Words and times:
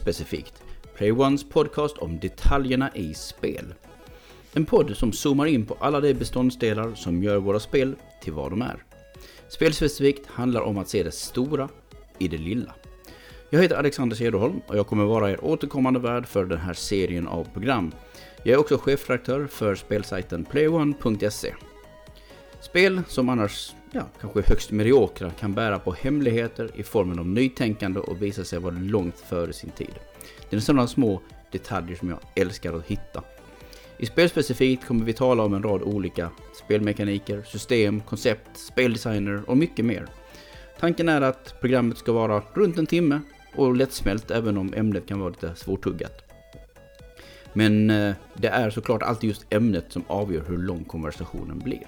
specifikt. 0.00 0.62
Play 0.96 1.12
Ones 1.12 1.44
podcast 1.48 1.98
om 1.98 2.18
detaljerna 2.20 2.90
i 2.94 3.14
spel. 3.14 3.74
En 4.54 4.66
podd 4.66 4.96
som 4.96 5.12
zoomar 5.12 5.46
in 5.46 5.66
på 5.66 5.76
alla 5.80 6.00
de 6.00 6.14
beståndsdelar 6.14 6.94
som 6.94 7.22
gör 7.22 7.36
våra 7.36 7.60
spel 7.60 7.96
till 8.22 8.32
vad 8.32 8.52
de 8.52 8.62
är. 8.62 8.84
Spelspecifikt 9.48 10.26
handlar 10.26 10.60
om 10.60 10.78
att 10.78 10.88
se 10.88 11.02
det 11.02 11.14
stora 11.14 11.68
i 12.18 12.28
det 12.28 12.38
lilla. 12.38 12.74
Jag 13.50 13.62
heter 13.62 13.76
Alexander 13.76 14.16
Cederholm 14.16 14.60
och 14.66 14.76
jag 14.76 14.86
kommer 14.86 15.04
vara 15.04 15.30
er 15.30 15.44
återkommande 15.44 16.00
värd 16.00 16.26
för 16.26 16.44
den 16.44 16.58
här 16.58 16.74
serien 16.74 17.28
av 17.28 17.44
program. 17.52 17.92
Jag 18.42 18.52
är 18.52 18.60
också 18.60 18.78
chefredaktör 18.78 19.46
för 19.46 19.74
spelsajten 19.74 20.44
playone.se. 20.44 21.54
Spel 22.60 23.02
som 23.08 23.28
annars 23.28 23.72
ja, 23.90 24.02
kanske 24.20 24.42
högst 24.46 24.70
mediokra 24.70 25.30
kan 25.30 25.54
bära 25.54 25.78
på 25.78 25.92
hemligheter 25.92 26.70
i 26.74 26.82
formen 26.82 27.18
av 27.18 27.26
nytänkande 27.26 28.00
och 28.00 28.22
visa 28.22 28.44
sig 28.44 28.58
vara 28.58 28.74
långt 28.74 29.18
före 29.18 29.52
sin 29.52 29.70
tid. 29.70 29.94
Det 30.50 30.56
är 30.56 30.60
sådana 30.60 30.86
små 30.86 31.20
detaljer 31.52 31.96
som 31.96 32.08
jag 32.08 32.18
älskar 32.34 32.72
att 32.74 32.86
hitta. 32.86 33.22
I 33.98 34.06
spelspecifikt 34.06 34.86
kommer 34.86 35.04
vi 35.04 35.12
tala 35.12 35.42
om 35.42 35.54
en 35.54 35.62
rad 35.62 35.82
olika 35.82 36.30
spelmekaniker, 36.64 37.42
system, 37.42 38.00
koncept, 38.00 38.58
speldesigner 38.58 39.42
och 39.46 39.56
mycket 39.56 39.84
mer. 39.84 40.06
Tanken 40.78 41.08
är 41.08 41.20
att 41.20 41.60
programmet 41.60 41.98
ska 41.98 42.12
vara 42.12 42.42
runt 42.54 42.78
en 42.78 42.86
timme 42.86 43.20
och 43.56 43.76
lättsmält 43.76 44.30
även 44.30 44.58
om 44.58 44.74
ämnet 44.74 45.06
kan 45.06 45.20
vara 45.20 45.30
lite 45.30 45.54
svårtuggat. 45.54 46.22
Men 47.52 47.90
eh, 47.90 48.14
det 48.34 48.48
är 48.48 48.70
såklart 48.70 49.02
alltid 49.02 49.28
just 49.28 49.46
ämnet 49.50 49.84
som 49.88 50.04
avgör 50.06 50.44
hur 50.48 50.58
lång 50.58 50.84
konversationen 50.84 51.58
blir. 51.58 51.86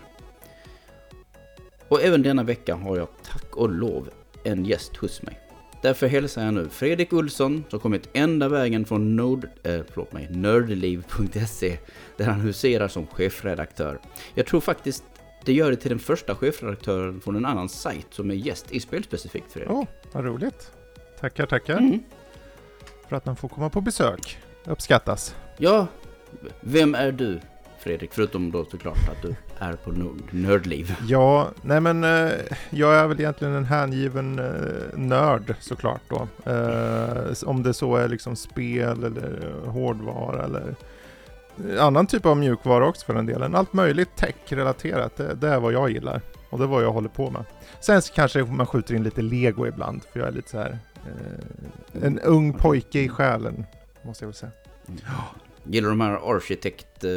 Och 1.92 2.02
även 2.02 2.22
denna 2.22 2.42
vecka 2.42 2.74
har 2.74 2.96
jag 2.96 3.08
tack 3.22 3.56
och 3.56 3.70
lov 3.70 4.10
en 4.44 4.64
gäst 4.64 4.96
hos 4.96 5.22
mig. 5.22 5.40
Därför 5.82 6.06
hälsar 6.06 6.44
jag 6.44 6.54
nu 6.54 6.68
Fredrik 6.68 7.12
Olsson 7.12 7.64
som 7.68 7.80
kommit 7.80 8.08
ända 8.12 8.48
vägen 8.48 8.84
från 8.84 9.16
nord, 9.16 9.44
äh, 9.62 9.80
förlåt 9.90 10.12
mig, 10.12 10.28
nördliv.se 10.30 11.78
där 12.16 12.24
han 12.24 12.40
huserar 12.40 12.88
som 12.88 13.06
chefredaktör. 13.06 13.98
Jag 14.34 14.46
tror 14.46 14.60
faktiskt 14.60 15.04
det 15.44 15.52
gör 15.52 15.70
det 15.70 15.76
till 15.76 15.90
den 15.90 15.98
första 15.98 16.34
chefredaktören 16.34 17.20
från 17.20 17.36
en 17.36 17.44
annan 17.44 17.68
sajt 17.68 18.06
som 18.10 18.30
är 18.30 18.34
gäst 18.34 18.72
i 18.72 18.80
Spelspecifikt 18.80 19.52
Fredrik. 19.52 19.72
Åh, 19.72 19.80
oh, 19.80 19.86
vad 20.12 20.24
roligt. 20.24 20.72
Tackar, 21.20 21.46
tackar. 21.46 21.78
Mm. 21.78 22.02
För 23.08 23.16
att 23.16 23.26
man 23.26 23.36
får 23.36 23.48
komma 23.48 23.70
på 23.70 23.80
besök. 23.80 24.38
Uppskattas. 24.64 25.34
Ja, 25.58 25.86
vem 26.60 26.94
är 26.94 27.12
du 27.12 27.40
Fredrik? 27.78 28.10
Förutom 28.12 28.50
då 28.50 28.64
såklart 28.64 29.08
att 29.08 29.22
du 29.22 29.36
är 29.62 29.72
på 29.72 30.14
nördliv. 30.30 30.96
Ja, 31.06 31.50
nej 31.62 31.80
men 31.80 32.04
eh, 32.04 32.32
jag 32.70 32.94
är 32.94 33.06
väl 33.06 33.20
egentligen 33.20 33.54
en 33.54 33.64
hängiven 33.64 34.38
eh, 34.38 34.98
nörd 34.98 35.54
såklart 35.60 36.02
då. 36.08 36.28
Eh, 36.50 37.32
om 37.46 37.62
det 37.62 37.74
så 37.74 37.96
är 37.96 38.08
liksom 38.08 38.36
spel 38.36 39.04
eller 39.04 39.52
hårdvara 39.66 40.44
eller 40.44 40.74
annan 41.78 42.06
typ 42.06 42.26
av 42.26 42.36
mjukvara 42.36 42.86
också 42.86 43.06
för 43.06 43.14
den 43.14 43.26
delen. 43.26 43.54
Allt 43.54 43.72
möjligt 43.72 44.16
tech-relaterat, 44.16 45.16
det, 45.16 45.34
det, 45.34 45.48
är 45.48 45.60
vad 45.60 45.72
jag 45.72 45.90
gillar. 45.90 46.20
Och 46.50 46.58
det 46.58 46.64
är 46.64 46.68
vad 46.68 46.84
jag 46.84 46.92
håller 46.92 47.08
på 47.08 47.30
med. 47.30 47.44
Sen 47.80 48.00
kanske 48.14 48.44
man 48.44 48.66
skjuter 48.66 48.94
in 48.94 49.02
lite 49.02 49.22
lego 49.22 49.66
ibland, 49.66 50.02
för 50.12 50.20
jag 50.20 50.28
är 50.28 50.32
lite 50.32 50.50
så 50.50 50.58
här 50.58 50.78
eh, 51.06 52.02
en 52.02 52.18
ung 52.18 52.52
pojke 52.52 53.00
i 53.00 53.08
själen, 53.08 53.66
måste 54.02 54.24
jag 54.24 54.28
väl 54.28 54.34
säga. 54.34 54.52
Mm. 54.88 55.00
Gillar 55.64 55.88
de 55.88 56.00
här 56.00 56.34
arkitekt 56.34 57.04
eh, 57.04 57.10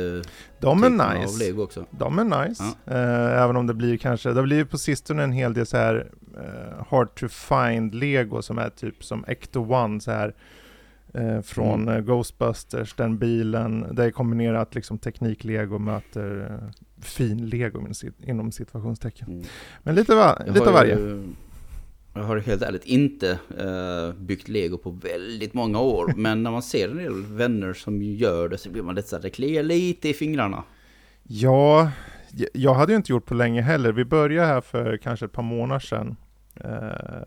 De 0.60 0.84
är 0.84 1.20
nice. 1.20 1.40
Lego 1.46 1.64
också? 1.64 1.86
De 1.90 2.20
är 2.20 2.48
nice. 2.48 2.64
Ja. 2.64 2.94
Eh, 2.94 3.44
även 3.44 3.56
om 3.56 3.68
det 3.68 3.74
blir 3.74 3.98
kanske, 3.98 4.34
det 4.34 4.44
blir 4.44 4.66
på 4.66 4.78
sistone 4.78 5.24
en 5.24 5.32
hel 5.32 5.54
del 5.54 5.66
så 5.66 5.78
här 5.78 6.12
eh, 6.38 6.86
hard 6.90 7.16
to 7.16 7.28
find 7.28 7.96
lego 7.96 8.42
som 8.42 8.58
är 8.58 8.70
typ 8.70 9.04
som 9.04 9.26
Ecto 9.28 9.74
One 9.74 10.02
så 10.02 10.12
här 10.12 10.36
eh, 11.14 11.42
från 11.42 11.82
mm. 11.82 11.96
Eh, 11.96 12.02
Ghostbusters, 12.02 12.94
den 12.94 13.18
bilen. 13.18 13.96
Det 13.96 14.04
är 14.04 14.12
kombinerat 14.12 14.76
liksom 14.76 14.98
teknik-lego 14.98 15.80
möter 15.80 16.48
eh, 16.52 17.04
fin-lego 17.04 17.88
inom 18.24 18.52
situationstecken. 18.52 19.28
Mm. 19.28 19.46
Men 19.84 19.96
lite, 19.96 20.16
va 20.16 20.42
lite 20.48 20.68
av 20.68 20.74
varje. 20.74 20.96
Ju, 20.96 21.24
jag 22.16 22.24
har 22.24 22.38
helt 22.38 22.62
ärligt 22.62 22.86
inte 22.86 23.40
uh, 23.62 24.14
byggt 24.22 24.48
lego 24.48 24.78
på 24.78 24.90
väldigt 24.90 25.54
många 25.54 25.80
år. 25.80 26.14
men 26.18 26.44
när 26.44 26.52
man 26.52 26.62
ser 26.62 26.90
en 26.90 26.98
del 26.98 27.24
vänner 27.24 27.74
som 27.74 28.02
gör 28.02 28.50
det 28.50 28.58
så 28.58 28.70
blir 28.70 28.84
man 28.84 28.96
lite 28.96 29.08
så 29.08 29.16
här, 29.16 29.24
det 29.24 29.30
kliar 29.30 29.64
lite 29.64 30.10
i 30.10 30.14
fingrarna. 30.14 30.64
Ja, 31.24 31.92
jag 32.54 32.74
hade 32.74 32.92
ju 32.92 32.98
inte 32.98 33.12
gjort 33.12 33.26
på 33.26 33.34
länge 33.34 33.62
heller. 33.62 33.92
Vi 33.92 34.06
började 34.06 34.48
här 34.48 34.62
för 34.62 34.98
kanske 34.98 35.26
ett 35.26 35.32
par 35.32 35.44
månader 35.44 35.80
sedan. 35.80 36.16
Uh, 36.66 36.72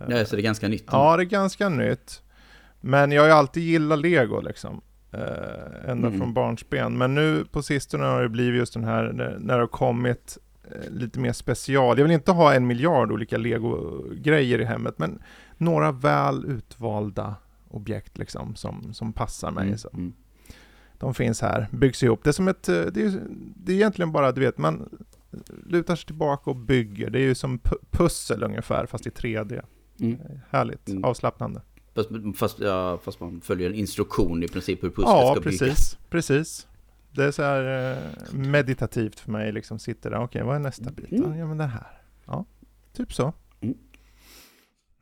ja, 0.08 0.24
så 0.24 0.36
det 0.36 0.40
är 0.40 0.44
ganska 0.44 0.68
nytt? 0.68 0.84
Ja, 0.86 1.16
det 1.16 1.22
är 1.22 1.24
ganska 1.24 1.68
nytt. 1.68 2.22
Men 2.80 3.12
jag 3.12 3.22
har 3.22 3.26
ju 3.26 3.34
alltid 3.34 3.62
gillat 3.62 3.98
lego 3.98 4.40
liksom. 4.40 4.80
Uh, 5.14 5.90
ända 5.90 6.08
mm. 6.08 6.18
från 6.18 6.34
barnsben. 6.34 6.98
Men 6.98 7.14
nu 7.14 7.44
på 7.44 7.62
sistone 7.62 8.04
har 8.04 8.22
det 8.22 8.28
blivit 8.28 8.58
just 8.58 8.74
den 8.74 8.84
här, 8.84 9.12
när, 9.12 9.38
det 9.38 9.60
har 9.60 9.66
kommit 9.66 10.38
lite 10.90 11.20
mer 11.20 11.32
special. 11.32 11.98
Jag 11.98 12.04
vill 12.04 12.12
inte 12.12 12.32
ha 12.32 12.54
en 12.54 12.66
miljard 12.66 13.12
olika 13.12 13.38
lego-grejer 13.38 14.60
i 14.60 14.64
hemmet, 14.64 14.98
men 14.98 15.22
några 15.56 15.92
väl 15.92 16.44
utvalda 16.44 17.34
objekt 17.68 18.18
liksom 18.18 18.54
som, 18.56 18.94
som 18.94 19.12
passar 19.12 19.50
mig. 19.50 19.66
Mm. 19.66 19.78
Så. 19.78 19.88
Mm. 19.92 20.12
De 20.98 21.14
finns 21.14 21.40
här, 21.40 21.68
byggs 21.72 22.02
ihop. 22.02 22.24
Det 22.24 22.30
är 22.30 22.32
som 22.32 22.48
ett, 22.48 22.68
eh, 22.68 22.80
det 22.80 23.02
är, 23.02 23.22
det 23.56 23.72
är 23.72 23.76
egentligen 23.76 24.12
bara, 24.12 24.32
du 24.32 24.40
vet, 24.40 24.58
man 24.58 24.88
lutar 25.66 25.96
sig 25.96 26.06
tillbaka 26.06 26.50
och 26.50 26.56
bygger. 26.56 27.10
Det 27.10 27.18
är 27.18 27.22
ju 27.22 27.34
som 27.34 27.60
pussel 27.90 28.42
ungefär, 28.42 28.86
fast 28.86 29.06
i 29.06 29.10
3D. 29.10 29.62
Mm. 30.00 30.18
Härligt, 30.50 30.88
mm. 30.88 31.04
avslappnande. 31.04 31.62
Fast, 31.94 32.10
fast, 32.36 32.60
ja, 32.60 32.98
fast 33.04 33.20
man 33.20 33.40
följer 33.40 33.70
en 33.70 33.74
instruktion 33.74 34.42
i 34.42 34.48
princip 34.48 34.82
hur 34.82 34.90
pusslet 34.90 35.08
ja, 35.08 35.32
ska 35.34 35.42
precis, 35.42 35.60
byggas. 35.60 35.96
Ja, 36.00 36.06
precis. 36.10 36.67
Det 37.18 37.24
är 37.24 37.30
så 37.30 37.42
här 37.42 37.92
eh, 37.92 38.34
meditativt 38.34 39.20
för 39.20 39.32
mig, 39.32 39.52
liksom 39.52 39.78
sitter 39.78 40.10
där, 40.10 40.16
okej, 40.16 40.24
okay, 40.24 40.42
vad 40.42 40.56
är 40.56 40.60
nästa 40.60 40.90
bit? 40.90 41.12
Mm. 41.12 41.38
Ja, 41.38 41.46
men 41.46 41.58
den 41.58 41.68
här. 41.68 42.00
Ja, 42.26 42.44
typ 42.92 43.12
så. 43.12 43.32
Mm. 43.60 43.76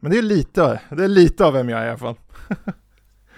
Men 0.01 0.11
det 0.11 0.19
är 0.19 0.23
lite, 0.23 0.81
det 0.91 1.05
är 1.05 1.09
lite 1.09 1.45
av 1.45 1.53
vem 1.53 1.69
jag 1.69 1.81
är 1.81 1.87
i 1.87 1.89
alla 1.89 1.99
fall. 1.99 2.15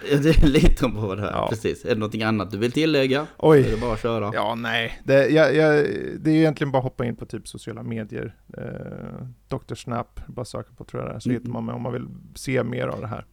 Det 0.01 0.13
är 0.13 0.47
lite 0.47 0.85
om 0.85 0.95
vad 0.95 1.17
det 1.17 1.21
här, 1.21 1.31
ja. 1.31 1.47
precis. 1.49 1.85
Är 1.85 1.89
det 1.89 1.95
någonting 1.95 2.23
annat 2.23 2.51
du 2.51 2.57
vill 2.57 2.71
tillägga? 2.71 3.27
Oj. 3.37 3.59
Är 3.59 3.71
det 3.71 3.81
bara 3.81 3.93
att 3.93 4.01
köra? 4.01 4.31
Ja, 4.33 4.55
nej. 4.55 5.01
Det, 5.03 5.27
jag, 5.27 5.55
jag, 5.55 5.85
det 6.19 6.31
är 6.31 6.35
egentligen 6.35 6.71
bara 6.71 6.77
att 6.77 6.83
hoppa 6.83 7.05
in 7.05 7.15
på 7.15 7.25
typ 7.25 7.47
sociala 7.47 7.83
medier. 7.83 8.35
Eh, 8.57 9.25
Dr. 9.47 9.75
Snap, 9.75 10.19
bara 10.27 10.45
söka 10.45 10.73
på 10.77 10.83
tror 10.83 11.03
jag 11.03 11.15
det 11.15 11.21
så 11.21 11.29
mm. 11.29 11.41
hittar 11.41 11.53
man 11.53 11.65
mig 11.65 11.75
om 11.75 11.81
man 11.81 11.93
vill 11.93 12.07
se 12.35 12.63
mer 12.63 12.87
av 12.87 13.01
det 13.01 13.07
här. 13.07 13.25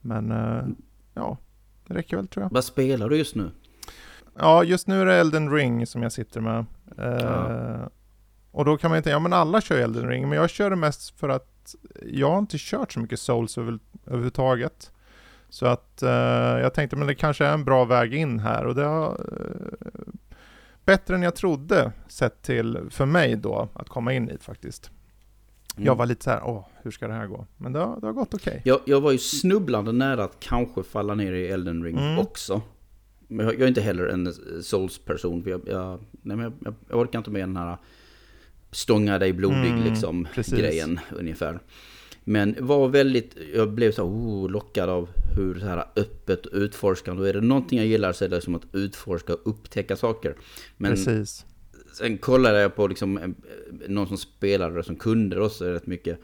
Men 0.00 0.30
eh, 0.30 0.64
ja, 1.14 1.38
det 1.86 1.94
räcker 1.94 2.16
väl 2.16 2.28
tror 2.28 2.44
jag. 2.44 2.50
Vad 2.50 2.64
spelar 2.64 3.08
du 3.08 3.16
just 3.16 3.34
nu? 3.34 3.50
Ja, 4.38 4.64
just 4.64 4.86
nu 4.86 5.00
är 5.00 5.06
det 5.06 5.14
Elden 5.14 5.52
Ring 5.52 5.86
som 5.86 6.02
jag 6.02 6.12
sitter 6.12 6.40
med. 6.40 6.66
Eh, 6.98 7.06
ja. 7.06 7.90
Och 8.50 8.64
då 8.64 8.76
kan 8.76 8.90
man 8.90 8.98
ju 8.98 9.02
tänka, 9.02 9.14
ja 9.14 9.18
men 9.18 9.32
alla 9.32 9.60
kör 9.60 9.78
Elden 9.78 10.08
Ring, 10.08 10.28
men 10.28 10.38
jag 10.38 10.50
kör 10.50 10.70
det 10.70 10.76
mest 10.76 11.20
för 11.20 11.28
att 11.28 11.74
jag 12.02 12.30
har 12.30 12.38
inte 12.38 12.56
kört 12.58 12.92
så 12.92 13.00
mycket 13.00 13.20
Souls 13.20 13.58
över, 13.58 13.78
överhuvudtaget. 14.06 14.92
Så 15.48 15.66
att 15.66 16.00
uh, 16.02 16.10
jag 16.60 16.74
tänkte, 16.74 16.96
men 16.96 17.06
det 17.06 17.14
kanske 17.14 17.46
är 17.46 17.52
en 17.52 17.64
bra 17.64 17.84
väg 17.84 18.14
in 18.14 18.38
här 18.38 18.66
och 18.66 18.74
det 18.74 18.84
har 18.84 19.10
uh, 19.10 20.14
bättre 20.84 21.14
än 21.14 21.22
jag 21.22 21.36
trodde 21.36 21.92
sett 22.08 22.42
till, 22.42 22.78
för 22.90 23.06
mig 23.06 23.36
då, 23.36 23.68
att 23.74 23.88
komma 23.88 24.12
in 24.12 24.28
hit 24.28 24.44
faktiskt. 24.44 24.90
Mm. 25.76 25.86
Jag 25.86 25.94
var 25.94 26.06
lite 26.06 26.24
så 26.24 26.30
här, 26.30 26.42
åh, 26.44 26.66
hur 26.82 26.90
ska 26.90 27.08
det 27.08 27.14
här 27.14 27.26
gå? 27.26 27.46
Men 27.56 27.72
det 27.72 27.78
har, 27.78 28.00
det 28.00 28.06
har 28.06 28.12
gått 28.12 28.34
okej. 28.34 28.50
Okay. 28.50 28.62
Jag, 28.64 28.80
jag 28.84 29.00
var 29.00 29.12
ju 29.12 29.18
snubblande 29.18 29.92
nära 29.92 30.24
att 30.24 30.40
kanske 30.40 30.82
falla 30.82 31.14
ner 31.14 31.32
i 31.32 31.48
Elden 31.48 31.84
Ring 31.84 31.98
mm. 31.98 32.18
också. 32.18 32.62
Men 33.28 33.46
jag, 33.46 33.60
är 33.60 33.68
inte 33.68 33.80
heller 33.80 34.06
en 34.06 34.32
Souls-person, 34.62 35.42
för 35.42 35.50
jag, 35.50 35.60
jag, 35.66 36.00
nej, 36.22 36.50
jag, 36.64 36.74
jag 36.88 36.98
orkar 36.98 37.18
inte 37.18 37.30
med 37.30 37.42
den 37.42 37.56
här 37.56 37.76
stånga 38.70 39.18
dig 39.18 39.32
blodig 39.32 39.70
mm, 39.70 39.84
liksom 39.84 40.28
grejen 40.36 41.00
ungefär. 41.18 41.60
Men 42.24 42.56
var 42.60 42.88
väldigt, 42.88 43.36
jag 43.54 43.72
blev 43.72 43.92
så 43.92 44.02
oh, 44.02 44.50
lockad 44.50 44.88
av 44.88 45.08
hur 45.36 45.60
så 45.60 45.66
här 45.66 45.84
öppet 45.96 46.46
utforskande. 46.46 47.22
Och 47.22 47.28
är 47.28 47.32
det 47.32 47.40
någonting 47.40 47.78
jag 47.78 47.88
gillar 47.88 48.12
så 48.12 48.24
är 48.24 48.28
det 48.28 48.40
som 48.40 48.54
att 48.54 48.66
utforska 48.72 49.34
och 49.34 49.40
upptäcka 49.44 49.96
saker. 49.96 50.34
Men 50.76 50.90
Precis. 50.90 51.46
sen 51.92 52.18
kollade 52.18 52.60
jag 52.60 52.76
på 52.76 52.86
liksom 52.86 53.34
någon 53.88 54.08
som 54.08 54.18
spelade 54.18 54.82
som 54.82 54.96
kunde 54.96 55.40
också 55.40 55.64
rätt 55.64 55.86
mycket. 55.86 56.20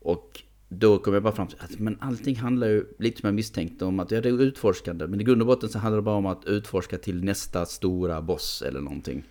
Och 0.00 0.42
då 0.68 0.98
kom 0.98 1.14
jag 1.14 1.22
bara 1.22 1.34
fram 1.34 1.46
till 1.46 1.58
att 1.60 1.78
men 1.78 1.98
allting 2.00 2.36
handlar 2.36 2.66
ju 2.66 2.84
lite 2.98 3.20
som 3.20 3.26
jag 3.26 3.34
misstänkte 3.34 3.84
om 3.84 4.00
att 4.00 4.10
ja, 4.10 4.20
det 4.20 4.28
är 4.28 4.42
utforskande. 4.42 5.06
Men 5.06 5.20
i 5.20 5.24
grund 5.24 5.42
och 5.42 5.46
botten 5.46 5.68
så 5.68 5.78
handlar 5.78 5.96
det 5.96 6.02
bara 6.02 6.16
om 6.16 6.26
att 6.26 6.44
utforska 6.44 6.98
till 6.98 7.24
nästa 7.24 7.66
stora 7.66 8.22
boss 8.22 8.62
eller 8.66 8.80
någonting. 8.80 9.24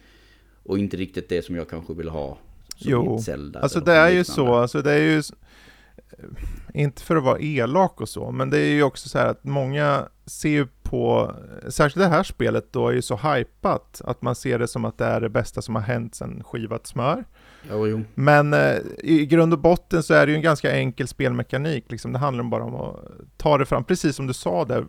Och 0.63 0.79
inte 0.79 0.97
riktigt 0.97 1.29
det 1.29 1.45
som 1.45 1.55
jag 1.55 1.69
kanske 1.69 1.93
vill 1.93 2.09
ha. 2.09 2.37
Som 2.75 2.91
jo, 2.91 3.19
Zelda 3.19 3.59
alltså 3.59 3.79
det 3.79 3.93
är 3.93 4.09
ju 4.09 4.23
så, 4.23 4.55
alltså 4.55 4.81
det 4.81 4.91
är 4.91 5.01
ju 5.01 5.21
inte 6.73 7.01
för 7.01 7.15
att 7.15 7.23
vara 7.23 7.39
elak 7.39 8.01
och 8.01 8.09
så, 8.09 8.31
men 8.31 8.49
det 8.49 8.59
är 8.59 8.69
ju 8.69 8.83
också 8.83 9.09
så 9.09 9.17
här 9.17 9.27
att 9.27 9.43
många 9.43 10.07
ser 10.25 10.49
ju 10.49 10.67
på, 10.83 11.35
särskilt 11.69 12.03
det 12.03 12.09
här 12.09 12.23
spelet 12.23 12.73
då 12.73 12.87
är 12.87 12.93
ju 12.93 13.01
så 13.01 13.15
hypat 13.15 14.01
att 14.05 14.21
man 14.21 14.35
ser 14.35 14.59
det 14.59 14.67
som 14.67 14.85
att 14.85 14.97
det 14.97 15.05
är 15.05 15.21
det 15.21 15.29
bästa 15.29 15.61
som 15.61 15.75
har 15.75 15.81
hänt 15.81 16.15
sedan 16.15 16.43
skivat 16.43 16.87
smör. 16.87 17.25
Jo, 17.69 17.87
jo. 17.87 18.03
Men 18.15 18.53
eh, 18.53 18.75
i 18.99 19.25
grund 19.25 19.53
och 19.53 19.59
botten 19.59 20.03
så 20.03 20.13
är 20.13 20.25
det 20.25 20.31
ju 20.31 20.35
en 20.35 20.41
ganska 20.41 20.71
enkel 20.71 21.07
spelmekanik, 21.07 21.91
liksom. 21.91 22.13
det 22.13 22.19
handlar 22.19 22.43
bara 22.43 22.63
om 22.63 22.75
att 22.75 23.05
ta 23.37 23.57
det 23.57 23.65
fram, 23.65 23.83
precis 23.83 24.15
som 24.15 24.27
du 24.27 24.33
sa 24.33 24.65
där, 24.65 24.85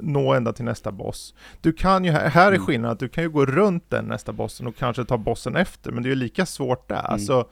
nå 0.00 0.32
ända 0.32 0.52
till 0.52 0.64
nästa 0.64 0.92
boss. 0.92 1.34
Du 1.60 1.72
kan 1.72 2.04
ju, 2.04 2.10
här 2.10 2.46
är 2.46 2.52
Mm. 2.54 2.66
skillnaden 2.66 2.92
att 2.92 2.98
du 3.00 3.08
kan 3.08 3.24
ju 3.24 3.30
gå 3.30 3.46
runt 3.46 3.90
den 3.90 4.04
nästa 4.04 4.32
bossen 4.32 4.66
och 4.66 4.76
kanske 4.76 5.04
ta 5.04 5.18
bossen 5.18 5.56
efter, 5.56 5.90
men 5.92 6.02
det 6.02 6.06
är 6.06 6.10
ju 6.10 6.16
lika 6.16 6.46
svårt 6.46 6.88
där. 6.88 6.98
Mm. 6.98 7.12
Alltså, 7.12 7.48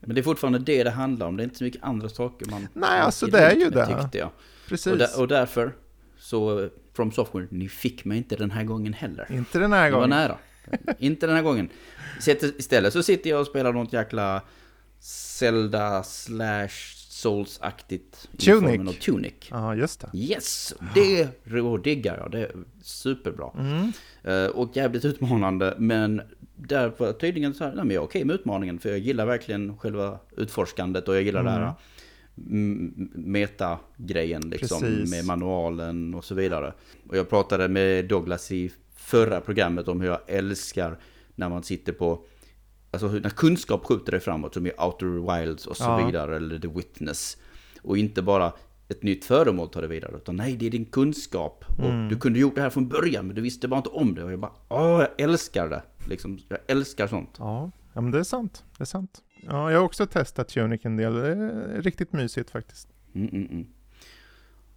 Men 0.00 0.14
det 0.14 0.20
är 0.20 0.22
fortfarande 0.22 0.58
det 0.58 0.84
det 0.84 0.90
handlar 0.90 1.26
om. 1.26 1.36
Det 1.36 1.42
är 1.42 1.44
inte 1.44 1.56
så 1.58 1.64
mycket 1.64 1.82
andra 1.84 2.08
saker 2.08 2.50
man... 2.50 2.68
Nej, 2.72 3.00
alltså, 3.00 3.26
det 3.26 3.38
är 3.38 3.54
ju 3.56 3.70
det. 3.70 3.86
Tyckte 3.86 4.18
jag. 4.18 4.30
precis. 4.68 4.92
Och, 4.92 4.98
där, 4.98 5.20
och 5.20 5.28
därför, 5.28 5.72
så 6.18 6.60
eh, 6.62 6.68
From 6.96 7.12
Software, 7.12 7.46
ni 7.50 7.68
fick 7.68 8.04
mig 8.04 8.18
inte 8.18 8.36
den 8.36 8.50
här 8.50 8.64
gången 8.64 8.92
heller. 8.92 9.26
Inte 9.30 9.58
den 9.58 9.72
här 9.72 9.84
Det 9.84 9.90
var 9.90 9.96
gången. 9.98 10.10
nära. 10.10 10.36
inte 10.98 11.26
den 11.26 11.36
här 11.36 11.42
gången. 11.42 11.68
Istället 12.58 12.92
så 12.92 13.02
sitter 13.02 13.30
jag 13.30 13.40
och 13.40 13.46
spelar 13.46 13.72
något 13.72 13.92
jäkla 13.92 14.42
Zelda 15.00 16.02
slash 16.02 16.98
Souls-aktigt. 17.18 18.28
Tunic. 18.38 18.88
av 18.88 18.92
Tunic. 18.92 19.34
Ja, 19.50 19.74
just 19.74 20.00
det. 20.00 20.18
Yes! 20.18 20.74
Det 20.94 21.28
diggar 21.82 22.16
jag. 22.16 22.30
Det 22.30 22.38
är 22.38 22.52
superbra. 22.82 23.50
Mm. 23.58 23.92
Eh, 24.22 24.50
och 24.50 24.76
jävligt 24.76 25.04
utmanande, 25.04 25.74
men 25.78 26.22
där 26.56 26.92
var 26.96 27.06
jag 27.06 27.20
tydligen 27.20 27.54
så 27.54 27.64
här, 27.64 27.74
nej 27.74 27.84
men 27.84 27.94
jag 27.94 28.02
är 28.02 28.06
okej 28.06 28.24
med 28.24 28.34
utmaningen, 28.34 28.78
för 28.78 28.88
jag 28.88 28.98
gillar 28.98 29.26
verkligen 29.26 29.78
själva 29.78 30.18
utforskandet 30.36 31.08
och 31.08 31.16
jag 31.16 31.22
gillar 31.22 31.44
det 31.44 31.50
här 31.50 31.72
mm, 32.36 33.10
meta-grejen 33.14 34.42
liksom, 34.42 34.80
Precis. 34.80 35.10
med 35.10 35.24
manualen 35.24 36.14
och 36.14 36.24
så 36.24 36.34
vidare. 36.34 36.72
Och 37.08 37.16
jag 37.16 37.28
pratade 37.28 37.68
med 37.68 38.04
Douglas 38.04 38.52
i 38.52 38.70
förra 38.98 39.40
programmet 39.40 39.88
om 39.88 40.00
hur 40.00 40.08
jag 40.08 40.20
älskar 40.26 40.98
när 41.34 41.48
man 41.48 41.62
sitter 41.62 41.92
på, 41.92 42.24
alltså 42.90 43.08
när 43.08 43.30
kunskap 43.30 43.84
skjuter 43.84 44.12
dig 44.12 44.20
framåt, 44.20 44.54
som 44.54 44.66
i 44.66 44.72
Outer 44.78 45.36
Wilds 45.38 45.66
och 45.66 45.76
så 45.76 45.84
Ja. 45.84 46.06
vidare, 46.06 46.36
eller 46.36 46.58
The 46.58 46.68
Witness. 46.68 47.36
Och 47.82 47.98
inte 47.98 48.22
bara 48.22 48.52
ett 48.88 49.02
nytt 49.02 49.24
föremål 49.24 49.68
tar 49.68 49.82
det 49.82 49.88
vidare, 49.88 50.16
utan 50.16 50.36
nej, 50.36 50.56
det 50.56 50.66
är 50.66 50.70
din 50.70 50.84
kunskap. 50.84 51.64
Mm. 51.78 52.04
Och 52.04 52.10
du 52.10 52.16
kunde 52.16 52.38
gjort 52.38 52.54
det 52.54 52.60
här 52.60 52.70
från 52.70 52.88
början, 52.88 53.26
men 53.26 53.36
du 53.36 53.42
visste 53.42 53.68
bara 53.68 53.76
inte 53.76 53.90
om 53.90 54.14
det. 54.14 54.24
Och 54.24 54.32
jag 54.32 54.38
bara, 54.40 54.52
åh, 54.68 55.00
jag 55.00 55.08
älskar 55.20 55.68
det. 55.68 55.82
Liksom, 56.08 56.38
jag 56.48 56.58
älskar 56.66 57.06
sånt. 57.06 57.34
Ja, 57.38 57.70
ja, 57.94 58.00
men 58.00 58.10
det 58.10 58.18
är 58.18 58.22
sant. 58.22 58.64
Det 58.78 58.82
är 58.82 58.86
sant. 58.86 59.22
Ja, 59.46 59.70
jag 59.72 59.78
har 59.78 59.84
också 59.84 60.06
testat 60.06 60.48
Tunic 60.48 60.80
en 60.84 60.96
del. 60.96 61.14
Det 61.14 61.28
är 61.28 61.82
riktigt 61.82 62.12
mysigt 62.12 62.50
faktiskt. 62.50 62.88
Mm, 63.14 63.28
mm, 63.28 63.48
mm. 63.50 63.66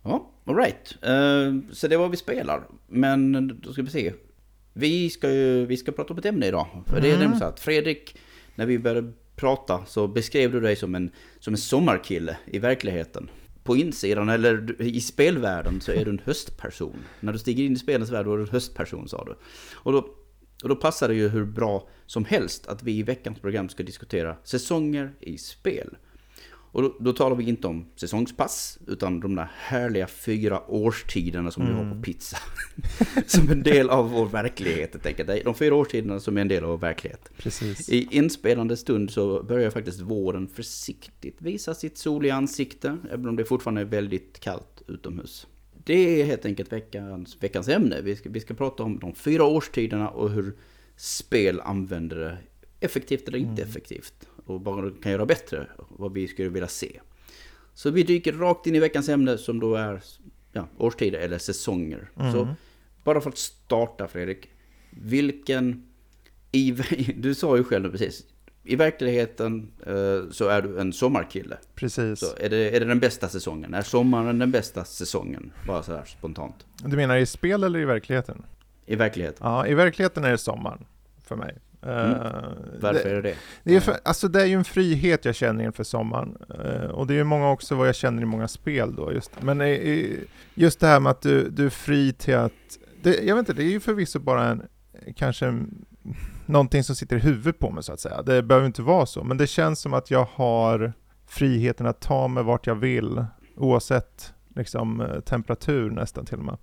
Ja, 0.04 0.32
alright. 0.46 0.94
Uh, 1.08 1.72
så 1.72 1.88
det 1.88 1.96
är 1.96 1.98
vad 1.98 2.12
vi 2.12 2.18
spelar. 2.18 2.64
Men 2.88 3.48
då 3.64 3.74
ska 3.74 3.82
vi 3.82 3.90
se. 3.90 4.14
Vi 4.74 5.10
ska 5.10 5.32
ju 5.32 5.66
vi 5.66 5.78
ska 5.78 5.92
prata 5.92 6.14
om 6.14 6.20
ett 6.20 6.26
ämne 6.26 6.48
idag. 6.48 6.68
För 6.86 7.02
det 7.02 7.08
är 7.08 7.10
Mm. 7.10 7.20
nämligen 7.20 7.40
så 7.40 7.46
att 7.46 7.60
Fredrik, 7.60 8.18
när 8.56 8.66
vi 8.66 8.80
började 8.80 9.14
prata 9.36 9.86
så 9.86 10.08
beskrev 10.08 10.52
du 10.52 10.60
dig 10.60 10.76
som 10.76 10.96
en, 10.96 11.12
som 11.40 11.54
en 11.54 11.58
sommarkille 11.58 12.38
i 12.46 12.60
verkligheten. 12.60 13.30
På 13.64 13.76
insidan 13.78 14.30
eller 14.30 14.82
i 14.82 15.02
spelvärlden 15.02 15.82
så 15.82 15.92
är 15.92 16.06
du 16.06 16.12
en 16.12 16.22
höstperson. 16.26 16.96
När 17.20 17.34
du 17.34 17.40
stiger 17.40 17.64
in 17.64 17.74
i 17.74 17.76
spelens 17.76 18.12
värld 18.12 18.26
då 18.26 18.34
är 18.34 18.38
du 18.38 18.44
en 18.44 18.50
höstperson 18.50 19.08
sa 19.08 19.24
du. 19.26 19.36
Och 19.74 19.92
då, 19.92 19.98
och 20.64 20.70
då 20.70 20.76
passar 20.76 21.08
det 21.08 21.16
ju 21.16 21.30
hur 21.30 21.46
bra 21.46 21.88
som 22.06 22.26
helst 22.26 22.68
att 22.68 22.84
vi 22.84 22.92
i 22.98 23.04
veckans 23.04 23.40
program 23.40 23.70
ska 23.70 23.84
diskutera 23.84 24.36
säsonger 24.44 25.12
i 25.20 25.38
spel. 25.38 25.98
Och 26.72 26.82
då, 26.82 26.96
då 27.00 27.14
talar 27.14 27.36
vi 27.36 27.50
inte 27.50 27.68
om 27.68 27.86
säsongspass, 27.96 28.80
utan 28.88 29.20
de 29.20 29.36
där 29.36 29.52
härliga 29.58 30.08
fyra 30.08 30.62
årstiderna 30.68 31.52
som 31.52 31.68
vi 31.68 31.74
har 31.74 31.96
på 31.96 32.02
pizza. 32.02 32.38
som 33.26 33.50
en 33.50 33.64
del 33.64 33.90
av 33.90 34.12
vår 34.12 34.26
verklighet, 34.26 34.94
helt 34.94 35.06
enkelt. 35.06 35.46
De 35.46 35.56
fyra 35.56 35.76
årstiderna 35.76 36.20
som 36.20 36.38
är 36.38 36.42
en 36.42 36.48
del 36.48 36.64
av 36.64 36.70
vår 36.70 36.78
verklighet. 36.78 37.30
Precis. 37.38 37.90
I 37.90 38.08
inspelande 38.12 38.78
stund 38.78 39.12
så 39.12 39.44
börjar 39.44 39.70
faktiskt 39.70 40.02
våren 40.02 40.48
försiktigt 40.48 41.42
visa 41.42 41.74
sitt 41.74 41.98
soliga 41.98 42.36
ansikte, 42.36 42.98
även 43.12 43.28
om 43.28 43.36
det 43.36 43.46
fortfarande 43.46 43.82
är 43.82 43.86
väldigt 43.86 44.40
kallt 44.40 44.82
utomhus. 44.88 45.48
Det 45.84 46.22
är 46.22 46.26
helt 46.26 46.46
enkelt 46.46 46.72
veckans, 46.72 47.38
veckans 47.40 47.68
ämne. 47.68 48.02
Vi 48.02 48.16
ska, 48.16 48.30
vi 48.30 48.40
ska 48.40 48.54
prata 48.54 48.84
om 48.84 49.00
de 49.00 49.16
fyra 49.16 49.44
årstiderna 49.44 50.10
och 50.10 50.30
hur 50.32 50.54
spel 50.96 51.60
använder 51.60 52.16
det 52.16 52.38
effektivt 52.80 53.28
eller 53.28 53.38
inte 53.38 53.62
effektivt. 53.62 54.28
Och 54.52 54.64
vad 54.64 54.84
de 54.84 54.96
kan 55.02 55.12
göra 55.12 55.26
bättre, 55.26 55.68
vad 55.90 56.14
vi 56.14 56.28
skulle 56.28 56.50
vilja 56.50 56.68
se. 56.68 57.00
Så 57.74 57.90
vi 57.90 58.04
dyker 58.04 58.34
rakt 58.34 58.68
in 58.68 58.76
i 58.76 58.80
veckans 58.80 59.10
ämne 59.10 59.38
som 59.38 59.60
då 59.60 59.76
är 59.76 60.02
ja, 60.52 60.68
årstider 60.78 61.20
eller 61.20 61.38
säsonger. 61.38 62.10
Så 62.34 62.56
bara 63.04 63.22
för 63.22 63.30
att 63.30 63.38
starta 63.38 64.08
Fredrik, 64.08 64.50
vilken... 64.90 65.88
I, 66.52 66.72
du 67.18 67.36
sa 67.36 67.58
ju 67.58 67.64
själv 67.64 67.92
precis, 67.92 68.26
i 68.64 68.76
verkligheten 68.76 69.72
eh, 69.86 70.32
så 70.32 70.48
är 70.48 70.62
du 70.62 70.80
en 70.80 70.94
sommarkille. 70.94 71.58
Precis. 71.76 72.20
Så 72.20 72.26
är, 72.38 72.50
det, 72.50 72.76
är 72.76 72.80
det 72.80 72.86
den 72.86 73.00
bästa 73.00 73.30
säsongen? 73.30 73.74
Är 73.74 73.82
sommaren 73.82 74.40
den 74.40 74.52
bästa 74.52 74.86
säsongen? 74.86 75.52
Bara 75.68 75.84
så 75.84 75.92
här 75.92 76.06
spontant. 76.06 76.66
Du 76.86 76.96
menar 76.96 77.18
i 77.18 77.26
spel 77.26 77.64
eller 77.64 77.80
i 77.80 77.86
verkligheten? 77.86 78.44
I 78.86 78.96
verkligheten. 78.96 79.48
Ja, 79.48 79.68
i 79.68 79.74
verkligheten 79.74 80.24
är 80.24 80.32
det 80.32 80.38
sommaren 80.38 80.86
för 81.24 81.36
mig. 81.36 81.58
Mm. 81.84 82.12
Eh, 82.12 82.18
Varför 82.80 83.04
det, 83.04 83.10
är 83.10 83.16
det 83.16 83.22
det? 83.22 83.36
det, 83.64 83.76
är 83.76 83.80
för, 83.80 83.98
alltså 84.04 84.28
det 84.28 84.42
är 84.42 84.46
ju 84.46 84.54
en 84.54 84.64
frihet 84.64 85.26
jag 85.26 85.36
känner 85.36 85.64
inför 85.64 85.84
sommaren. 85.84 86.38
Eh, 86.64 86.90
och 86.90 87.08
det 87.08 87.14
är 87.14 87.18
ju 87.18 87.24
många 87.24 87.50
också 87.50 87.76
vad 87.76 87.88
jag 87.88 87.96
känner 87.96 88.22
i 88.22 88.26
många 88.26 88.48
spel 88.48 88.96
då. 88.96 89.14
Just, 89.14 89.42
men 89.42 89.62
just 90.54 90.80
det 90.80 90.88
här 90.88 91.00
med 91.00 91.10
att 91.10 91.22
du, 91.22 91.50
du 91.50 91.66
är 91.66 91.70
fri 91.70 92.14
till 92.14 92.36
att... 92.36 92.52
Det, 93.04 93.24
jag 93.24 93.36
vet 93.36 93.50
inte, 93.50 93.62
det 93.62 93.64
är 93.64 93.72
ju 93.72 93.80
förvisso 93.80 94.20
bara 94.20 94.46
en, 94.46 94.64
kanske 95.16 95.46
en, 95.46 95.86
någonting 96.46 96.84
som 96.84 96.96
sitter 96.96 97.16
i 97.16 97.20
huvudet 97.20 97.60
på 97.60 97.72
mig 97.72 97.84
så 97.84 97.94
att 97.94 98.00
säga. 98.00 98.22
Det 98.22 98.44
behöver 98.44 98.68
inte 98.68 98.82
vara 98.82 99.06
så, 99.06 99.24
men 99.24 99.38
det 99.38 99.48
känns 99.48 99.80
som 99.80 99.94
att 99.94 100.12
jag 100.12 100.28
har 100.34 100.94
friheten 101.28 101.88
att 101.88 102.00
ta 102.02 102.28
mig 102.28 102.44
vart 102.44 102.68
jag 102.68 102.76
vill, 102.76 103.26
oavsett 103.56 104.34
liksom, 104.56 105.02
eh, 105.02 105.20
temperatur 105.20 105.90
nästan 105.90 106.26
till 106.26 106.38
och 106.38 106.46
med. 106.46 106.58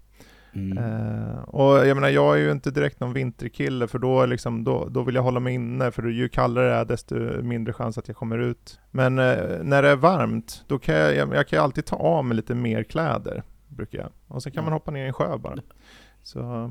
Mm. 0.59 0.79
Eh, 0.79 1.41
och 1.43 1.87
jag 1.87 1.95
menar, 1.95 2.09
jag 2.09 2.35
är 2.35 2.41
ju 2.41 2.53
inte 2.53 2.71
direkt 2.71 3.01
någon 3.01 3.13
vinterkille, 3.13 3.89
för 3.89 3.99
då, 3.99 4.27
liksom, 4.27 4.65
då, 4.65 4.89
då 4.89 5.03
vill 5.03 5.15
jag 5.15 5.23
hålla 5.23 5.41
mig 5.41 5.55
inne, 5.55 5.91
för 5.91 6.03
ju 6.03 6.29
kallare 6.29 6.69
det 6.69 6.75
är, 6.75 6.85
desto 6.85 7.43
mindre 7.43 7.73
chans 7.73 7.99
att 7.99 8.09
jag 8.09 8.17
kommer 8.17 8.39
ut. 8.39 8.81
Men 8.91 9.19
eh, 9.19 9.62
när 9.62 9.83
det 9.83 9.88
är 9.88 9.97
varmt, 9.97 10.65
då 10.67 10.79
kan 10.79 10.95
jag, 10.95 11.17
jag, 11.17 11.35
jag 11.35 11.49
kan 11.49 11.65
alltid 11.65 11.85
ta 11.87 11.97
av 11.97 12.25
mig 12.25 12.37
lite 12.37 12.55
mer 12.55 12.83
kläder, 12.83 13.43
brukar 13.69 13.99
jag. 13.99 14.09
Och 14.27 14.43
sen 14.43 14.53
kan 14.53 14.65
man 14.65 14.73
hoppa 14.73 14.91
ner 14.91 15.05
i 15.05 15.07
en 15.07 15.12
sjö 15.12 15.38
bara. 15.38 15.57
Så, 16.23 16.71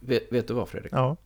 Vet, 0.00 0.32
vet 0.32 0.48
du 0.48 0.54
vad 0.54 0.68
Fredrik? 0.68 0.92
ja. 0.92 1.16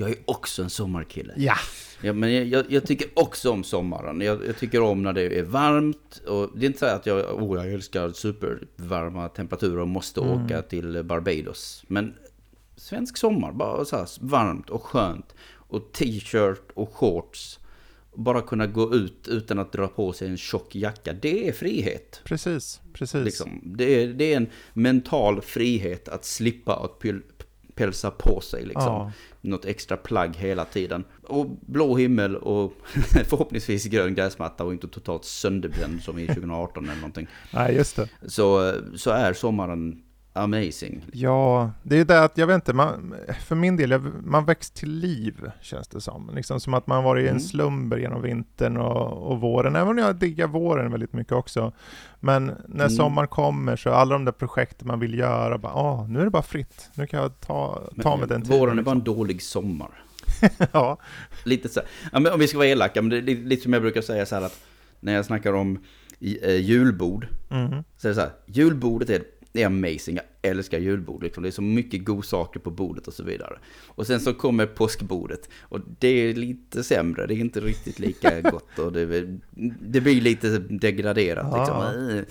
Jag 0.00 0.10
är 0.10 0.16
också 0.24 0.62
en 0.62 0.70
sommarkille. 0.70 1.32
Ja! 1.36 1.54
Ja, 2.02 2.12
men 2.12 2.34
jag- 2.34 2.46
jag, 2.46 2.64
jag 2.68 2.86
tycker 2.86 3.08
också 3.14 3.50
om 3.50 3.64
sommaren. 3.64 4.20
Jag, 4.20 4.46
jag 4.46 4.58
tycker 4.58 4.80
om 4.80 5.02
när 5.02 5.12
det 5.12 5.38
är 5.38 5.42
varmt. 5.42 6.22
Och 6.26 6.50
det 6.58 6.64
är 6.64 6.66
inte 6.66 6.78
så 6.78 6.86
att 6.86 7.06
jag, 7.06 7.42
oh, 7.42 7.56
jag 7.64 7.72
älskar 7.74 8.10
supervarma 8.12 9.28
temperaturer 9.28 9.78
och 9.78 9.88
måste 9.88 10.20
Mm. 10.20 10.44
åka 10.44 10.62
till 10.62 11.02
Barbados. 11.04 11.84
Men 11.88 12.14
svensk 12.76 13.16
sommar, 13.16 13.52
bara 13.52 13.84
så 13.84 13.96
här 13.96 14.08
varmt 14.20 14.70
och 14.70 14.82
skönt. 14.82 15.34
Och 15.54 15.92
t-shirt 15.92 16.70
och 16.74 16.94
shorts. 16.94 17.58
Bara 18.14 18.42
kunna 18.42 18.66
gå 18.66 18.94
ut 18.94 19.28
utan 19.28 19.58
att 19.58 19.72
dra 19.72 19.88
på 19.88 20.12
sig 20.12 20.28
en 20.28 20.36
tjock 20.36 20.74
jacka. 20.74 21.12
Det 21.12 21.48
är 21.48 21.52
frihet. 21.52 22.20
Precis, 22.24 22.80
precis. 22.92 23.24
Liksom. 23.24 23.60
Det, 23.64 24.02
är, 24.02 24.08
det 24.08 24.32
är 24.32 24.36
en 24.36 24.46
mental 24.72 25.40
frihet 25.42 26.08
att 26.08 26.24
slippa 26.24 26.76
att 26.76 27.02
pälsa 27.74 28.10
på 28.10 28.40
sig. 28.40 28.64
Liksom 28.66 28.82
Ja, 28.92 29.12
något 29.40 29.64
extra 29.64 29.96
plagg 29.96 30.36
hela 30.36 30.64
tiden. 30.64 31.04
Och 31.22 31.46
blå 31.60 31.96
himmel 31.96 32.36
och 32.36 32.72
förhoppningsvis 33.28 33.84
grön 33.84 34.14
gräsmatta 34.14 34.64
och 34.64 34.72
inte 34.72 34.88
totalt 34.88 35.24
sönderbränd 35.24 36.02
som 36.02 36.18
i 36.18 36.26
2018 36.26 36.84
eller 36.84 36.94
någonting. 36.94 37.28
nej 37.54 37.74
just 37.74 37.96
det. 37.96 38.08
Så, 38.26 38.74
så 38.96 39.10
är 39.10 39.32
sommaren 39.32 40.02
amazing. 40.38 41.04
Ja, 41.12 41.70
det 41.82 41.96
är 41.98 42.04
det 42.04 42.24
att, 42.24 42.38
jag 42.38 42.46
vet 42.46 42.54
inte, 42.54 42.72
man, 42.72 43.14
för 43.46 43.54
min 43.54 43.76
del, 43.76 43.90
jag, 43.90 44.02
man 44.24 44.44
väcks 44.44 44.70
till 44.70 44.90
liv 44.90 45.50
känns 45.60 45.88
det 45.88 46.00
som. 46.00 46.30
Liksom 46.34 46.60
som 46.60 46.74
att 46.74 46.86
man 46.86 47.04
varit 47.04 47.22
i 47.24 47.28
en 47.28 47.30
Mm. 47.30 47.40
slumber 47.40 47.96
genom 47.96 48.22
vintern 48.22 48.76
och, 48.76 49.30
och 49.32 49.40
våren, 49.40 49.76
även 49.76 49.88
om 49.88 49.98
jag 49.98 50.16
diggar 50.16 50.46
våren 50.46 50.92
väldigt 50.92 51.12
mycket 51.12 51.32
också. 51.32 51.72
Men 52.20 52.46
när 52.68 52.84
Mm. 52.84 52.90
sommaren 52.90 53.28
kommer 53.28 53.76
så 53.76 53.90
alla 53.90 54.12
de 54.14 54.24
där 54.24 54.32
projekten 54.32 54.88
man 54.88 55.00
vill 55.00 55.18
göra, 55.18 55.58
bara, 55.58 55.72
ah, 55.72 56.06
nu 56.06 56.20
är 56.20 56.24
det 56.24 56.30
bara 56.30 56.42
fritt. 56.42 56.90
Nu 56.94 57.06
kan 57.06 57.20
jag 57.20 57.40
ta, 57.40 57.82
ta 58.02 58.16
med 58.16 58.28
den 58.28 58.28
tiden. 58.28 58.40
liksom. 58.40 58.58
Våren 58.58 58.78
är 58.78 58.82
bara 58.82 58.94
en 58.94 59.04
dålig 59.04 59.42
sommar. 59.42 59.90
ja, 60.72 60.98
Lite 61.44 61.68
så 61.68 61.80
ja, 62.12 62.18
men 62.20 62.32
om 62.32 62.38
vi 62.40 62.48
ska 62.48 62.58
vara 62.58 62.68
elaka, 62.68 63.02
men 63.02 63.10
det 63.10 63.32
är 63.32 63.36
lite, 63.36 63.62
som 63.62 63.72
jag 63.72 63.82
brukar 63.82 64.00
säga 64.02 64.26
så 64.26 64.34
här 64.34 64.42
att 64.42 64.60
när 65.00 65.12
jag 65.14 65.24
snackar 65.24 65.52
om 65.52 65.78
i, 66.18 66.38
eh, 66.46 66.56
julbord, 66.60 67.26
mhm. 67.48 67.84
så 67.96 68.06
är 68.06 68.08
det 68.08 68.14
så 68.14 68.20
här, 68.20 68.30
julbordet 68.46 69.10
är, 69.10 69.22
är 69.52 69.66
amazing. 69.66 70.16
Jag 70.16 70.50
älskar 70.50 70.78
julbord. 70.78 71.22
Liksom. 71.22 71.42
Det 71.42 71.48
är 71.48 71.50
så 71.50 71.62
mycket 71.62 72.04
godsaker 72.04 72.60
på 72.60 72.70
bordet 72.70 73.08
och 73.08 73.14
så 73.14 73.22
vidare. 73.22 73.58
Och 73.86 74.06
sen 74.06 74.20
så 74.20 74.34
kommer 74.34 74.66
påskbordet. 74.66 75.48
Och 75.60 75.80
det 75.98 76.08
är 76.08 76.34
lite 76.34 76.84
sämre, 76.84 77.26
det 77.26 77.34
är 77.34 77.36
inte 77.36 77.60
riktigt 77.60 77.98
lika 77.98 78.40
gott. 78.50 78.78
Och 78.78 78.92
det, 78.92 79.38
det 79.80 80.00
blir 80.00 80.20
lite 80.20 80.58
degraderat. 80.58 81.58
Liksom. 81.58 82.24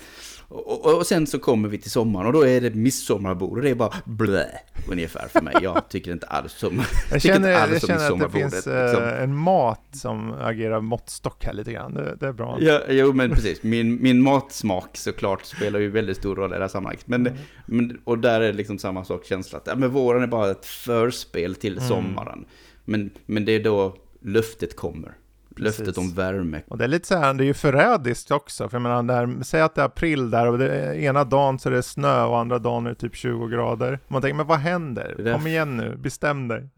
Och, 0.48 0.86
och, 0.86 0.96
och, 0.96 1.06
sen 1.06 1.26
så 1.26 1.38
kommer 1.38 1.68
vi 1.68 1.78
till 1.78 1.90
sommaren 1.90 2.26
och 2.26 2.32
då 2.32 2.46
är 2.46 2.60
det 2.60 2.74
midsommarbord 2.74 3.58
och 3.58 3.64
det 3.64 3.70
är 3.70 3.74
bara 3.74 3.94
blä 4.04 4.46
ungefär 4.90 5.28
för 5.28 5.40
mig. 5.40 5.54
Jag 5.62 5.88
tycker 5.88 6.12
inte 6.12 6.26
alls 6.26 6.62
om 6.62 6.82
Jag 7.10 7.22
känner, 7.22 7.50
jag 7.50 7.80
känner 7.82 8.12
att 8.12 8.18
det 8.18 8.30
finns 8.30 8.54
liksom. 8.54 9.02
Eh, 9.02 9.22
en 9.22 9.36
mat 9.36 9.82
som 9.92 10.32
agerar 10.32 10.80
måttstock 10.80 11.44
här 11.44 11.52
lite 11.52 11.72
grann. 11.72 11.94
Det, 11.94 12.16
det 12.20 12.26
är 12.26 12.32
bra. 12.32 12.58
Ja, 12.60 12.80
jo 12.88 13.12
men 13.12 13.30
precis. 13.30 13.62
Min, 13.62 14.02
min 14.02 14.22
matsmak 14.22 14.96
såklart 14.96 15.44
spelar 15.44 15.80
ju 15.80 15.90
väldigt 15.90 16.16
stor 16.16 16.36
roll 16.36 16.52
i 16.52 16.54
det 16.54 16.60
här 16.60 16.68
sammanhanget. 16.68 17.08
Men, 17.08 17.26
mm. 17.26 17.38
men, 17.66 18.00
och 18.04 18.18
där 18.18 18.40
är 18.40 18.46
det 18.46 18.52
liksom 18.52 18.78
samma 18.78 19.04
sak 19.04 19.24
känsla. 19.24 19.60
ja, 19.64 19.74
men 19.74 19.90
våren 19.90 20.22
är 20.22 20.26
bara 20.26 20.50
ett 20.50 20.66
förspel 20.66 21.54
till 21.54 21.76
mm. 21.76 21.88
sommaren. 21.88 22.44
Men, 22.84 23.10
men 23.26 23.44
det 23.44 23.52
är 23.52 23.64
då 23.64 23.96
luftet 24.20 24.76
kommer. 24.76 25.14
Löftet 25.58 25.98
om 25.98 26.14
värme. 26.14 26.62
Och 26.68 26.78
det 26.78 26.84
är 26.84 26.88
lite 26.88 27.06
så 27.06 27.16
här, 27.16 27.34
det 27.34 27.44
är 27.44 27.46
ju 27.46 27.54
förrädiskt 27.54 28.30
också. 28.30 28.68
För 28.68 28.76
jag 28.76 28.82
menar, 28.82 29.02
där, 29.02 29.42
säg 29.42 29.60
att 29.60 29.74
det 29.74 29.80
är 29.80 29.86
april 29.86 30.30
där 30.30 30.46
och 30.46 30.58
det, 30.58 30.96
ena 30.96 31.24
dagen 31.24 31.58
så 31.58 31.68
är 31.68 31.72
det 31.72 31.82
snö 31.82 32.22
och 32.24 32.38
andra 32.38 32.58
dagen 32.58 32.86
är 32.86 32.90
det 32.90 32.96
typ 32.96 33.16
20 33.16 33.48
grader. 33.48 33.98
Man 34.08 34.22
tänker, 34.22 34.36
men 34.36 34.46
vad 34.46 34.58
händer? 34.58 35.14
Därför, 35.16 35.32
Kom 35.32 35.46
igen 35.46 35.76
nu, 35.76 35.96
bestäm 35.96 36.48
dig. 36.48 36.68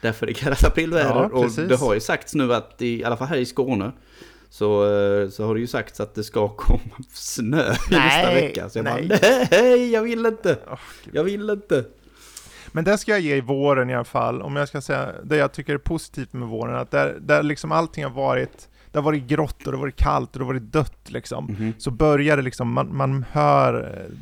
Därför 0.00 0.26
det 0.26 0.34
kallas 0.34 0.64
aprilväder. 0.64 1.10
Ja, 1.10 1.30
och 1.32 1.50
det 1.68 1.76
har 1.76 1.94
ju 1.94 2.00
sagts 2.00 2.34
nu 2.34 2.54
att, 2.54 2.82
i, 2.82 3.00
i 3.00 3.04
alla 3.04 3.16
fall 3.16 3.28
här 3.28 3.36
i 3.36 3.46
Skåne, 3.46 3.92
så, 4.50 4.84
eh, 4.84 5.28
så 5.28 5.46
har 5.46 5.54
det 5.54 5.60
ju 5.60 5.66
sagts 5.66 6.00
att 6.00 6.14
det 6.14 6.24
ska 6.24 6.48
komma 6.56 6.80
snö 7.12 7.74
nej, 7.90 8.00
nästa 8.00 8.34
vecka. 8.34 8.68
Så 8.68 8.78
jag 8.78 8.84
nej. 8.84 9.08
bara, 9.08 9.18
nej, 9.50 9.92
jag 9.92 10.02
vill 10.02 10.26
inte. 10.26 10.58
Jag 11.12 11.24
vill 11.24 11.50
inte. 11.50 11.84
Men 12.78 12.84
det 12.84 12.98
ska 12.98 13.12
jag 13.12 13.20
ge 13.20 13.36
i 13.36 13.40
våren 13.40 13.90
i 13.90 13.94
alla 13.94 14.04
fall, 14.04 14.42
om 14.42 14.56
jag 14.56 14.68
ska 14.68 14.80
säga 14.80 15.12
det 15.24 15.36
jag 15.36 15.52
tycker 15.52 15.74
är 15.74 15.78
positivt 15.78 16.32
med 16.32 16.48
våren, 16.48 16.76
att 16.76 16.90
där, 16.90 17.16
där 17.20 17.42
liksom 17.42 17.72
allting 17.72 18.04
har 18.04 18.10
varit 18.10 18.68
det 18.92 18.98
har 18.98 19.02
varit 19.02 19.26
grått 19.26 19.66
och 19.66 19.72
det 19.72 19.78
har 19.78 19.82
varit 19.82 19.96
kallt 19.96 20.32
och 20.32 20.38
det 20.38 20.44
har 20.44 20.52
varit 20.52 20.72
dött 20.72 21.10
liksom. 21.10 21.48
Mm 21.48 21.60
-hmm. 21.60 21.72
Så 21.78 21.90
börjar 21.90 22.36
det 22.36 22.42
liksom, 22.42 22.72
man, 22.72 22.96
man 22.96 23.24
hör 23.30 23.82
eh, 23.82 24.14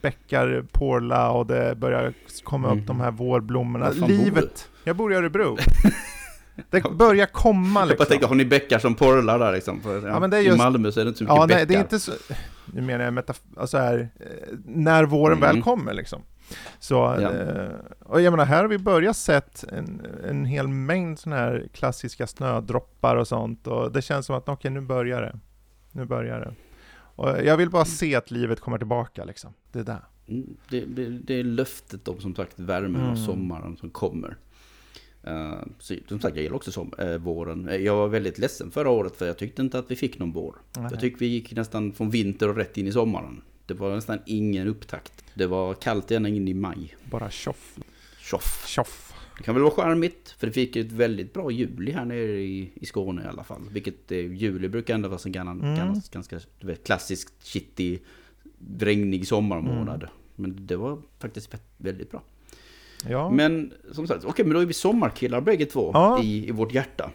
bäckar 0.00 0.64
porla 0.72 1.30
och 1.30 1.46
det 1.46 1.74
börjar 1.76 2.12
komma 2.44 2.68
mm. 2.68 2.80
upp 2.80 2.86
de 2.86 3.00
här 3.00 3.10
vårblommorna. 3.10 3.90
Livet! 3.90 4.68
Jag 4.84 4.96
bor 4.96 5.12
i 5.12 5.16
Örebro. 5.16 5.56
Det 6.70 6.90
börjar 6.90 7.26
komma 7.26 7.84
liksom. 7.84 7.96
Jag 7.98 8.08
tänker, 8.08 8.26
har 8.26 8.34
ni 8.34 8.44
bäckar 8.44 8.78
som 8.78 8.94
porlar 8.94 9.38
där 9.38 9.52
liksom? 9.52 9.80
För, 9.80 10.08
ja, 10.08 10.20
men 10.20 10.30
det 10.30 10.36
är 10.36 10.40
just, 10.40 10.54
I 10.54 10.58
Malmö 10.58 10.92
så 10.92 11.00
är 11.00 11.04
det 11.04 11.08
inte 11.08 11.18
så 11.18 11.24
mycket 11.24 11.36
ja, 11.36 11.46
bäckar. 11.46 11.58
Nej, 11.58 11.66
det 11.66 11.74
är 11.74 11.80
inte 11.80 12.00
så, 12.00 12.12
nu 12.66 12.80
menar 12.82 13.04
jag 13.04 13.14
metaf 13.14 13.40
alltså 13.56 13.78
här, 13.78 14.08
eh, 14.20 14.26
när 14.64 15.04
våren 15.04 15.38
mm. 15.38 15.54
väl 15.54 15.62
kommer 15.62 15.94
liksom. 15.94 16.22
Så, 16.78 16.94
ja. 16.94 17.32
eh, 17.32 17.68
och 18.00 18.20
jag 18.20 18.30
menar, 18.30 18.44
här 18.44 18.62
har 18.62 18.68
vi 18.68 18.78
börjat 18.78 19.16
sett 19.16 19.64
en, 19.64 20.06
en 20.28 20.44
hel 20.44 20.68
mängd 20.68 21.18
sådana 21.18 21.40
här 21.40 21.68
klassiska 21.72 22.26
snödroppar 22.26 23.16
och 23.16 23.28
sånt 23.28 23.66
och 23.66 23.92
det 23.92 24.02
känns 24.02 24.26
som 24.26 24.36
att 24.36 24.42
okej, 24.42 24.52
okay, 24.52 24.70
nu 24.70 24.80
börjar 24.80 25.22
det. 25.22 25.38
Nu 25.92 26.04
börjar 26.04 26.40
det. 26.40 26.54
Och 27.16 27.28
jag 27.28 27.56
vill 27.56 27.70
bara 27.70 27.84
se 27.84 28.14
att 28.14 28.30
livet 28.30 28.60
kommer 28.60 28.78
tillbaka 28.78 29.24
liksom. 29.24 29.52
Det 29.72 29.78
är 29.78 29.84
där. 29.84 30.04
Mm, 30.28 30.56
det, 30.68 30.80
det, 30.80 31.08
det 31.08 31.34
är 31.34 31.44
löftet 31.44 32.08
om 32.08 32.20
som 32.20 32.34
sagt 32.34 32.58
värmen 32.58 33.00
och 33.00 33.06
mm. 33.06 33.16
sommaren 33.16 33.76
som 33.76 33.90
kommer. 33.90 34.36
Uh, 35.28 35.54
så, 35.78 35.94
som 36.08 36.20
sagt, 36.20 36.36
jag 36.36 36.42
gillar 36.42 36.56
också 36.56 36.72
som, 36.72 36.92
uh, 37.02 37.16
våren. 37.16 37.84
Jag 37.84 37.96
var 37.96 38.08
väldigt 38.08 38.38
ledsen 38.38 38.70
förra 38.70 38.90
året 38.90 39.16
för 39.16 39.26
jag 39.26 39.38
tyckte 39.38 39.62
inte 39.62 39.78
att 39.78 39.90
vi 39.90 39.96
fick 39.96 40.18
någon 40.18 40.32
vår. 40.32 40.56
Nej. 40.76 40.86
Jag 40.90 41.00
tyckte 41.00 41.24
vi 41.24 41.30
gick 41.30 41.52
nästan 41.52 41.92
från 41.92 42.10
vinter 42.10 42.48
och 42.48 42.56
rätt 42.56 42.76
in 42.76 42.86
i 42.86 42.92
sommaren. 42.92 43.42
Det 43.66 43.74
var 43.74 43.94
nästan 43.94 44.18
ingen 44.26 44.68
upptakt. 44.68 45.24
Det 45.34 45.46
var 45.46 45.74
kallt 45.74 46.10
ända 46.10 46.28
in 46.28 46.48
i 46.48 46.54
maj. 46.54 46.96
Bara 47.10 47.30
tjoff. 47.30 47.78
Tjoff. 48.18 48.64
Tjoff. 48.66 49.12
Det 49.36 49.42
kan 49.42 49.54
väl 49.54 49.62
vara 49.62 49.74
charmigt, 49.74 50.34
för 50.38 50.46
det 50.46 50.52
fick 50.52 50.76
ett 50.76 50.92
väldigt 50.92 51.32
bra 51.32 51.50
juli 51.50 51.92
här 51.92 52.04
nere 52.04 52.40
i, 52.40 52.72
i 52.74 52.86
Skåne 52.86 53.22
i 53.22 53.26
alla 53.26 53.44
fall. 53.44 53.62
Vilket 53.70 54.12
eh, 54.12 54.18
juli 54.18 54.68
brukar 54.68 54.94
ändå 54.94 55.08
vara 55.08 55.20
en 55.24 55.32
ganska, 55.32 55.66
mm. 55.66 56.00
ganska 56.12 56.40
vet, 56.60 56.86
klassisk 56.86 57.28
shitty, 57.42 57.98
regnig 58.78 59.28
sommarmånad. 59.28 60.02
Mm. 60.02 60.14
Men 60.34 60.66
det 60.66 60.76
var 60.76 61.02
faktiskt 61.18 61.54
väldigt 61.76 62.10
bra. 62.10 62.22
Ja. 63.08 63.30
Men 63.30 63.72
som 63.92 64.06
sagt, 64.06 64.18
okej, 64.18 64.30
okay, 64.30 64.44
men 64.44 64.54
då 64.54 64.60
är 64.60 64.66
vi 64.66 64.72
sommarkillar 64.72 65.40
bägge 65.40 65.66
två 65.66 65.90
ja. 65.94 66.22
i, 66.22 66.48
i 66.48 66.50
vårt 66.50 66.72
hjärta. 66.72 67.10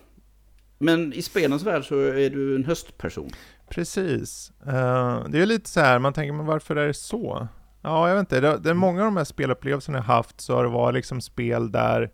Men 0.78 1.14
i 1.14 1.22
spelens 1.22 1.64
värld 1.64 1.86
så 1.86 2.00
är 2.00 2.30
du 2.30 2.56
en 2.56 2.66
höstperson. 2.66 3.30
Precis. 3.72 4.52
Uh, 4.68 5.26
det 5.30 5.42
är 5.42 5.46
lite 5.46 5.70
så 5.70 5.80
här, 5.80 6.00
man 6.00 6.14
tänker, 6.14 6.34
men 6.34 6.46
varför 6.46 6.76
är 6.76 6.88
det 6.88 6.94
så? 6.94 7.48
Ja, 7.82 8.10
jag 8.10 8.16
vet 8.16 8.20
inte. 8.20 8.40
Det, 8.40 8.58
det 8.58 8.70
är 8.70 8.74
många 8.74 9.02
av 9.02 9.06
de 9.06 9.18
här 9.18 9.24
spelupplevelserna 9.24 9.98
jag 9.98 10.04
haft 10.04 10.42
så 10.42 10.56
har 10.56 10.64
det 10.64 10.70
varit 10.70 10.96
liksom 10.96 11.22
spel 11.22 11.72
där 11.72 12.12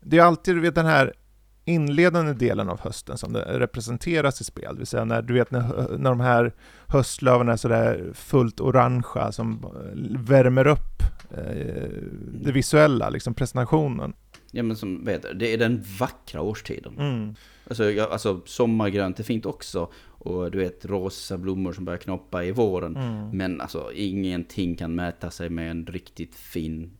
det 0.00 0.18
är 0.18 0.22
alltid, 0.22 0.54
du 0.54 0.60
vet 0.60 0.74
den 0.74 0.86
här 0.86 1.12
inledande 1.64 2.32
delen 2.32 2.68
av 2.68 2.80
hösten 2.80 3.18
som 3.18 3.32
det 3.32 3.58
representeras 3.58 4.40
i 4.40 4.44
spel, 4.44 4.74
det 4.74 4.78
vill 4.78 4.86
säga 4.86 5.04
när 5.04 5.22
du 5.22 5.34
vet 5.34 5.50
när, 5.50 5.98
när 5.98 6.10
de 6.10 6.20
här 6.20 6.52
höstlöven 6.86 7.48
är 7.48 7.56
sådär 7.56 8.10
fullt 8.14 8.60
orangea 8.60 9.32
som 9.32 9.66
värmer 10.18 10.66
upp 10.66 11.02
eh, 11.30 11.88
det 12.32 12.52
visuella, 12.52 13.10
liksom 13.10 13.34
presentationen. 13.34 14.12
Ja 14.50 14.62
men 14.62 14.76
som, 14.76 15.04
vet 15.04 15.26
det 15.34 15.54
är 15.54 15.58
den 15.58 15.84
vackra 15.98 16.40
årstiden. 16.40 16.98
Mm. 16.98 17.34
Alltså, 17.68 18.02
alltså 18.10 18.40
sommargrönt 18.44 19.20
är 19.20 19.24
fint 19.24 19.46
också. 19.46 19.92
Och 20.24 20.50
du 20.50 20.58
vet 20.58 20.84
rosa 20.84 21.38
blommor 21.38 21.72
som 21.72 21.84
börjar 21.84 21.98
knoppa 21.98 22.44
i 22.44 22.52
våren. 22.52 22.96
Mm. 22.96 23.30
Men 23.30 23.60
alltså 23.60 23.92
ingenting 23.94 24.76
kan 24.76 24.94
mäta 24.94 25.30
sig 25.30 25.50
med 25.50 25.70
en 25.70 25.86
riktigt 25.86 26.34
fin 26.34 26.90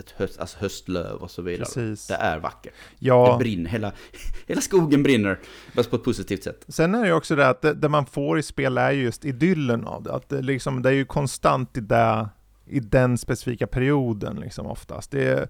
ett 0.00 0.10
höst, 0.10 0.40
alltså 0.40 0.58
höstlöv 0.58 1.16
och 1.16 1.30
så 1.30 1.42
vidare. 1.42 1.64
Precis. 1.64 2.06
Det 2.06 2.14
är 2.14 2.38
vackert. 2.38 2.74
Ja. 2.98 3.32
Det 3.32 3.44
brinner, 3.44 3.70
hela, 3.70 3.92
hela 4.46 4.60
skogen 4.60 5.02
brinner. 5.02 5.38
Fast 5.74 5.90
på 5.90 5.96
ett 5.96 6.04
positivt 6.04 6.44
sätt. 6.44 6.64
Sen 6.68 6.94
är 6.94 7.00
det 7.00 7.06
ju 7.06 7.12
också 7.12 7.36
det 7.36 7.48
att 7.48 7.62
det, 7.62 7.74
det, 7.74 7.88
man 7.88 8.06
får 8.06 8.38
i 8.38 8.42
spel 8.42 8.78
är 8.78 8.90
just 8.90 9.24
idyllen 9.24 9.86
av 9.86 10.02
det. 10.02 10.12
Att 10.12 10.28
det, 10.28 10.42
liksom, 10.42 10.82
det 10.82 10.88
är 10.88 10.92
ju 10.92 11.04
konstant 11.04 11.76
i, 11.76 11.80
det, 11.80 12.28
i 12.66 12.80
den 12.80 13.18
specifika 13.18 13.66
perioden 13.66 14.36
liksom 14.36 14.66
oftast. 14.66 15.10
Det 15.10 15.28
är, 15.28 15.48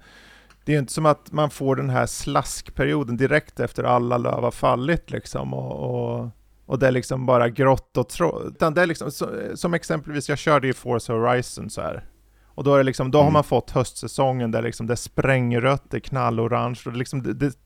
det 0.64 0.74
är 0.74 0.78
inte 0.78 0.92
som 0.92 1.06
att 1.06 1.32
man 1.32 1.50
får 1.50 1.76
den 1.76 1.90
här 1.90 2.06
slaskperioden 2.06 3.16
direkt 3.16 3.60
efter 3.60 3.84
alla 3.84 4.18
löv 4.18 4.42
har 4.42 4.50
fallit 4.50 5.10
liksom. 5.10 5.54
och, 5.54 6.16
och 6.18 6.28
och 6.70 6.78
det 6.78 6.86
är 6.86 6.92
liksom 6.92 7.26
bara 7.26 7.48
grått 7.48 7.96
och 7.96 8.08
trått. 8.08 8.42
Utan 8.46 8.74
det 8.74 8.82
är 8.82 8.86
liksom, 8.86 9.10
som 9.54 9.74
exempelvis, 9.74 10.28
jag 10.28 10.38
körde 10.38 10.68
i 10.68 10.72
Forza 10.72 11.12
Horizon 11.12 11.70
så 11.70 11.80
här. 11.80 12.04
Och 12.44 12.64
då, 12.64 12.74
är 12.74 12.78
det 12.78 12.84
liksom, 12.84 13.10
då 13.10 13.18
mm. 13.18 13.24
har 13.24 13.32
man 13.32 13.44
fått 13.44 13.70
höstsäsongen 13.70 14.50
där 14.50 14.62
liksom 14.62 14.86
det 14.86 14.94
är 14.94 14.96
sprängrött, 14.96 15.90
det 15.90 15.96
är 15.96 16.00
knallorange 16.00 16.80
och 16.86 16.92
det 16.92 16.98
liksom, 16.98 17.22
det, 17.22 17.32
det, 17.32 17.58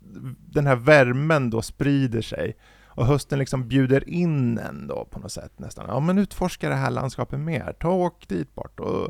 den 0.52 0.66
här 0.66 0.76
värmen 0.76 1.50
då 1.50 1.62
sprider 1.62 2.22
sig. 2.22 2.56
Och 2.86 3.06
hösten 3.06 3.38
liksom 3.38 3.68
bjuder 3.68 4.08
in 4.08 4.58
en 4.58 4.86
då 4.86 5.04
på 5.10 5.18
något 5.18 5.32
sätt 5.32 5.58
nästan. 5.58 5.84
Ja 5.88 6.00
men 6.00 6.18
utforska 6.18 6.68
det 6.68 6.74
här 6.74 6.90
landskapet 6.90 7.40
mer, 7.40 7.76
ta 7.80 7.88
och 7.88 8.00
åk 8.00 8.28
dit 8.28 8.54
bort 8.54 8.80
och 8.80 9.04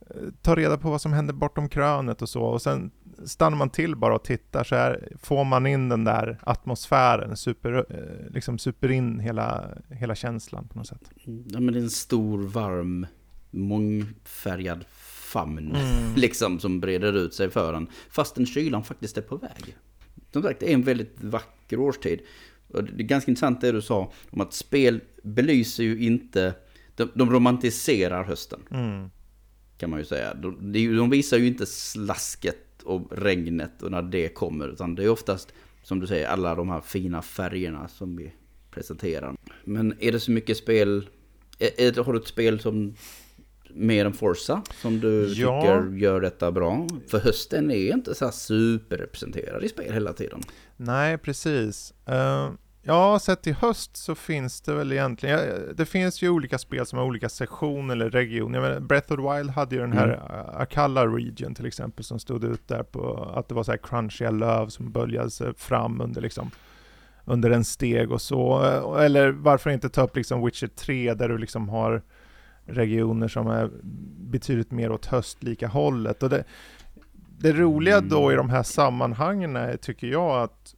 eh, 0.00 0.22
ta 0.42 0.56
reda 0.56 0.78
på 0.78 0.90
vad 0.90 1.00
som 1.00 1.12
händer 1.12 1.34
bortom 1.34 1.68
krönet 1.68 2.22
och 2.22 2.28
så. 2.28 2.42
Och 2.42 2.62
sen 2.62 2.90
stannar 3.24 3.56
man 3.56 3.70
till 3.70 3.96
bara 3.96 4.14
och 4.14 4.24
tittar 4.24 4.64
så 4.64 4.74
här 4.74 5.08
får 5.22 5.44
man 5.44 5.66
in 5.66 5.88
den 5.88 6.04
där 6.04 6.38
atmosfären, 6.42 7.36
super, 7.36 7.86
eh, 7.90 8.32
liksom 8.32 8.58
super 8.58 8.90
in 8.90 9.20
hela, 9.20 9.68
hela 9.88 10.14
känslan 10.14 10.68
på 10.68 10.78
något 10.78 10.86
sätt. 10.86 11.10
Ja 11.24 11.60
men 11.60 11.74
det 11.74 11.80
är 11.80 11.82
en 11.82 11.90
stor, 11.90 12.38
varm, 12.38 13.06
mångfärgad 13.50 14.84
famn 15.32 15.58
mm. 15.58 16.14
liksom 16.16 16.60
som 16.60 16.80
breder 16.80 17.16
ut 17.16 17.34
sig 17.34 17.50
för 17.50 17.74
en. 17.74 17.88
Fastän 18.10 18.46
kylan 18.46 18.84
faktiskt 18.84 19.18
är 19.18 19.22
på 19.22 19.36
väg. 19.36 19.76
Som 20.32 20.42
sagt, 20.42 20.60
det 20.60 20.70
är 20.70 20.74
en 20.74 20.82
väldigt 20.82 21.16
vacker 21.20 21.80
årstid. 21.80 22.20
Och 22.68 22.84
det 22.84 23.02
är 23.02 23.06
ganska 23.06 23.30
intressant 23.30 23.60
det 23.60 23.72
du 23.72 23.82
sa 23.82 24.12
om 24.30 24.40
att 24.40 24.54
spel 24.54 25.00
belyser 25.22 25.84
ju 25.84 26.04
inte, 26.04 26.54
de, 26.94 27.10
de 27.14 27.30
romantiserar 27.30 28.24
hösten. 28.24 28.60
Mm. 28.70 29.10
Kan 29.78 29.90
man 29.90 29.98
ju 29.98 30.04
säga. 30.04 30.34
De, 30.34 30.72
de 30.72 31.10
visar 31.10 31.36
ju 31.36 31.46
inte 31.46 31.66
slasket 31.66 32.67
och 32.82 33.18
regnet 33.18 33.82
och 33.82 33.90
när 33.90 34.02
det 34.02 34.28
kommer. 34.28 34.68
Utan 34.68 34.94
det 34.94 35.04
är 35.04 35.08
oftast, 35.08 35.52
som 35.82 36.00
du 36.00 36.06
säger, 36.06 36.28
alla 36.28 36.54
de 36.54 36.68
här 36.68 36.80
fina 36.80 37.22
färgerna 37.22 37.88
som 37.88 38.16
vi 38.16 38.32
presenterar. 38.70 39.36
Men 39.64 39.94
är 40.00 40.12
det 40.12 40.20
så 40.20 40.30
mycket 40.30 40.56
spel, 40.56 41.08
är, 41.58 41.80
är, 41.80 42.04
har 42.04 42.12
du 42.12 42.18
ett 42.18 42.26
spel 42.26 42.60
som 42.60 42.94
mer 43.70 44.04
än 44.04 44.12
Forza 44.12 44.62
som 44.80 45.00
du 45.00 45.32
ja. 45.36 45.60
tycker 45.60 45.96
gör 45.96 46.20
detta 46.20 46.52
bra? 46.52 46.88
För 47.06 47.18
hösten 47.18 47.70
är 47.70 47.92
inte 47.92 48.14
så 48.14 48.24
här 48.24 48.32
superrepresenterad 48.32 49.64
i 49.64 49.68
spel 49.68 49.92
hela 49.92 50.12
tiden. 50.12 50.40
Nej, 50.76 51.18
precis. 51.18 51.94
Uh, 52.08 52.50
Ja, 52.88 53.18
sett 53.18 53.46
i 53.46 53.52
höst 53.52 53.96
så 53.96 54.14
finns 54.14 54.60
det 54.60 54.74
väl 54.74 54.92
egentligen, 54.92 55.40
det 55.76 55.86
finns 55.86 56.22
ju 56.22 56.28
olika 56.28 56.58
spel 56.58 56.86
som 56.86 56.98
har 56.98 57.06
olika 57.06 57.28
sektioner 57.28 57.94
eller 57.94 58.10
regioner. 58.10 58.80
Breath 58.80 59.12
of 59.12 59.16
the 59.16 59.36
Wild 59.36 59.50
hade 59.50 59.74
ju 59.74 59.80
den 59.80 59.92
här 59.92 60.08
mm. 60.08 60.60
Akalla 60.62 61.06
region 61.06 61.54
till 61.54 61.66
exempel 61.66 62.04
som 62.04 62.18
stod 62.18 62.44
ut 62.44 62.68
där 62.68 62.82
på 62.82 63.32
att 63.34 63.48
det 63.48 63.54
var 63.54 63.62
så 63.62 63.70
här 63.70 63.78
crunchiga 63.78 64.30
löv 64.30 64.68
som 64.68 64.92
böljade 64.92 65.30
sig 65.30 65.54
fram 65.54 66.00
under 66.00 66.20
liksom 66.20 66.50
under 67.24 67.50
en 67.50 67.64
steg 67.64 68.12
och 68.12 68.22
så. 68.22 68.62
Eller 68.98 69.30
varför 69.30 69.70
inte 69.70 69.88
ta 69.88 70.02
upp 70.02 70.16
liksom 70.16 70.44
Witcher 70.44 70.66
3 70.66 71.14
där 71.14 71.28
du 71.28 71.38
liksom 71.38 71.68
har 71.68 72.02
regioner 72.66 73.28
som 73.28 73.46
är 73.46 73.70
betydligt 74.18 74.70
mer 74.70 74.90
åt 74.90 75.06
höstlika 75.06 75.68
hållet. 75.68 76.22
Och 76.22 76.30
det, 76.30 76.44
det 77.38 77.52
roliga 77.52 78.00
då 78.00 78.32
i 78.32 78.34
de 78.34 78.50
här 78.50 78.62
sammanhangen 78.62 79.56
är, 79.56 79.76
tycker 79.76 80.06
jag, 80.06 80.42
att 80.42 80.74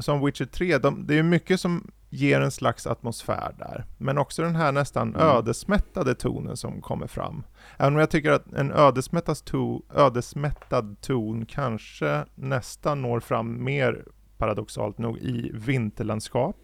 som 0.00 0.24
Witcher 0.24 0.44
3, 0.44 0.78
de, 0.78 1.06
det 1.06 1.18
är 1.18 1.22
mycket 1.22 1.60
som 1.60 1.90
ger 2.10 2.40
en 2.40 2.50
slags 2.50 2.86
atmosfär 2.86 3.54
där. 3.58 3.84
Men 3.98 4.18
också 4.18 4.42
den 4.42 4.56
här 4.56 4.72
nästan 4.72 5.08
mm. 5.08 5.20
ödesmättade 5.28 6.14
tonen 6.14 6.56
som 6.56 6.80
kommer 6.80 7.06
fram. 7.06 7.42
Även 7.76 7.92
om 7.92 7.98
jag 7.98 8.10
tycker 8.10 8.30
att 8.30 8.52
en 8.52 8.72
ödesmättad, 8.72 9.44
to, 9.44 9.82
ödesmättad 9.94 10.96
ton 11.00 11.46
kanske 11.46 12.24
nästan 12.34 13.02
når 13.02 13.20
fram 13.20 13.64
mer 13.64 14.04
paradoxalt 14.36 14.98
nog 14.98 15.18
i 15.18 15.50
vinterlandskap. 15.54 16.56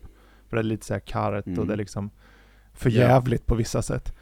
För 0.48 0.56
det 0.56 0.60
är 0.60 0.64
lite 0.64 0.86
såhär 0.86 1.00
kargt 1.00 1.46
mm. 1.46 1.58
och 1.58 1.66
det 1.66 1.72
är 1.72 1.76
liksom 1.76 2.10
förjävligt 2.72 3.42
ja. 3.46 3.48
på 3.48 3.54
vissa 3.54 3.82
sätt. 3.82 4.14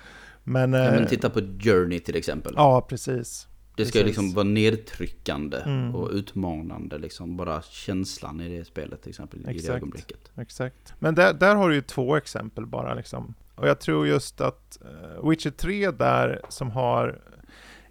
Men, 0.44 0.72
ja, 0.72 0.90
men 0.90 1.02
eh, 1.02 1.08
titta 1.08 1.30
på 1.30 1.40
Journey 1.40 1.98
till 1.98 2.16
exempel. 2.16 2.52
Ja, 2.56 2.80
precis. 2.80 3.48
Det 3.76 3.86
ska 3.86 3.98
ju 3.98 4.04
liksom 4.04 4.32
vara 4.32 4.44
nedtryckande 4.44 5.56
mm. 5.56 5.94
och 5.94 6.10
utmanande 6.10 6.98
liksom. 6.98 7.36
Bara 7.36 7.62
känslan 7.62 8.40
i 8.40 8.58
det 8.58 8.64
spelet 8.64 9.02
till 9.02 9.10
exempel. 9.10 9.40
Exakt. 9.40 9.64
I 9.64 9.66
det 9.66 9.74
ögonblicket. 9.74 10.30
Exakt. 10.36 10.94
Men 10.98 11.14
där, 11.14 11.32
där 11.32 11.54
har 11.54 11.68
du 11.68 11.74
ju 11.74 11.80
två 11.80 12.16
exempel 12.16 12.66
bara 12.66 12.94
liksom. 12.94 13.34
Och 13.54 13.68
jag 13.68 13.80
tror 13.80 14.06
just 14.06 14.40
att 14.40 14.78
uh, 14.84 15.30
Witcher 15.30 15.50
3 15.50 15.90
där 15.90 16.40
som 16.48 16.70
har 16.70 17.20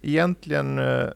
egentligen 0.02 0.78
uh, 0.78 1.10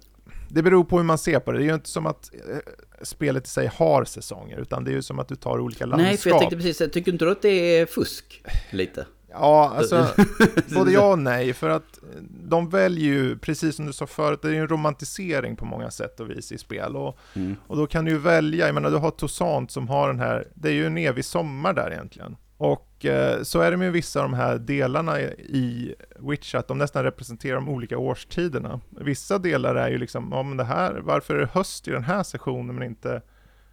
det 0.49 0.63
beror 0.63 0.85
på 0.85 0.97
hur 0.97 1.05
man 1.05 1.19
ser 1.19 1.41
på 1.41 1.53
det. 1.53 1.59
Det 1.59 1.65
är 1.65 1.69
ju 1.69 1.75
inte 1.75 1.91
som 1.91 2.07
att 2.07 2.31
uh, 2.49 2.57
spelet 3.03 3.47
i 3.47 3.51
sig 3.51 3.71
har 3.75 4.05
säsonger, 4.05 4.59
utan 4.59 4.85
det 4.85 4.91
är 4.91 4.95
ju 4.95 5.03
som 5.03 5.19
att 5.19 5.29
du 5.29 5.37
tar 5.37 5.61
olika 5.61 5.87
landskap. 5.87 6.09
Nej, 6.09 6.17
för 6.17 6.31
jag 6.31 6.39
tänkte 6.39 6.57
precis, 6.57 6.93
tycker 6.93 7.13
inte 7.13 7.25
du 7.25 7.31
att 7.31 7.43
det 7.43 7.79
är 7.79 7.87
fusk 7.87 8.43
lite? 8.71 9.07
Ja, 9.33 9.75
alltså 9.77 10.07
både 10.75 10.93
ja 10.93 11.13
och 11.13 11.19
nej, 11.19 11.53
för 11.53 11.69
att 11.69 11.99
de 12.31 12.71
väljer 12.71 13.05
ju, 13.05 13.39
precis 13.39 13.77
som 13.77 13.87
du 13.87 13.93
sa 13.93 14.07
förut, 14.07 14.43
det 14.43 14.49
är 14.49 14.53
ju 14.53 14.61
en 14.61 14.69
romantisering 14.69 15.57
på 15.57 15.65
många 15.65 15.91
sätt 15.91 16.21
och 16.21 16.31
vis 16.31 16.53
i 16.53 16.59
spel. 16.59 16.97
Och, 16.97 17.19
mm. 17.35 17.57
och 17.67 17.77
då 17.77 17.87
kan 17.87 18.05
du 18.05 18.11
ju 18.11 18.19
välja, 18.19 18.67
jag 18.67 18.75
menar 18.75 18.91
du 18.91 18.97
har 18.97 19.11
Tosant 19.11 19.71
som 19.71 19.89
har 19.89 20.09
den 20.09 20.21
här, 20.21 20.49
det 20.55 20.69
är 20.69 20.73
ju 20.73 20.87
en 20.87 20.99
evig 20.99 21.25
sommar 21.25 21.73
där 21.73 21.91
egentligen. 21.91 22.37
Och 22.57 23.05
eh, 23.05 23.43
så 23.43 23.61
är 23.61 23.71
det 23.71 23.77
med 23.77 23.93
vissa 23.93 24.21
av 24.21 24.31
de 24.31 24.37
här 24.37 24.59
delarna 24.59 25.21
i 25.21 25.95
Witch, 26.19 26.55
att 26.55 26.69
de 26.69 26.79
nästan 26.79 27.05
representerar 27.05 27.55
de 27.55 27.69
olika 27.69 27.99
årstiderna. 27.99 28.81
Vissa 28.91 29.39
delar 29.39 29.75
är 29.75 29.91
ju 29.91 29.99
liksom, 29.99 30.29
ja 30.33 30.43
men 30.43 30.57
det 30.57 30.65
här, 30.65 31.01
varför 31.03 31.35
är 31.35 31.39
det 31.39 31.47
höst 31.53 31.89
i 31.89 31.91
den 31.91 32.05
här 32.05 32.23
sessionen 32.23 32.75
men 32.75 32.87
inte 32.87 33.23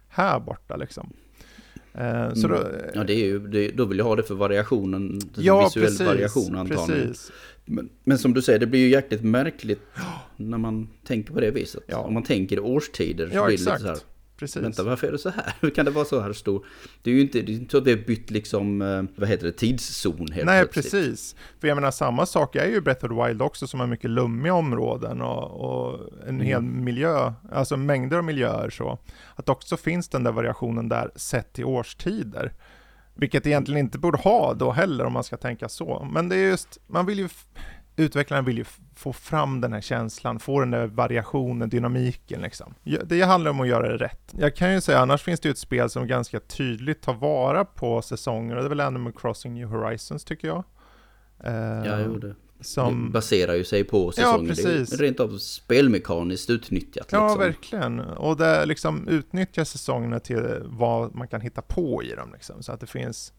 här 0.08 0.40
borta 0.40 0.76
liksom? 0.76 1.12
Eh, 2.00 2.34
så 2.34 2.46
mm. 2.46 2.50
då, 2.50 2.68
ja, 2.94 3.04
det 3.04 3.12
är 3.12 3.24
ju, 3.24 3.38
det, 3.38 3.68
då 3.68 3.84
vill 3.84 3.98
jag 3.98 4.04
ha 4.04 4.16
det 4.16 4.22
för 4.22 4.34
variationen, 4.34 5.20
ja, 5.34 5.64
visuell 5.64 5.84
precis, 5.86 6.06
variation 6.06 6.56
antagligen. 6.56 7.08
Precis. 7.08 7.32
Men, 7.64 7.88
men, 8.04 8.18
som 8.18 8.34
du 8.34 8.42
säger, 8.42 8.58
det 8.58 8.66
blir 8.66 8.80
ju 8.80 8.88
jäkligt 8.88 9.22
märkligt 9.22 9.80
när 10.36 10.58
man 10.58 10.88
tänker 11.06 11.32
på 11.32 11.40
det 11.40 11.50
viset. 11.50 11.82
Ja. 11.86 11.98
Om 11.98 12.14
man 12.14 12.22
tänker 12.22 12.60
årstider 12.60 13.28
så 13.28 13.34
ja, 13.34 13.46
blir 13.46 13.56
det 13.56 13.62
exakt. 13.62 13.82
lite 13.82 13.94
så 13.94 14.04
här. 14.04 14.17
Precis. 14.38 14.62
Vänta, 14.62 14.82
varför 14.82 15.06
är 15.06 15.12
det 15.12 15.18
så 15.18 15.30
här? 15.30 15.54
Hur 15.60 15.70
kan 15.70 15.84
det 15.84 15.90
vara 15.90 16.04
så 16.04 16.20
här 16.20 16.32
stor? 16.32 16.66
Det 17.02 17.10
är 17.10 17.14
ju 17.14 17.20
inte, 17.20 17.42
det 17.42 17.52
är 17.52 17.54
inte 17.54 17.70
så 17.70 17.78
att 17.78 17.86
vi 17.86 17.90
har 17.90 17.98
bytt 17.98 18.30
liksom, 18.30 18.82
eh, 18.82 19.02
vad 19.16 19.28
heter 19.28 19.46
det, 19.46 19.52
tidszon 19.52 20.32
helt 20.32 20.46
Nej, 20.46 20.66
plötsligt. 20.66 20.92
precis. 20.92 21.36
För 21.60 21.68
jag 21.68 21.74
menar, 21.74 21.90
samma 21.90 22.26
sak 22.26 22.56
är 22.56 22.66
ju 22.66 22.80
Breath 22.80 23.04
of 23.04 23.10
the 23.10 23.26
Wild 23.26 23.42
också, 23.42 23.66
som 23.66 23.80
har 23.80 23.86
mycket 23.86 24.10
lummiga 24.10 24.54
områden 24.54 25.22
och, 25.22 25.44
och 25.44 26.00
en 26.22 26.28
mm. 26.28 26.46
hel 26.46 26.62
miljö, 26.62 27.32
alltså 27.52 27.76
mängder 27.76 28.16
av 28.16 28.24
miljöer 28.24 28.70
så. 28.70 28.98
Att 29.34 29.48
också 29.48 29.76
finns 29.76 30.08
den 30.08 30.24
där 30.24 30.32
variationen 30.32 30.88
där 30.88 31.10
sett 31.16 31.52
till 31.52 31.64
årstider. 31.64 32.52
Vilket 33.14 33.46
egentligen 33.46 33.80
inte 33.80 33.98
borde 33.98 34.18
ha 34.18 34.54
då 34.54 34.72
heller 34.72 35.04
om 35.04 35.12
man 35.12 35.24
ska 35.24 35.36
tänka 35.36 35.68
så. 35.68 36.08
Men 36.12 36.28
det 36.28 36.36
är 36.36 36.48
just, 36.50 36.78
man 36.86 37.06
vill 37.06 37.18
ju 37.18 37.28
utvecklaren 37.98 38.44
vill 38.44 38.58
ju 38.58 38.64
få 38.94 39.12
fram 39.12 39.60
den 39.60 39.72
här 39.72 39.80
känslan, 39.80 40.38
få 40.38 40.60
den 40.60 40.70
där 40.70 40.86
variationen, 40.86 41.68
dynamiken 41.68 42.42
liksom. 42.42 42.74
Det 43.06 43.22
handlar 43.22 43.50
om 43.50 43.60
att 43.60 43.68
göra 43.68 43.88
det 43.88 43.96
rätt. 43.96 44.34
Jag 44.38 44.56
kan 44.56 44.72
ju 44.72 44.80
säga, 44.80 44.98
annars 44.98 45.22
finns 45.22 45.40
det 45.40 45.48
ju 45.48 45.50
ett 45.50 45.58
spel 45.58 45.90
som 45.90 46.06
ganska 46.06 46.40
tydligt 46.40 47.02
tar 47.02 47.14
vara 47.14 47.64
på 47.64 48.02
säsonger, 48.02 48.56
och 48.56 48.62
det 48.62 48.66
är 48.66 48.68
väl 48.68 48.80
Animal 48.80 49.12
Crossing 49.12 49.54
New 49.54 49.68
Horizons 49.68 50.24
tycker 50.24 50.48
jag. 50.48 50.64
Ja, 51.84 52.00
jo 52.00 52.18
det. 52.18 52.34
Som... 52.60 53.04
Det 53.04 53.10
baserar 53.10 53.54
ju 53.54 53.64
sig 53.64 53.84
på 53.84 54.12
säsonger. 54.12 54.48
Ja, 54.48 54.48
precis. 54.48 54.90
Det 54.90 54.96
är 54.96 54.98
rent 55.06 55.20
av 55.20 55.38
spelmekaniskt 55.38 56.50
utnyttjat. 56.50 57.08
Ja, 57.12 57.24
liksom. 57.24 57.40
verkligen. 57.40 58.00
Och 58.00 58.36
det 58.36 58.66
liksom 58.66 59.08
utnyttjar 59.08 59.64
säsongerna 59.64 60.20
till 60.20 60.62
vad 60.64 61.14
man 61.14 61.28
kan 61.28 61.40
hitta 61.40 61.62
på 61.62 62.02
i 62.02 62.14
dem. 62.14 62.32
Liksom. 62.32 62.62
Så 62.62 62.72
att 62.72 62.80
det 62.80 62.86
finns, 62.86 63.32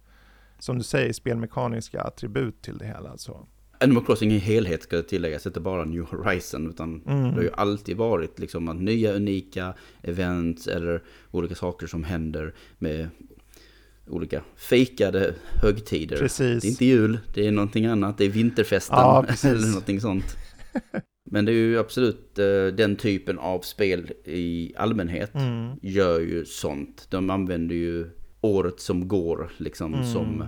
som 0.60 0.77
du 0.77 0.84
säger, 0.84 1.13
spelmekaniska 1.13 2.01
attribut 2.01 2.62
till 2.62 2.77
det 2.77 2.86
hela. 2.86 3.17
Så. 3.17 3.47
Animal 3.81 4.05
Crossing 4.05 4.31
i 4.31 4.37
helhet 4.37 4.83
ska 4.83 5.01
tilläggas, 5.01 5.45
inte 5.45 5.59
bara 5.59 5.85
New 5.85 6.03
Horizon. 6.03 6.69
Utan 6.69 7.01
mm. 7.07 7.23
det 7.23 7.35
har 7.35 7.41
ju 7.41 7.51
alltid 7.53 7.97
varit 7.97 8.39
liksom 8.39 8.67
att 8.67 8.81
nya 8.81 9.13
unika 9.13 9.73
events 10.03 10.67
eller 10.67 11.03
olika 11.31 11.55
saker 11.55 11.87
som 11.87 12.03
händer 12.03 12.53
med 12.77 13.09
olika 14.07 14.43
fejkade 14.55 15.33
högtider. 15.61 16.17
Precis. 16.17 16.61
Det 16.61 16.67
är 16.67 16.69
inte 16.69 16.85
jul, 16.85 17.19
det 17.33 17.47
är 17.47 17.51
någonting 17.51 17.85
annat. 17.85 18.17
Det 18.17 18.25
är 18.25 18.29
vinterfesten 18.29 18.97
ja, 18.97 19.25
eller 19.43 19.67
någonting 19.67 20.01
sånt. 20.01 20.37
Men 21.31 21.45
det 21.45 21.51
är 21.51 21.55
ju 21.55 21.79
absolut 21.79 22.39
uh, 22.39 22.67
den 22.67 22.95
typen 22.95 23.39
av 23.39 23.59
spel 23.59 24.11
i 24.25 24.73
allmänhet 24.77 25.35
mm. 25.35 25.71
gör 25.81 26.19
ju 26.19 26.45
sånt. 26.45 27.07
De 27.09 27.29
använder 27.29 27.75
ju 27.75 28.09
året 28.41 28.79
som 28.79 29.07
går 29.07 29.51
liksom 29.57 29.93
mm. 29.93 30.05
som 30.05 30.43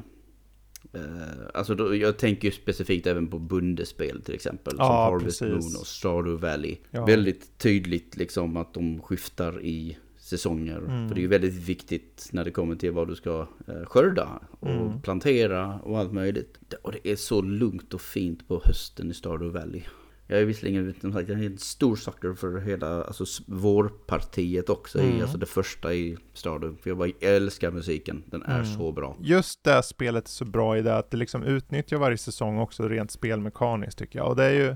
alltså 1.53 1.75
då, 1.75 1.95
jag 1.95 2.17
tänker 2.17 2.47
ju 2.47 2.51
specifikt 2.51 3.07
även 3.07 3.27
på 3.27 3.39
bundespel 3.39 4.21
till 4.21 4.35
exempel. 4.35 4.75
Ja, 4.77 4.85
som 4.85 4.95
Harvest 4.95 5.39
precis. 5.39 5.65
Moon 5.65 5.81
och 5.81 5.87
Stardew 5.87 6.47
Valley. 6.47 6.77
Ja. 6.91 7.05
Väldigt 7.05 7.57
tydligt 7.57 8.17
liksom 8.17 8.57
att 8.57 8.73
de 8.73 9.01
skiftar 9.01 9.61
i 9.61 9.97
säsonger. 10.17 10.77
Mm. 10.77 11.07
För 11.07 11.15
det 11.15 11.19
är 11.19 11.23
ju 11.23 11.27
väldigt 11.27 11.53
viktigt 11.53 12.29
när 12.31 12.45
det 12.45 12.51
kommer 12.51 12.75
till 12.75 12.91
vad 12.91 13.07
du 13.07 13.15
ska 13.15 13.41
uh, 13.41 13.85
skörda 13.85 14.39
och 14.59 14.69
mm. 14.69 15.01
plantera 15.01 15.79
och 15.79 15.99
allt 15.99 16.13
möjligt. 16.13 16.57
Och 16.81 16.91
det 16.91 17.11
är 17.11 17.15
så 17.15 17.41
lugnt 17.41 17.93
och 17.93 18.01
fint 18.01 18.47
på 18.47 18.61
hösten 18.65 19.11
i 19.11 19.13
Stardew 19.13 19.59
Valley. 19.59 19.81
Jag 20.31 20.41
är 20.41 20.45
visserligen 20.45 20.95
som 21.01 21.13
sagt, 21.13 21.29
jag 21.29 21.39
är 21.39 21.45
en 21.45 21.57
stor 21.57 21.95
sucker 21.95 22.33
för 22.33 22.59
hela 22.59 23.03
alltså, 23.03 23.43
vårpartiet 23.47 24.69
också. 24.69 24.99
Mm. 24.99 25.21
Alltså 25.21 25.37
det 25.37 25.45
första 25.45 25.93
i 25.93 26.17
Stardew. 26.33 26.81
För 26.83 26.89
jag 26.89 26.97
bara 26.97 27.09
älskar 27.21 27.71
musiken. 27.71 28.23
Den 28.25 28.43
är 28.43 28.59
mm. 28.59 28.65
så 28.65 28.91
bra. 28.91 29.17
Just 29.19 29.63
det 29.63 29.83
spelet 29.83 30.25
är 30.25 30.29
så 30.29 30.45
bra 30.45 30.77
i 30.77 30.81
det 30.81 30.97
att 30.97 31.11
det 31.11 31.17
liksom 31.17 31.43
utnyttjar 31.43 31.97
varje 31.97 32.17
säsong 32.17 32.59
också 32.59 32.87
rent 32.87 33.11
spelmekaniskt 33.11 33.97
tycker 33.97 34.19
jag. 34.19 34.27
Och 34.27 34.35
det 34.35 34.43
är 34.43 34.53
ju 34.53 34.75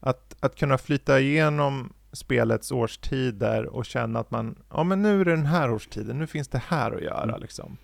att, 0.00 0.36
att 0.40 0.56
kunna 0.56 0.78
flyta 0.78 1.20
igenom 1.20 1.92
spelets 2.12 2.72
årstider 2.72 3.66
och 3.66 3.84
känna 3.84 4.18
att 4.18 4.30
man, 4.30 4.58
ja 4.70 4.84
men 4.84 5.02
nu 5.02 5.20
är 5.20 5.24
det 5.24 5.30
den 5.30 5.46
här 5.46 5.70
årstiden, 5.70 6.18
nu 6.18 6.26
finns 6.26 6.48
det 6.48 6.62
här 6.66 6.92
att 6.92 7.02
göra 7.02 7.22
mm. 7.22 7.40
liksom. 7.40 7.76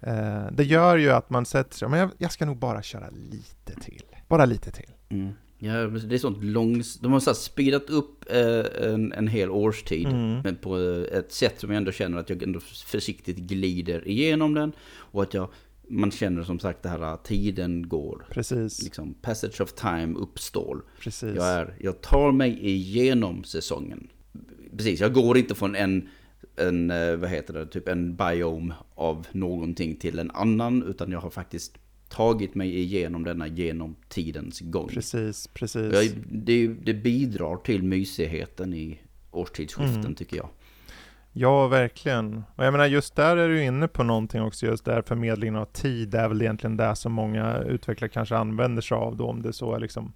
Eh, 0.00 0.46
det 0.52 0.64
gör 0.64 0.96
ju 0.96 1.10
att 1.10 1.30
man 1.30 1.46
sätter 1.46 1.74
sig, 1.76 1.88
men 1.88 2.00
jag, 2.00 2.10
jag, 2.18 2.32
ska 2.32 2.46
nog 2.46 2.58
bara 2.58 2.82
köra 2.82 3.10
lite 3.10 3.80
till. 3.80 4.04
Bara 4.28 4.44
lite 4.44 4.70
till. 4.70 4.90
Mm. 5.08 5.32
Ja, 5.64 5.86
det 5.86 6.14
är 6.14 6.18
sånt 6.18 6.44
långs... 6.44 6.98
De 6.98 7.12
har 7.12 7.20
så 7.20 7.34
speedat 7.34 7.90
upp 7.90 8.24
eh, 8.30 8.88
en, 8.90 9.12
en 9.12 9.28
hel 9.28 9.50
årstid. 9.50 10.06
Mm. 10.06 10.40
Men 10.44 10.56
på 10.56 10.78
ett 11.12 11.32
sätt 11.32 11.60
som 11.60 11.70
jag 11.70 11.76
ändå 11.76 11.92
känner 11.92 12.18
att 12.18 12.30
jag 12.30 12.42
ändå 12.42 12.60
försiktigt 12.60 13.36
glider 13.36 14.08
igenom 14.08 14.54
den. 14.54 14.72
Och 14.96 15.22
att 15.22 15.34
jag... 15.34 15.48
Man 15.88 16.10
känner 16.10 16.42
som 16.42 16.58
sagt 16.58 16.82
det 16.82 16.88
här 16.88 17.00
att 17.00 17.24
tiden 17.24 17.88
går. 17.88 18.26
Precis. 18.30 18.82
Liksom 18.82 19.14
passage 19.14 19.60
of 19.60 19.72
time 19.72 20.18
uppstår. 20.18 20.84
Precis. 21.00 21.34
Jag, 21.36 21.46
är, 21.46 21.74
jag 21.80 22.00
tar 22.00 22.32
mig 22.32 22.66
igenom 22.66 23.44
säsongen. 23.44 24.08
Precis, 24.76 25.00
jag 25.00 25.12
går 25.12 25.38
inte 25.38 25.54
från 25.54 25.74
en 25.74 26.08
en, 26.56 26.90
eh, 26.90 27.16
vad 27.16 27.30
heter 27.30 27.54
det, 27.54 27.66
typ 27.66 27.88
en 27.88 28.16
biome 28.16 28.74
av 28.94 29.26
någonting 29.32 29.96
till 29.96 30.18
en 30.18 30.30
annan. 30.30 30.82
Utan 30.82 31.12
jag 31.12 31.20
har 31.20 31.30
faktiskt 31.30 31.78
tagit 32.08 32.54
mig 32.54 32.78
igenom 32.78 33.24
denna 33.24 33.46
genom 33.46 33.96
tidens 34.08 34.60
gång. 34.60 34.88
Precis, 34.88 35.46
precis. 35.46 35.92
Jag, 35.92 36.10
det, 36.30 36.66
det, 36.66 36.94
bidrar 36.94 37.56
till 37.56 37.82
mysigheten 37.82 38.74
i 38.74 39.00
årstidsskiften 39.30 40.00
mm. 40.00 40.14
tycker 40.14 40.36
jag. 40.36 40.48
Ja, 41.32 41.68
verkligen. 41.68 42.44
Och 42.56 42.64
jag 42.64 42.72
menar 42.72 42.86
just 42.86 43.16
där 43.16 43.36
är 43.36 43.48
du 43.48 43.64
inne 43.64 43.88
på 43.88 44.02
någonting 44.02 44.42
också, 44.42 44.66
just 44.66 44.84
där 44.84 45.02
förmedlingen 45.02 45.56
av 45.56 45.64
tid 45.64 46.14
är 46.14 46.28
väl 46.28 46.42
egentligen 46.42 46.76
det 46.76 46.96
som 46.96 47.12
många 47.12 47.58
utvecklare 47.58 48.10
kanske 48.10 48.36
använder 48.36 48.82
sig 48.82 48.94
av 48.94 49.16
då, 49.16 49.26
om 49.26 49.42
det 49.42 49.52
så 49.52 49.74
är 49.74 49.80
liksom 49.80 50.12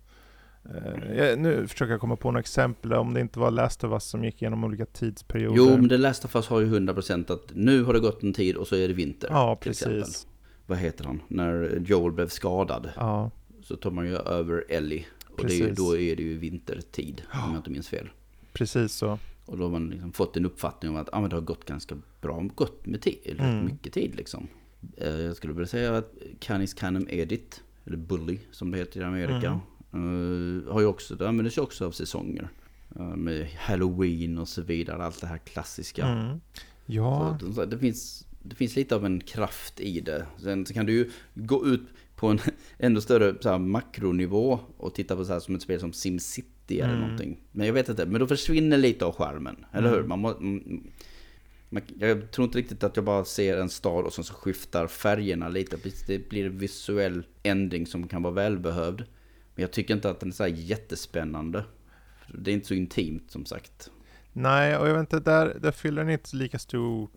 Uh, 0.67 1.39
nu 1.39 1.67
försöker 1.69 1.93
jag 1.93 2.01
komma 2.01 2.17
på 2.17 2.31
några 2.31 2.41
exempel, 2.41 2.93
om 2.93 3.15
det 3.15 3.21
inte 3.21 3.39
var 3.39 3.51
Last 3.51 3.85
of 3.85 3.93
Us 3.93 4.05
som 4.05 4.25
gick 4.25 4.43
igenom 4.43 4.65
olika 4.65 4.87
tidsperioder. 4.87 5.57
Jo, 5.57 5.77
men 5.77 5.89
det 5.89 5.97
Last 5.99 6.25
of 6.25 6.37
Us 6.37 6.49
har 6.49 6.61
ju 6.61 6.67
100% 6.67 7.33
att 7.33 7.51
nu 7.55 7.83
har 7.83 7.93
det 7.93 8.01
gått 8.01 8.23
en 8.23 8.33
tid 8.33 8.57
och 8.57 8.67
så 8.67 8.77
är 8.77 8.89
det 8.89 8.95
vinter. 8.95 9.29
Ja, 9.31 9.59
precis. 9.61 10.27
Vad 10.69 10.79
heter 10.79 11.05
han, 11.05 11.23
när 11.29 11.83
Joel 11.87 12.13
blev 12.13 12.29
skadad. 12.29 12.91
Ja. 12.97 13.31
Så 13.63 13.77
tar 13.77 13.91
man 13.91 14.07
ju 14.07 14.17
över 14.17 14.65
Ellie. 14.69 15.07
Och 15.29 15.47
det 15.47 15.61
är, 15.61 15.75
då 15.75 15.97
är 15.97 16.17
det 16.17 16.23
ju 16.23 16.39
vintertid, 16.39 17.23
om 17.33 17.51
jag 17.51 17.57
inte 17.57 17.71
minns 17.71 17.89
fel. 17.89 18.09
Precis 18.53 18.93
så. 18.93 19.19
Och 19.47 19.59
då 19.59 19.65
har 19.65 19.71
man 19.71 19.91
liksom 19.91 20.13
fått 20.13 20.37
en 20.37 20.47
uppfattning 20.47 20.91
om 20.91 20.97
att 20.97 21.09
ah, 21.13 21.21
men 21.21 21.31
det 21.31 21.37
har 21.37 21.41
gått 21.41 21.65
ganska 21.65 21.97
bra, 22.21 22.49
gått 22.55 22.87
med 22.87 23.03
tid, 23.03 23.37
mm. 23.39 23.65
mycket 23.65 23.93
tid 23.93 24.17
liksom. 24.17 24.49
Eh, 24.97 25.21
jag 25.21 25.37
skulle 25.37 25.53
vilja 25.53 25.67
säga 25.67 25.97
att 25.97 26.15
Canis 26.39 26.75
Canem 26.75 27.07
Edit, 27.11 27.63
eller 27.85 27.97
Bully 27.97 28.39
som 28.51 28.71
det 28.71 28.79
heter 28.79 29.01
i 29.01 29.05
Amerika. 29.05 29.61
Uh, 29.95 30.73
har 30.73 30.81
ju 30.81 30.87
också, 30.87 31.15
det 31.15 31.29
använder 31.29 31.61
också 31.61 31.87
av 31.87 31.91
säsonger. 31.91 32.49
Uh, 32.97 33.17
med 33.17 33.49
Halloween 33.59 34.39
och 34.39 34.49
så 34.49 34.63
vidare, 34.63 35.05
allt 35.05 35.21
det 35.21 35.27
här 35.27 35.39
klassiska. 35.39 36.07
Mm. 36.07 36.41
Ja. 36.87 37.39
Så, 37.55 37.65
det, 37.65 37.79
finns, 37.79 38.27
det 38.49 38.55
finns 38.55 38.77
lite 38.77 38.95
av 38.95 39.07
en 39.07 39.21
kraft 39.21 39.81
i 39.81 40.01
det. 40.01 40.27
Sen 40.43 40.67
så 40.67 40.75
kan 40.75 40.87
du 40.87 40.93
ju 40.93 41.11
gå 41.35 41.67
ut 41.67 41.83
på 42.17 42.27
en 42.27 42.41
ännu 42.79 43.01
större 43.01 43.35
så 43.41 43.49
här, 43.49 43.59
makronivå 43.59 44.61
och 44.77 44.95
titta 44.95 45.17
på 45.17 45.25
så 45.25 45.33
här 45.33 45.41
som 45.41 45.55
ett 45.55 45.63
spel 45.63 45.81
som 45.81 45.93
SimCity 45.93 46.81
eller 46.81 46.95
mm. 46.95 47.01
någonting. 47.01 47.41
Men 47.53 47.67
jag 47.67 47.75
vet 47.75 47.89
inte, 47.89 48.07
men 48.07 48.21
då 48.21 48.27
försvinner 48.27 48.77
lite 48.77 49.05
av 49.05 49.15
skärmen, 49.15 49.65
eller 49.73 49.89
hur? 49.89 49.99
Mm. 49.99 50.09
Man 50.09 50.19
må, 50.19 50.35
man, 51.69 51.83
jag 51.99 52.31
tror 52.31 52.45
inte 52.45 52.59
riktigt 52.59 52.85
att 52.85 52.97
jag 52.97 53.05
bara 53.05 53.25
ser 53.25 53.57
en 53.57 53.69
stad 53.69 54.05
och 54.05 54.13
sen 54.13 54.25
så 54.25 54.35
skiftar 54.35 54.87
färgerna 54.87 55.49
lite. 55.49 55.77
Det 56.07 56.29
blir 56.29 56.47
en 56.47 56.59
visuell 56.59 57.23
ändring 57.43 57.87
som 57.87 58.09
kan 58.09 58.23
vara 58.23 58.35
välbehövd. 58.35 58.99
Men 59.55 59.63
jag 59.63 59.71
tycker 59.71 59.95
inte 59.95 60.11
att 60.11 60.21
den 60.21 60.29
är 60.29 60.33
så 60.33 60.43
här 60.43 60.51
jättespännande. 60.51 61.65
Det 62.35 62.51
är 62.51 62.53
inte 62.53 62.67
så 62.67 62.75
intimt 62.75 63.31
som 63.31 63.45
sagt. 63.45 63.91
Nej, 64.33 64.77
och 64.77 64.89
jag 64.89 64.93
vet 64.93 65.01
inte, 65.01 65.21
där, 65.21 65.59
där 65.61 65.73
fyller 65.73 66.05
den 66.05 66.13
inte 66.13 66.37
lika 66.37 66.59
stor 66.59 67.09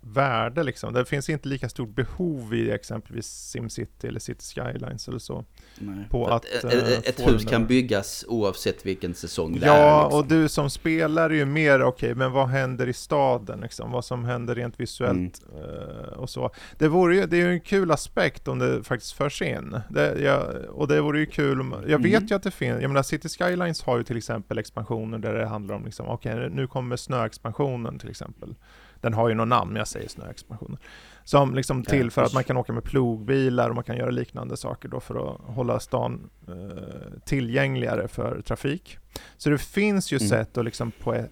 värde 0.00 0.62
liksom. 0.62 0.92
Det 0.92 1.04
finns 1.04 1.28
inte 1.28 1.48
lika 1.48 1.68
stort 1.68 1.94
behov 1.94 2.54
i 2.54 2.70
exempelvis 2.70 3.26
SimCity 3.26 4.06
eller 4.06 4.20
City 4.20 4.44
Skylines 4.44 5.08
eller 5.08 5.18
så. 5.18 5.44
Nej. 5.78 6.04
På 6.10 6.26
att, 6.26 6.44
ett, 6.44 6.64
ett, 6.64 7.08
ett 7.08 7.28
hus 7.28 7.44
kan 7.44 7.66
byggas 7.66 8.24
oavsett 8.28 8.86
vilken 8.86 9.14
säsong 9.14 9.60
det 9.60 9.66
ja, 9.66 9.72
är. 9.72 9.80
Ja, 9.80 10.02
liksom. 10.02 10.20
och 10.20 10.26
du 10.26 10.48
som 10.48 10.70
spelare 10.70 11.32
är 11.32 11.36
ju 11.36 11.44
mer, 11.44 11.82
okej, 11.82 11.88
okay, 11.88 12.14
men 12.14 12.32
vad 12.32 12.48
händer 12.48 12.86
i 12.86 12.92
staden 12.92 13.60
liksom? 13.60 13.90
Vad 13.90 14.04
som 14.04 14.24
händer 14.24 14.54
rent 14.54 14.80
visuellt 14.80 15.42
mm. 15.52 15.64
uh, 15.64 16.12
och 16.16 16.30
så. 16.30 16.50
Det, 16.78 16.88
vore 16.88 17.16
ju, 17.16 17.26
det 17.26 17.36
är 17.36 17.46
ju 17.46 17.52
en 17.52 17.60
kul 17.60 17.90
aspekt 17.90 18.48
om 18.48 18.58
det 18.58 18.84
faktiskt 18.84 19.12
förs 19.12 19.42
in. 19.42 19.80
Det, 19.90 20.20
ja, 20.20 20.46
och 20.68 20.88
det 20.88 21.00
vore 21.00 21.18
ju 21.18 21.26
kul, 21.26 21.60
om, 21.60 21.74
jag 21.86 21.98
vet 21.98 22.16
mm. 22.16 22.26
ju 22.26 22.36
att 22.36 22.42
det 22.42 22.50
finns, 22.50 22.82
jag 22.82 22.88
menar 22.88 23.02
City 23.02 23.28
Skylines 23.28 23.82
har 23.82 23.98
ju 23.98 24.04
till 24.04 24.16
exempel 24.16 24.58
expansioner 24.58 25.18
där 25.18 25.34
det 25.34 25.46
handlar 25.46 25.74
om 25.74 25.84
liksom, 25.84 26.08
okej, 26.08 26.34
okay, 26.34 26.48
nu 26.48 26.66
kommer 26.66 26.96
snöexpansionen 26.96 27.98
till 27.98 28.10
exempel. 28.10 28.54
Den 29.00 29.14
har 29.14 29.28
ju 29.28 29.34
något 29.34 29.48
namn, 29.48 29.76
jag 29.76 29.88
säger 29.88 30.08
snöexpansionen. 30.08 30.78
Som 31.24 31.54
liksom 31.54 31.82
till 31.82 32.10
för 32.10 32.22
att 32.22 32.34
man 32.34 32.44
kan 32.44 32.56
åka 32.56 32.72
med 32.72 32.84
plogbilar 32.84 33.68
och 33.68 33.74
man 33.74 33.84
kan 33.84 33.96
göra 33.96 34.10
liknande 34.10 34.56
saker 34.56 34.88
då 34.88 35.00
för 35.00 35.30
att 35.30 35.40
hålla 35.40 35.80
stan 35.80 36.30
eh, 36.48 37.20
tillgängligare 37.24 38.08
för 38.08 38.40
trafik. 38.40 38.98
Så 39.36 39.50
det 39.50 39.58
finns 39.58 40.12
ju 40.12 40.16
mm. 40.16 40.28
sätt 40.28 40.58
att 40.58 40.64
liksom 40.64 40.90
på, 40.90 41.24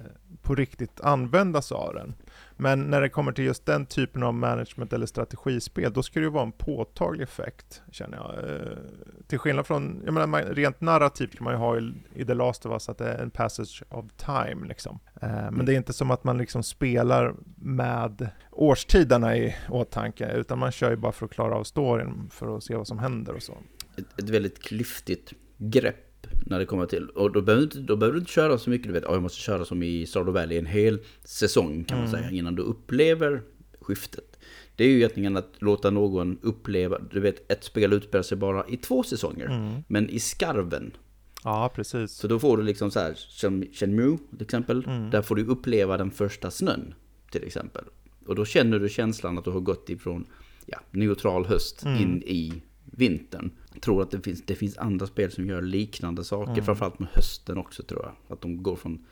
på 0.42 0.54
riktigt 0.54 1.00
använda 1.00 1.62
sig 1.62 1.74
av 1.74 1.94
den. 1.94 2.14
Men 2.60 2.90
när 2.90 3.00
det 3.00 3.08
kommer 3.08 3.32
till 3.32 3.44
just 3.44 3.66
den 3.66 3.86
typen 3.86 4.22
av 4.22 4.34
management 4.34 4.92
eller 4.92 5.06
strategispel, 5.06 5.92
då 5.92 6.02
ska 6.02 6.20
det 6.20 6.24
ju 6.24 6.30
vara 6.30 6.44
en 6.44 6.52
påtaglig 6.52 7.22
effekt, 7.22 7.82
känner 7.90 8.16
jag. 8.16 8.50
Eh, 8.50 8.78
till 9.26 9.38
skillnad 9.38 9.66
från, 9.66 10.02
jag 10.04 10.14
menar, 10.14 10.42
rent 10.42 10.80
narrativt 10.80 11.36
kan 11.36 11.44
man 11.44 11.52
ju 11.52 11.58
ha 11.58 11.78
i, 11.78 11.92
i 12.14 12.24
The 12.24 12.34
Last 12.34 12.66
of 12.66 12.72
Us 12.72 12.88
att 12.88 12.98
det 12.98 13.08
är 13.08 13.22
en 13.22 13.30
passage 13.30 13.82
of 13.88 14.04
time, 14.16 14.66
liksom. 14.66 14.98
Eh, 15.22 15.28
men 15.28 15.48
mm. 15.48 15.66
det 15.66 15.74
är 15.74 15.76
inte 15.76 15.92
som 15.92 16.10
att 16.10 16.24
man 16.24 16.38
liksom 16.38 16.62
spelar 16.62 17.34
med 17.56 18.28
årstiderna 18.50 19.36
i 19.36 19.56
åtanke, 19.68 20.32
utan 20.32 20.58
man 20.58 20.72
kör 20.72 20.90
ju 20.90 20.96
bara 20.96 21.12
för 21.12 21.26
att 21.26 21.32
klara 21.32 21.54
av 21.54 21.64
storyn, 21.64 22.30
för 22.30 22.56
att 22.56 22.64
se 22.64 22.76
vad 22.76 22.86
som 22.86 22.98
händer 22.98 23.34
och 23.34 23.42
så. 23.42 23.58
Ett, 23.96 24.18
ett 24.18 24.30
väldigt 24.30 24.62
klyftigt 24.62 25.32
grepp 25.58 26.07
när 26.46 26.59
det 26.59 26.66
kommer 26.66 26.87
till. 26.87 27.09
Och 27.09 27.33
då 27.33 27.42
behöver, 27.42 27.66
du, 27.66 27.81
då 27.81 27.96
behöver 27.96 28.14
du 28.14 28.20
inte 28.20 28.33
köra 28.33 28.59
så 28.59 28.70
mycket. 28.70 28.87
Du 28.87 28.92
vet, 28.92 29.04
oh, 29.04 29.12
jag 29.12 29.22
måste 29.22 29.38
köra 29.38 29.64
som 29.64 29.83
i 29.83 30.07
Stardew 30.07 30.40
Valley 30.40 30.59
en 30.59 30.66
hel 30.66 30.98
säsong 31.24 31.85
kan 31.85 31.98
man 31.98 32.09
mm. 32.09 32.20
säga. 32.20 32.31
Innan 32.31 32.54
du 32.54 32.62
upplever 32.62 33.42
skiftet. 33.81 34.38
Det 34.76 34.85
är 34.85 34.88
ju 34.88 34.96
egentligen 34.96 35.37
att 35.37 35.54
låta 35.59 35.90
någon 35.90 36.38
uppleva, 36.42 36.98
du 37.11 37.20
vet 37.20 37.52
ett 37.52 37.64
spel 37.64 37.92
utspelar 37.92 38.22
sig 38.22 38.37
bara 38.37 38.68
i 38.68 38.76
två 38.76 39.02
säsonger. 39.02 39.46
Mm. 39.46 39.83
Men 39.88 40.11
i 40.11 40.18
skarven. 40.18 40.96
Ja, 41.44 41.72
precis. 41.74 42.12
Så 42.12 42.28
då 42.28 42.38
får 42.38 42.57
du 42.57 42.62
liksom 42.62 42.90
så 42.90 43.00
här, 43.00 43.14
som 43.14 43.64
Shenmue 43.72 44.18
till 44.31 44.42
exempel. 44.42 44.85
Mm. 44.87 45.11
Där 45.11 45.22
får 45.22 45.37
du 45.37 45.46
uppleva 45.46 45.96
den 45.96 46.11
första 46.11 46.50
snön 46.50 46.94
till 47.31 47.44
exempel. 47.44 47.85
Och 48.26 48.35
då 48.35 48.44
känner 48.44 48.78
du 48.78 48.88
känslan 48.88 49.38
att 49.38 49.44
du 49.44 49.50
har 49.50 49.61
gått 49.61 49.90
ifrån 49.90 50.26
ja, 50.66 50.78
neutral 50.90 51.46
höst 51.46 51.85
mm. 51.85 52.02
in 52.02 52.22
i 52.22 52.62
vintern. 52.85 53.50
Tror 53.80 54.02
att 54.02 54.10
det 54.10 54.20
finns, 54.20 54.46
det 54.46 54.54
finns 54.54 54.78
andra 54.78 55.06
spel 55.06 55.30
som 55.30 55.46
gör 55.46 55.62
liknande 55.62 56.24
saker, 56.24 56.52
mm. 56.52 56.64
framförallt 56.64 56.98
med 56.98 57.08
hösten 57.12 57.58
också 57.58 57.82
tror 57.82 58.02
jag. 58.02 58.34
Att 58.34 58.40
de 58.40 58.62
går 58.62 58.76
från 58.76 59.06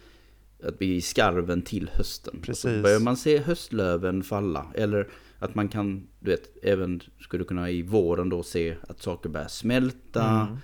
att 0.62 0.78
bli 0.78 1.00
skarven 1.00 1.62
till 1.62 1.90
hösten. 1.92 2.38
Precis. 2.42 2.82
börjar 2.82 3.00
man 3.00 3.16
se 3.16 3.38
höstlöven 3.38 4.22
falla, 4.22 4.66
eller 4.74 5.08
att 5.38 5.54
man 5.54 5.68
kan, 5.68 6.06
du 6.20 6.30
vet, 6.30 6.64
även 6.64 7.00
skulle 7.20 7.44
kunna 7.44 7.70
i 7.70 7.82
våren 7.82 8.28
då 8.28 8.42
se 8.42 8.76
att 8.88 9.02
saker 9.02 9.28
börjar 9.28 9.48
smälta. 9.48 10.28
Mm. 10.28 10.56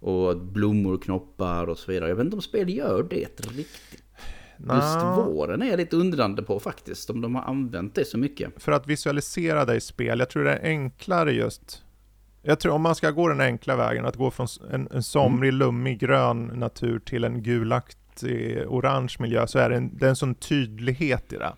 Och 0.00 0.30
att 0.30 0.42
blommor 0.42 0.98
knoppar 0.98 1.66
och 1.66 1.78
så 1.78 1.92
vidare. 1.92 2.08
Jag 2.08 2.16
vet 2.16 2.24
inte 2.24 2.36
om 2.36 2.42
spel 2.42 2.70
gör 2.70 3.02
det 3.02 3.40
riktigt. 3.40 4.02
Just 4.58 5.02
våren 5.16 5.62
är 5.62 5.66
jag 5.66 5.76
lite 5.76 5.96
undrande 5.96 6.42
på 6.42 6.60
faktiskt, 6.60 7.10
om 7.10 7.20
de 7.20 7.34
har 7.34 7.42
använt 7.42 7.94
det 7.94 8.04
så 8.04 8.18
mycket. 8.18 8.62
För 8.62 8.72
att 8.72 8.86
visualisera 8.86 9.64
det 9.64 9.76
i 9.76 9.80
spel, 9.80 10.18
jag 10.18 10.30
tror 10.30 10.44
det 10.44 10.50
är 10.50 10.64
enklare 10.64 11.32
just 11.32 11.82
jag 12.48 12.60
tror 12.60 12.72
om 12.72 12.82
man 12.82 12.94
ska 12.94 13.10
gå 13.10 13.28
den 13.28 13.40
enkla 13.40 13.76
vägen, 13.76 14.06
att 14.06 14.16
gå 14.16 14.30
från 14.30 14.46
en, 14.72 14.88
en 14.90 15.02
somrig, 15.02 15.48
mm. 15.48 15.58
lummig 15.58 15.98
grön 15.98 16.44
natur 16.46 16.98
till 16.98 17.24
en 17.24 17.42
gulaktig, 17.42 18.64
orange 18.66 19.14
miljö, 19.18 19.46
så 19.46 19.58
är 19.58 19.70
det 19.70 19.76
en, 19.76 19.96
det 19.98 20.06
är 20.06 20.10
en 20.10 20.16
sån 20.16 20.34
tydlighet 20.34 21.32
i 21.32 21.36
det. 21.36 21.52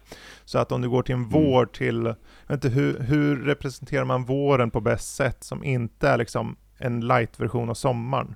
Så 0.45 0.59
att 0.59 0.73
om 0.73 0.81
du 0.81 0.89
går 0.89 1.03
till 1.03 1.15
en 1.15 1.21
mm. 1.21 1.31
vår 1.31 1.67
till, 1.67 2.05
jag 2.47 2.57
vet 2.57 2.65
inte, 2.65 2.69
hur, 2.69 2.99
hur 2.99 3.37
representerar 3.37 4.05
man 4.05 4.25
våren 4.25 4.71
på 4.71 4.81
bäst 4.81 5.17
sätt 5.17 5.45
som 5.45 5.65
inte 5.65 6.09
är 6.09 6.19
liksom 6.19 6.57
en 6.79 7.01
light-version 7.01 7.71
av 7.71 7.75
sommaren? 7.75 8.35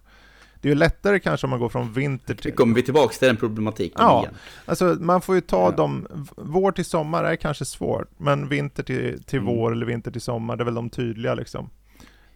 Det 0.60 0.68
är 0.68 0.70
ju 0.70 0.78
lättare 0.78 1.20
kanske 1.20 1.46
om 1.46 1.50
man 1.50 1.60
går 1.60 1.68
från 1.68 1.92
vinter 1.92 2.34
till... 2.34 2.50
Nu 2.50 2.56
kommer 2.56 2.74
vi 2.74 2.82
tillbaka 2.82 3.14
till 3.14 3.28
den 3.28 3.36
problematiken 3.36 3.96
ja, 3.98 4.20
igen. 4.20 4.34
Alltså 4.66 4.96
man 5.00 5.20
får 5.20 5.34
ju 5.34 5.40
ta 5.40 5.70
ja. 5.70 5.76
dem, 5.76 6.06
vår 6.36 6.72
till 6.72 6.84
sommar 6.84 7.24
är 7.24 7.36
kanske 7.36 7.64
svårt, 7.64 8.10
men 8.16 8.48
vinter 8.48 8.82
till, 8.82 9.22
till 9.22 9.38
mm. 9.38 9.56
vår 9.56 9.72
eller 9.72 9.86
vinter 9.86 10.10
till 10.10 10.20
sommar, 10.20 10.56
det 10.56 10.62
är 10.62 10.64
väl 10.64 10.74
de 10.74 10.90
tydliga 10.90 11.34
liksom. 11.34 11.70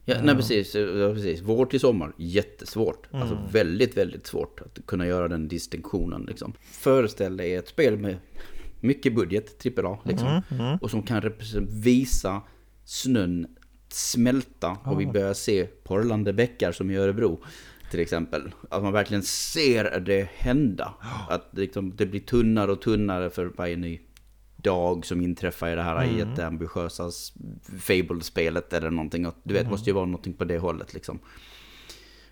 Ja, 0.08 0.22
nej 0.22 0.34
precis, 0.34 0.74
ja, 0.74 1.12
precis. 1.14 1.40
Vår 1.40 1.66
till 1.66 1.80
sommar, 1.80 2.12
jättesvårt. 2.16 3.12
Mm. 3.12 3.22
Alltså 3.22 3.38
väldigt, 3.52 3.96
väldigt 3.96 4.26
svårt 4.26 4.60
att 4.60 4.86
kunna 4.86 5.06
göra 5.06 5.28
den 5.28 5.48
distinktionen. 5.48 6.24
Liksom. 6.28 6.52
Föreställ 6.60 7.36
dig 7.36 7.54
ett 7.54 7.68
spel 7.68 7.98
med 7.98 8.16
mycket 8.80 9.14
budget, 9.14 9.66
AAA, 9.78 9.98
liksom. 10.04 10.28
Mm, 10.28 10.42
mm. 10.50 10.78
Och 10.78 10.90
som 10.90 11.02
kan 11.02 11.32
visa 11.82 12.42
snön 12.84 13.46
smälta 13.88 14.76
och 14.84 15.00
vi 15.00 15.06
börjar 15.06 15.34
se 15.34 15.64
porlande 15.64 16.32
bäckar 16.32 16.72
som 16.72 16.90
i 16.90 16.96
Örebro. 16.96 17.40
Till 17.90 18.00
exempel. 18.00 18.50
Att 18.70 18.82
man 18.82 18.92
verkligen 18.92 19.22
ser 19.22 20.00
det 20.00 20.28
hända. 20.34 20.94
Att 21.28 21.48
liksom, 21.50 21.96
det 21.96 22.06
blir 22.06 22.20
tunnare 22.20 22.72
och 22.72 22.82
tunnare 22.82 23.30
för 23.30 23.46
varje 23.56 23.76
ny 23.76 24.00
dag 24.62 25.06
som 25.06 25.20
inträffar 25.20 25.68
i 25.68 25.74
det 25.74 25.82
här 25.82 26.04
mm. 26.04 26.18
jätteambitiösa 26.18 27.10
Fable-spelet 27.80 28.72
eller 28.72 28.90
någonting. 28.90 29.26
Du 29.42 29.54
vet, 29.54 29.60
mm. 29.60 29.70
måste 29.70 29.90
ju 29.90 29.94
vara 29.94 30.06
någonting 30.06 30.34
på 30.34 30.44
det 30.44 30.58
hållet 30.58 30.94
liksom. 30.94 31.18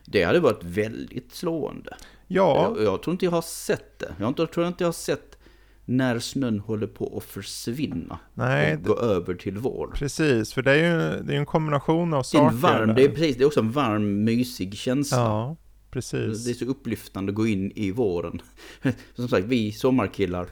Det 0.05 0.23
hade 0.23 0.41
varit 0.41 0.65
väldigt 0.65 1.33
slående. 1.33 1.97
Ja. 2.27 2.75
Jag, 2.77 2.85
jag 2.85 3.03
tror 3.03 3.13
inte 3.13 3.25
jag 3.25 3.33
har 3.33 3.43
sett 3.43 3.99
det. 3.99 4.15
Jag 4.19 4.53
tror 4.53 4.67
inte 4.67 4.85
jag 4.85 4.89
har 4.89 4.93
sett 4.93 5.37
när 5.85 6.19
snön 6.19 6.61
håller 6.61 6.87
på 6.87 7.17
att 7.17 7.25
försvinna. 7.25 8.19
Nej, 8.35 8.75
och 8.75 8.83
gå 8.83 8.99
över 8.99 9.35
till 9.35 9.59
vår. 9.59 9.93
Precis, 9.95 10.53
för 10.53 10.63
det 10.63 10.71
är 10.73 10.77
ju 10.77 11.23
det 11.23 11.35
är 11.35 11.39
en 11.39 11.47
kombination 11.47 12.15
av 12.15 12.23
saker. 12.23 12.49
En 12.49 12.61
varm, 12.61 12.95
det, 12.95 13.05
är 13.05 13.09
precis, 13.09 13.37
det 13.37 13.45
är 13.45 13.47
också 13.47 13.61
en 13.61 13.73
varm, 13.73 14.25
mysig 14.25 14.75
känsla. 14.75 15.19
Ja, 15.19 15.57
precis. 15.91 16.45
Det 16.45 16.51
är 16.51 16.55
så 16.55 16.65
upplyftande 16.65 17.31
att 17.31 17.37
gå 17.37 17.47
in 17.47 17.73
i 17.75 17.91
våren. 17.91 18.43
Som 19.15 19.29
sagt, 19.29 19.47
vi 19.47 19.73
sommarkillar 19.73 20.47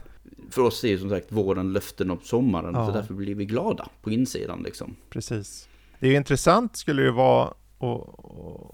för 0.51 0.61
oss 0.61 0.83
är 0.83 0.87
ju 0.87 0.99
som 0.99 1.09
sagt 1.09 1.31
våren 1.31 1.73
löften 1.73 2.11
om 2.11 2.19
sommaren. 2.23 2.73
Ja. 2.73 2.85
Så 2.85 2.91
därför 2.91 3.13
blir 3.13 3.35
vi 3.35 3.45
glada 3.45 3.87
på 4.01 4.11
insidan 4.11 4.61
liksom. 4.63 4.95
Precis. 5.09 5.69
Det 5.99 6.07
är 6.07 6.15
intressant 6.15 6.75
skulle 6.75 7.01
ju 7.01 7.11
vara 7.11 7.53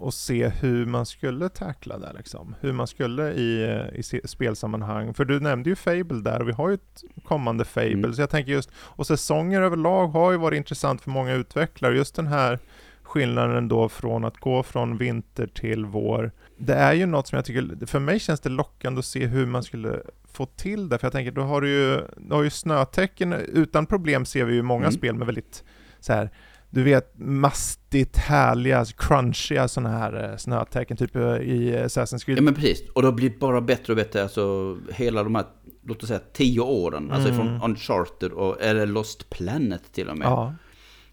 att 0.00 0.14
se 0.14 0.48
hur 0.48 0.86
man 0.86 1.06
skulle 1.06 1.48
tackla 1.48 1.98
det 1.98 2.12
liksom. 2.16 2.54
Hur 2.60 2.72
man 2.72 2.86
skulle 2.86 3.32
i, 3.32 3.80
i 3.94 4.02
spelsammanhang. 4.24 5.14
För 5.14 5.24
du 5.24 5.40
nämnde 5.40 5.70
ju 5.70 5.76
Fable 5.76 6.20
där 6.20 6.40
och 6.40 6.48
vi 6.48 6.52
har 6.52 6.68
ju 6.68 6.74
ett 6.74 7.04
kommande 7.24 7.64
Fable. 7.64 7.92
Mm. 7.92 8.14
Så 8.14 8.22
jag 8.22 8.30
tänker 8.30 8.52
just, 8.52 8.70
och 8.76 9.06
säsonger 9.06 9.62
överlag 9.62 10.08
har 10.08 10.32
ju 10.32 10.38
varit 10.38 10.56
intressant 10.56 11.00
för 11.00 11.10
många 11.10 11.32
utvecklare. 11.32 11.96
Just 11.96 12.14
den 12.14 12.26
här 12.26 12.58
skillnaden 13.02 13.68
då 13.68 13.88
från 13.88 14.24
att 14.24 14.36
gå 14.36 14.62
från 14.62 14.96
vinter 14.98 15.46
till 15.46 15.84
vår. 15.84 16.32
Det 16.56 16.74
är 16.74 16.92
ju 16.92 17.06
något 17.06 17.26
som 17.26 17.36
jag 17.36 17.44
tycker, 17.44 17.86
för 17.86 17.98
mig 17.98 18.20
känns 18.20 18.40
det 18.40 18.48
lockande 18.48 18.98
att 18.98 19.04
se 19.04 19.26
hur 19.26 19.46
man 19.46 19.62
skulle 19.62 20.02
få 20.32 20.46
till 20.46 20.88
det. 20.88 20.98
För 20.98 21.06
jag 21.06 21.12
tänker, 21.12 21.32
då 21.32 21.42
har 21.42 21.60
du 21.60 21.68
ju, 21.68 22.00
du 22.16 22.34
har 22.34 22.42
ju 22.42 22.50
snötecken, 22.50 23.32
utan 23.32 23.86
problem 23.86 24.24
ser 24.24 24.44
vi 24.44 24.54
ju 24.54 24.62
många 24.62 24.84
mm. 24.84 24.92
spel 24.92 25.14
med 25.14 25.26
väldigt 25.26 25.64
så 26.00 26.12
här, 26.12 26.30
du 26.70 26.82
vet 26.82 27.12
mastigt 27.18 28.16
härliga, 28.16 28.84
crunchiga 28.84 29.68
sådana 29.68 29.98
här 29.98 30.30
eh, 30.30 30.36
snötecken, 30.36 30.96
typ 30.96 31.16
eh, 31.16 31.22
i 31.22 31.76
Assassin's 31.76 32.24
Creed. 32.24 32.38
Ja 32.38 32.42
men 32.42 32.54
precis, 32.54 32.82
och 32.92 33.02
det 33.02 33.08
har 33.08 33.12
blivit 33.12 33.40
bara 33.40 33.60
bättre 33.60 33.92
och 33.92 33.96
bättre, 33.96 34.22
alltså 34.22 34.76
hela 34.92 35.24
de 35.24 35.34
här, 35.34 35.44
låt 35.84 36.02
oss 36.02 36.08
säga 36.08 36.20
tio 36.32 36.60
åren, 36.60 37.10
alltså 37.10 37.28
mm. 37.28 37.40
alltså 37.40 37.58
från 37.60 37.70
Uncharted 37.70 38.32
och, 38.32 38.62
eller 38.62 38.86
Lost 38.86 39.30
Planet 39.30 39.92
till 39.92 40.08
och 40.08 40.18
med. 40.18 40.26
Ja. 40.26 40.54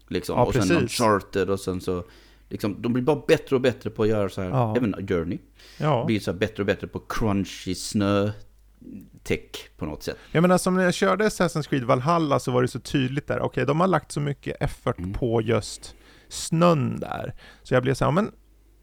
Liksom. 0.08 0.38
Ja, 0.38 0.44
och 0.44 0.52
sen 0.52 0.62
precis. 0.62 1.00
Uncharted 1.00 1.50
och 1.50 1.60
sen 1.60 1.80
så 1.80 2.04
Liksom, 2.50 2.82
de 2.82 2.92
blir 2.92 3.02
bara 3.02 3.22
bättre 3.28 3.56
och 3.56 3.62
bättre 3.62 3.90
på 3.90 4.02
att 4.02 4.08
göra 4.08 4.28
så 4.28 4.42
här, 4.42 4.48
Ja. 4.48 4.76
även 4.76 5.06
Journey. 5.08 5.38
Ja. 5.78 6.04
Blir 6.04 6.20
så 6.20 6.32
bättre 6.32 6.62
och 6.62 6.66
bättre 6.66 6.86
på 6.86 6.98
crunchy 6.98 7.74
snö 7.74 8.30
tech 9.22 9.40
på 9.76 9.86
något 9.86 10.02
sätt. 10.02 10.16
Jag 10.32 10.42
menar 10.42 10.58
som 10.58 10.74
när 10.74 10.84
jag 10.84 10.94
körde 10.94 11.24
Assassin's 11.28 11.68
Creed 11.68 11.84
Valhalla 11.84 12.38
så 12.38 12.50
var 12.50 12.62
det 12.62 12.68
så 12.68 12.80
tydligt 12.80 13.26
där, 13.26 13.40
okej 13.40 13.66
de 13.66 13.80
har 13.80 13.86
lagt 13.86 14.12
så 14.12 14.20
mycket 14.20 14.62
effort 14.62 14.98
Mm. 14.98 15.12
på 15.12 15.42
just 15.42 15.94
snön 16.28 17.00
där. 17.00 17.34
Så 17.62 17.74
jag 17.74 17.82
blev 17.82 17.94
så 17.94 18.04
här, 18.04 18.12
men 18.12 18.30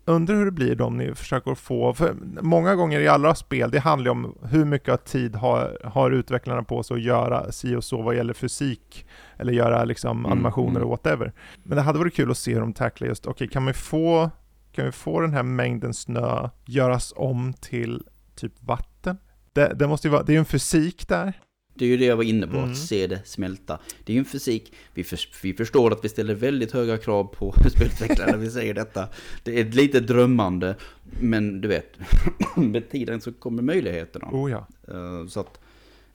undrar 0.06 0.36
hur 0.36 0.46
det 0.46 0.52
blir 0.52 0.82
om 0.82 0.98
ni 0.98 1.16
försöker 1.16 1.56
få, 1.56 1.94
för 1.94 2.16
många 2.42 2.76
gånger 2.76 3.00
i 3.00 3.08
alla 3.08 3.36
spel, 3.36 3.72
det 3.72 3.80
handlar 3.80 4.06
ju 4.06 4.12
om 4.12 4.38
hur 4.44 4.66
mycket 4.66 5.06
tid 5.06 5.36
har, 5.36 5.78
har 5.84 6.12
utvecklarna 6.12 6.64
på 6.64 6.84
sig 6.84 6.96
att 6.96 7.04
göra 7.04 7.52
si 7.52 7.76
och 7.76 7.84
så 7.84 8.02
vad 8.02 8.16
gäller 8.16 8.34
fysik, 8.34 9.06
eller 9.38 9.54
göra 9.54 9.84
liksom 9.84 10.20
Mm, 10.20 10.32
animationer 10.32 10.70
mm. 10.80 10.84
och 10.84 10.90
whatever. 10.90 11.34
Men 11.64 11.76
det 11.76 11.82
hade 11.82 12.00
varit 12.00 12.16
kul 12.16 12.32
att 12.32 12.38
se 12.38 12.54
hur 12.54 12.60
de 12.60 12.74
tacklar 12.74 13.08
just, 13.08 13.26
okej 13.28 13.48
kan 13.48 13.66
vi 13.66 13.74
få 13.74 14.30
kan 14.72 14.86
vi 14.86 14.92
få 14.92 15.22
den 15.22 15.34
här 15.34 15.44
mängden 15.44 15.94
snö 15.94 16.50
göras 16.66 17.14
om 17.16 17.54
till 17.54 18.04
typ 18.36 18.54
vatten? 18.64 19.18
Det, 19.58 19.74
det 19.80 19.88
måste 19.88 20.10
vara, 20.10 20.24
det 20.24 20.32
är 20.32 20.34
ju 20.34 20.40
en 20.40 20.46
fysik 20.46 21.08
där. 21.08 21.34
Det 21.74 21.86
är 21.86 21.90
ju 21.90 21.98
det 21.98 22.06
jag 22.06 22.16
var 22.18 22.24
inne 22.24 22.48
på, 22.48 22.58
Mm. 22.58 22.72
att 22.72 22.78
se 22.78 23.08
det 23.08 23.22
smälta. 23.26 23.80
Det 24.04 24.12
är 24.12 24.14
ju 24.14 24.20
en 24.20 24.26
fysik, 24.26 24.74
vi, 24.94 25.04
för, 25.04 25.20
vi 25.44 25.54
förstår 25.54 25.92
att 25.94 26.06
vi 26.06 26.10
ställer 26.10 26.36
väldigt 26.36 26.72
höga 26.72 26.98
krav 26.98 27.24
på 27.24 27.54
spelutvecklare 27.70 28.32
när 28.32 28.38
vi 28.38 28.50
säger 28.50 28.74
detta. 28.74 29.08
Det 29.44 29.58
är 29.62 29.66
ett 29.68 29.76
litet 29.76 30.08
drömmande, 30.08 30.76
men 31.22 31.62
du 31.62 31.68
vet, 31.68 31.98
med 32.56 32.90
tiden 32.90 33.22
så 33.22 33.34
kommer 33.34 33.64
möjligheterna. 33.64 34.28
Oh 34.32 34.52
ja. 34.52 34.68
Eh, 34.88 35.28
Så 35.28 35.40
att, 35.40 35.60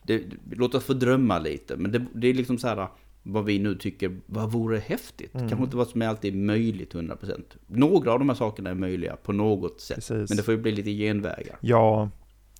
det, 0.02 0.22
låt 0.50 0.74
oss 0.74 0.84
få 0.84 0.92
drömma 0.92 1.38
lite, 1.38 1.76
men 1.76 1.92
det, 1.92 2.04
det 2.14 2.28
är 2.28 2.34
liksom 2.34 2.58
så 2.58 2.68
här, 2.68 2.86
vad 3.22 3.44
vi 3.44 3.58
nu 3.58 3.74
tycker, 3.74 4.16
vad 4.26 4.52
vore 4.52 4.78
häftigt? 4.78 5.34
Mm. 5.34 5.48
Kanske 5.48 5.64
inte 5.64 5.76
vad 5.76 5.88
som 5.88 6.02
är 6.02 6.06
alltid 6.08 6.36
möjligt 6.36 6.94
100%. 6.94 7.42
Några 7.66 8.12
av 8.12 8.18
de 8.18 8.28
här 8.28 8.36
sakerna 8.36 8.70
är 8.70 8.74
möjliga 8.74 9.16
på 9.16 9.32
något 9.32 9.80
sätt, 9.80 9.94
Precis. 9.96 10.28
men 10.30 10.36
det 10.36 10.42
får 10.42 10.54
ju 10.54 10.60
bli 10.60 10.72
lite 10.72 10.90
genvägar. 10.90 11.56
Ja, 11.60 12.10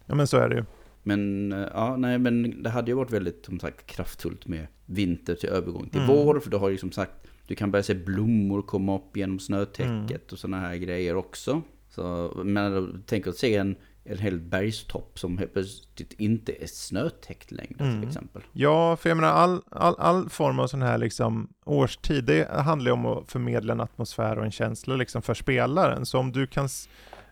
ja 0.06 0.14
men 0.14 0.26
så 0.26 0.36
är 0.36 0.48
det 0.48 0.56
ju. 0.56 0.64
Men 1.02 1.52
eh, 1.52 1.68
ja, 1.74 1.96
nej, 1.96 2.18
men 2.18 2.62
det 2.62 2.70
hade 2.70 2.90
ju 2.90 2.94
varit 2.96 3.10
väldigt 3.10 3.44
som 3.46 3.60
sagt 3.60 3.86
kraftfullt 3.86 4.46
med 4.46 4.66
vinter 4.86 5.34
till 5.34 5.48
övergång 5.48 5.88
till 5.88 6.00
Mm. 6.00 6.16
vår. 6.16 6.40
För 6.40 6.50
då 6.50 6.58
har 6.58 6.68
ju 6.68 6.78
som 6.78 6.92
sagt, 6.92 7.12
du 7.46 7.54
kan 7.54 7.70
börja 7.70 7.82
se 7.82 7.94
blommor 7.94 8.62
komma 8.62 8.96
upp 8.96 9.16
genom 9.16 9.38
snötäcket 9.38 9.86
Mm. 10.10 10.20
och 10.32 10.38
sådana 10.38 10.60
här 10.60 10.76
grejer 10.76 11.16
också. 11.16 11.62
Så, 11.90 12.32
men 12.44 13.02
tänk 13.06 13.26
att 13.26 13.36
se 13.36 13.56
en, 13.56 13.76
en 14.04 14.18
hel 14.18 14.40
bergstopp 14.40 15.18
som 15.18 15.38
helt 15.38 15.52
plötsligt 15.52 16.12
inte 16.12 16.52
är 16.62 16.66
snötäckt 16.66 17.50
längre 17.50 17.76
Mm. 17.84 18.00
till 18.00 18.08
exempel. 18.08 18.42
Ja, 18.52 18.96
för 18.96 19.08
jag 19.10 19.16
menar 19.16 19.30
all, 19.30 19.62
all, 19.70 19.94
all 19.98 20.28
form 20.28 20.58
av 20.58 20.66
sån 20.66 20.82
här 20.82 20.98
liksom 20.98 21.48
årstid, 21.64 22.24
det 22.24 22.48
handlar 22.50 22.88
ju 22.90 22.92
om 22.92 23.06
att 23.06 23.30
förmedla 23.30 23.72
en 23.72 23.80
atmosfär 23.80 24.38
och 24.38 24.44
en 24.44 24.50
känsla 24.52 24.96
liksom 24.96 25.22
för 25.22 25.34
spelaren. 25.34 26.06
Så 26.06 26.18
om 26.18 26.32
du 26.32 26.46
kan 26.46 26.68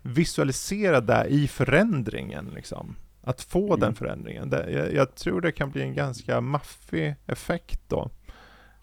visualisera 0.03 1.01
det 1.01 1.27
i 1.29 1.49
förändringen 1.49 2.51
liksom, 2.55 2.97
att 3.23 3.43
få 3.43 3.67
Mm. 3.67 3.81
den 3.81 3.95
förändringen, 3.95 4.51
det, 4.51 4.71
jag, 4.71 4.95
jag 4.95 5.15
tror 5.15 5.41
det 5.41 5.53
kan 5.53 5.71
bli 5.71 5.83
en 5.83 5.95
ganska 5.95 6.41
maffig 6.41 7.15
effekt 7.27 7.81
då. 7.89 8.11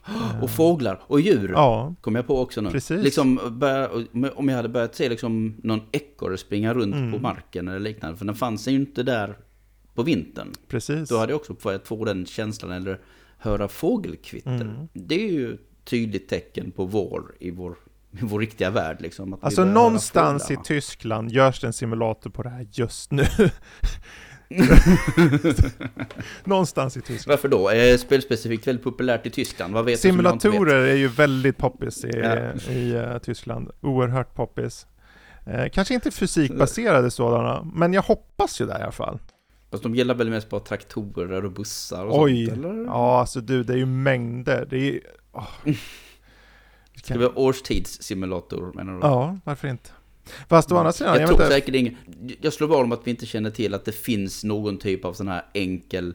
Och 0.41 0.49
fåglar 0.49 0.99
och 1.07 1.21
djur. 1.21 1.49
Ja, 1.55 1.95
Kom 2.01 2.15
jag 2.15 2.27
på 2.27 2.39
också 2.41 2.61
nu. 2.61 2.69
Precis. 2.71 3.03
Liksom, 3.03 3.39
om 4.35 4.49
jag 4.49 4.55
hade 4.55 4.69
börjat 4.69 4.95
se 4.95 5.09
liksom 5.09 5.55
någon 5.63 5.81
ekorre 5.91 6.37
springa 6.37 6.73
runt 6.73 6.95
Mm. 6.95 7.11
på 7.11 7.19
marken 7.19 7.67
eller 7.67 7.79
liknande. 7.79 8.17
För 8.17 8.25
den 8.25 8.35
fanns 8.35 8.67
ju 8.67 8.71
inte 8.71 9.03
där 9.03 9.37
på 9.93 10.03
vintern. 10.03 10.53
precis. 10.67 11.09
Då 11.09 11.17
hade 11.17 11.31
jag 11.31 11.39
också 11.39 11.53
börjat 11.63 11.87
få 11.87 12.05
den 12.05 12.25
känslan 12.25 12.71
eller 12.71 12.99
höra 13.37 13.67
fågelkvitter. 13.67 14.51
Mm. 14.61 14.87
Det 14.93 15.15
är 15.27 15.31
ju 15.31 15.53
ett 15.53 15.59
tydligt 15.83 16.29
tecken 16.29 16.71
på 16.71 16.85
vår 16.85 17.35
i 17.39 17.51
vår, 17.51 17.75
vår 18.21 18.39
riktiga 18.39 18.69
värld. 18.69 18.97
Liksom, 19.01 19.39
Alltså 19.41 19.65
någonstans 19.65 20.51
i. 20.51 20.57
Tyskland 20.63 21.31
görs 21.31 21.59
det 21.61 21.67
en 21.67 21.73
simulator 21.73 22.29
på 22.29 22.43
det 22.43 22.49
här 22.49 22.67
just 22.71 23.11
nu. 23.11 23.25
någonstans 26.43 26.97
i 26.97 27.01
Tyskland. 27.01 27.33
Varför 27.33 27.47
då? 27.47 27.69
Är 27.69 27.97
spelspecifikt 27.97 28.67
väldigt 28.67 28.83
populärt 28.83 29.25
i 29.25 29.29
Tyskland? 29.29 29.73
Vad 29.73 29.85
vet? 29.85 29.99
Simulatorer 29.99 30.85
är 30.85 30.95
ju 30.95 31.07
väldigt 31.07 31.57
poppis 31.57 32.05
i, 32.05 32.11
Ja. 32.23 32.71
i 32.71 32.95
eh, 32.95 33.17
Tyskland. 33.17 33.71
Oerhört 33.81 34.35
poppis. 34.35 34.87
Eh, 35.45 35.69
kanske 35.69 35.93
inte 35.93 36.11
fysikbaserade 36.11 37.11
sådana, 37.11 37.67
men 37.75 37.93
jag 37.93 38.01
hoppas 38.01 38.61
ju 38.61 38.65
det 38.65 38.79
i 38.79 38.81
alla 38.81 38.91
fall. 38.91 39.19
Fast 39.71 39.83
de 39.83 39.95
gillar 39.95 40.15
väl 40.15 40.29
mest 40.29 40.49
på 40.49 40.59
traktorer 40.59 41.45
och 41.45 41.51
bussar 41.51 42.05
och 42.05 42.21
Oj! 42.21 42.45
sånt, 42.45 42.57
eller? 42.57 42.85
Ja, 42.85 43.19
alltså 43.19 43.41
du, 43.41 43.63
det 43.63 43.73
är 43.73 43.77
ju 43.77 43.85
mängder. 43.85 44.67
Det 44.69 44.75
är 44.75 44.81
ju... 44.81 45.01
åh. 45.31 45.47
Ska 47.03 47.17
vi 47.17 47.25
ha 47.25 47.31
årstidssimulator 47.35 48.71
menar 48.75 48.93
du? 48.93 48.99
Ja, 49.01 49.37
varför 49.43 49.67
inte? 49.67 49.89
Fast 50.49 50.71
å 50.71 50.77
andra 50.77 50.91
sidan, 50.91 51.13
jag 51.13 51.21
jag, 51.21 51.27
tror 51.29 51.41
inte. 51.41 51.53
säkert 51.53 51.75
ingen... 51.75 51.95
Jag 52.41 52.53
slår 52.53 52.67
vad 52.67 52.83
om 52.83 52.91
att 52.91 53.01
vi 53.07 53.11
inte 53.11 53.25
känner 53.25 53.49
till 53.49 53.73
att 53.73 53.85
det 53.85 53.91
finns 53.91 54.43
någon 54.43 54.77
typ 54.77 55.05
av 55.05 55.13
sån 55.13 55.27
här 55.27 55.45
enkel... 55.53 56.13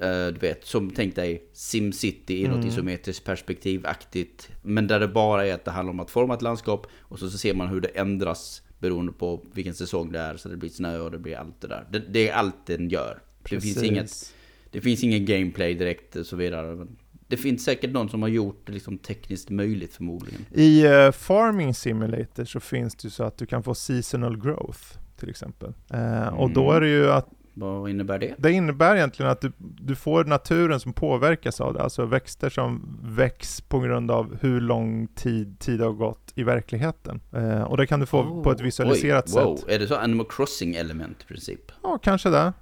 eh, 0.00 0.26
du 0.26 0.38
vet, 0.40 0.66
som 0.66 0.90
tänk 0.90 1.16
dig 1.16 1.50
SimCity 1.52 2.42
i 2.44 2.48
något 2.48 2.56
Mm. 2.56 2.68
isometriskt 2.68 3.24
perspektivaktigt. 3.24 4.48
Men 4.62 4.86
där 4.86 5.00
det 5.00 5.08
bara 5.08 5.46
är 5.46 5.54
att 5.54 5.64
det 5.64 5.70
handlar 5.70 5.92
om 5.92 6.00
att 6.00 6.10
forma 6.10 6.34
ett 6.34 6.42
landskap 6.42 6.86
och 7.00 7.18
så, 7.18 7.30
så 7.30 7.38
ser 7.38 7.54
man 7.54 7.68
hur 7.68 7.80
det 7.80 7.88
ändras 7.88 8.62
beroende 8.78 9.12
på 9.12 9.44
vilken 9.52 9.74
säsong 9.74 10.12
det 10.12 10.18
är. 10.18 10.36
Så 10.36 10.48
det 10.48 10.56
blir 10.56 10.70
snö 10.70 10.98
och 10.98 11.10
det 11.10 11.18
blir 11.18 11.36
allt 11.36 11.60
det 11.60 11.68
där. 11.68 11.86
Det, 11.90 11.98
det 11.98 12.28
är 12.28 12.34
allt 12.34 12.66
den 12.66 12.88
gör. 12.88 13.18
Det 13.50 13.60
finns, 13.60 13.82
inget, 13.82 14.34
det 14.70 14.80
finns 14.80 15.04
ingen 15.04 15.24
gameplay 15.26 15.74
direkt 15.74 16.16
och 16.16 16.26
så 16.26 16.36
vidare. 16.36 16.76
Men 16.76 16.96
det 17.28 17.36
finns 17.36 17.64
säkert 17.64 17.90
någon 17.90 18.08
som 18.08 18.22
har 18.22 18.28
gjort 18.28 18.62
det 18.66 18.72
liksom 18.72 18.98
tekniskt 18.98 19.50
möjligt 19.50 19.94
förmodligen. 19.94 20.40
I 20.52 20.84
eh, 20.84 21.10
Farming 21.12 21.74
Simulator 21.74 22.44
så 22.44 22.60
finns 22.60 22.94
det 22.94 23.04
ju 23.06 23.10
så 23.10 23.24
att 23.24 23.38
du 23.38 23.46
kan 23.46 23.62
få 23.62 23.74
seasonal 23.74 24.36
growth 24.42 24.80
till 25.16 25.30
exempel. 25.30 25.72
Eh, 25.90 26.26
Och 26.28 26.50
då 26.50 26.62
Mm. 26.70 26.76
är 26.76 26.80
det 26.80 26.88
ju 26.88 27.10
att 27.10 27.28
Vad 27.54 27.90
innebär 27.90 28.18
det? 28.18 28.34
det 28.38 28.52
innebär 28.52 28.96
egentligen 28.96 29.30
att 29.32 29.40
du, 29.40 29.52
du 29.58 29.94
får 29.94 30.24
naturen 30.24 30.80
som 30.80 30.92
påverkas 30.92 31.60
av 31.60 31.74
det, 31.74 31.82
alltså 31.82 32.04
växter 32.06 32.50
som 32.50 32.98
väcks 33.02 33.60
på 33.60 33.80
grund 33.80 34.10
av 34.10 34.36
hur 34.40 34.60
lång 34.60 35.06
tid 35.06 35.58
tid 35.58 35.80
har 35.80 35.92
gått 35.92 36.32
i 36.34 36.42
verkligheten. 36.42 37.20
Eh, 37.32 37.62
och 37.62 37.76
det 37.76 37.86
kan 37.86 38.00
du 38.00 38.06
få 38.06 38.42
på 38.42 38.50
ett 38.52 38.60
visualiserat 38.60 39.28
Oh, 39.28 39.38
Oj, 39.38 39.44
wow. 39.44 39.56
sätt. 39.56 39.68
Är 39.68 39.78
det 39.78 39.86
så 39.86 39.96
Animal 39.96 40.26
Crossing 40.30 40.74
element 40.74 41.16
i 41.22 41.26
princip? 41.26 41.72
Ja, 41.82 41.98
kanske 42.02 42.30
det. 42.30 42.52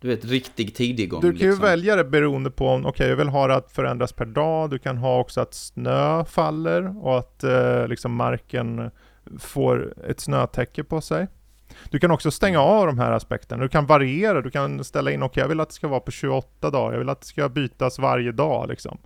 Du 0.00 0.08
vet, 0.08 0.24
riktig 0.24 0.74
tidigång 0.74 1.20
Du 1.20 1.30
kan 1.30 1.40
ju 1.40 1.46
liksom. 1.46 1.64
välja 1.64 1.96
det 1.96 2.04
beroende 2.04 2.50
på 2.50 2.68
om, 2.68 2.86
okej 2.86 3.08
jag 3.08 3.16
vill 3.16 3.28
ha 3.28 3.46
det 3.46 3.54
att 3.54 3.72
förändras 3.72 4.12
per 4.12 4.24
dag, 4.24 4.70
du 4.70 4.78
kan 4.78 4.96
ha 4.96 5.20
också 5.20 5.40
att 5.40 5.54
snö 5.54 6.24
faller 6.24 7.04
och 7.06 7.18
att 7.18 7.44
eh, 7.44 7.88
liksom 7.88 8.14
marken 8.14 8.90
får 9.38 9.94
ett 10.08 10.20
snötäcke 10.20 10.84
på 10.84 11.00
sig. 11.00 11.26
Du 11.90 11.98
kan 11.98 12.10
också 12.10 12.30
stänga 12.30 12.60
av 12.60 12.86
de 12.86 12.98
här 12.98 13.12
aspekterna, 13.12 13.62
du 13.62 13.68
kan 13.68 13.86
variera, 13.86 14.42
du 14.42 14.50
kan 14.50 14.84
ställa 14.84 15.10
in, 15.10 15.22
okej 15.22 15.40
jag 15.40 15.48
vill 15.48 15.60
att 15.60 15.68
det 15.68 15.74
ska 15.74 15.88
vara 15.88 16.00
på 16.00 16.10
28 16.10 16.70
dagar, 16.70 16.92
jag 16.92 16.98
vill 16.98 17.08
att 17.08 17.20
det 17.20 17.26
ska 17.26 17.48
bytas 17.48 17.98
varje 17.98 18.32
dag 18.32 18.68
liksom. 18.68 18.98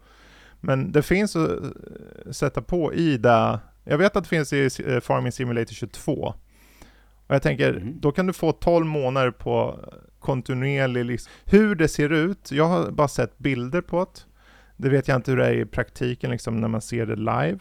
Men 0.60 0.92
det 0.92 1.02
finns 1.02 1.36
att 1.36 1.50
eh, 1.50 2.32
sätta 2.32 2.62
på 2.62 2.94
i 2.94 3.16
det, 3.16 3.58
jag 3.84 3.98
vet 3.98 4.16
att 4.16 4.24
det 4.24 4.28
finns 4.28 4.52
i 4.52 4.68
eh, 4.86 5.00
Farming 5.00 5.32
Simulator 5.32 5.74
22. 5.74 6.34
Och 7.30 7.34
jag 7.34 7.42
tänker, 7.42 7.72
Mhm. 7.72 8.00
då 8.00 8.12
kan 8.12 8.26
du 8.26 8.32
få 8.32 8.52
12 8.52 8.86
månader 8.86 9.30
på 9.30 9.78
kontinuerlig 10.18 11.04
liksom. 11.04 11.32
Hur 11.44 11.74
det 11.74 11.88
ser 11.88 12.12
ut, 12.12 12.52
jag 12.52 12.64
har 12.68 12.90
bara 12.90 13.08
sett 13.08 13.38
bilder 13.38 13.80
på 13.80 13.98
det. 14.04 14.20
Det 14.76 14.88
vet 14.88 15.08
jag 15.08 15.16
inte 15.16 15.30
hur 15.30 15.38
det 15.38 15.46
är 15.46 15.52
i 15.52 15.66
praktiken 15.66 16.30
liksom 16.30 16.56
när 16.60 16.68
man 16.68 16.80
ser 16.80 17.06
det 17.06 17.16
live. 17.16 17.58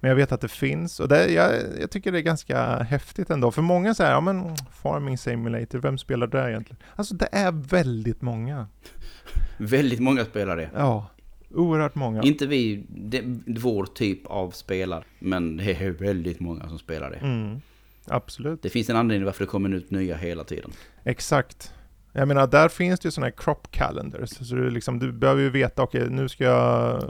Men 0.00 0.08
jag 0.08 0.16
vet 0.16 0.32
att 0.32 0.40
det 0.40 0.48
finns 0.48 1.00
och 1.00 1.08
det, 1.08 1.28
jag, 1.32 1.52
jag 1.80 1.90
tycker 1.90 2.12
det 2.12 2.18
är 2.18 2.22
ganska 2.22 2.78
häftigt 2.82 3.30
ändå. 3.30 3.50
För 3.50 3.62
många 3.62 3.94
säger, 3.94 4.10
ja 4.10 4.20
men 4.20 4.56
Farming 4.82 5.18
Simulator, 5.18 5.78
vem 5.78 5.98
spelar 5.98 6.26
det 6.26 6.50
egentligen? 6.50 6.82
Alltså 6.96 7.14
det 7.14 7.28
är 7.32 7.52
väldigt 7.52 8.22
många. 8.22 8.66
Väldigt 9.58 10.00
många 10.00 10.24
spelar 10.24 10.56
det. 10.56 10.70
Ja, 10.74 11.10
oerhört 11.54 11.94
många. 11.94 12.22
Inte 12.22 12.46
vi, 12.46 12.86
det, 12.88 13.22
vår 13.46 13.86
typ 13.86 14.26
av 14.26 14.50
spelare. 14.50 15.04
Men 15.18 15.56
det 15.56 15.72
är 15.84 15.90
väldigt 15.90 16.40
många 16.40 16.68
som 16.68 16.78
spelar 16.78 17.10
det. 17.10 17.16
Mm, 17.16 17.60
absolut. 18.08 18.62
Det 18.62 18.68
finns 18.68 18.90
en 18.90 18.96
anledning 18.96 19.24
varför 19.24 19.44
det 19.44 19.50
kommer 19.50 19.74
ut 19.74 19.90
nya 19.90 20.16
hela 20.16 20.44
tiden. 20.44 20.70
Exakt. 21.04 21.72
Jag 22.12 22.28
menar, 22.28 22.46
där 22.46 22.68
finns 22.68 23.00
det 23.00 23.06
ju 23.06 23.10
sådana 23.10 23.26
här 23.26 23.34
crop 23.36 23.70
calendars. 23.70 24.30
Så 24.30 24.54
du, 24.54 24.70
liksom, 24.70 24.98
du 24.98 25.12
behöver 25.12 25.42
ju 25.42 25.50
veta, 25.50 25.82
okej, 25.82 26.10
nu 26.10 26.28
ska 26.28 26.44
jag... 26.44 27.04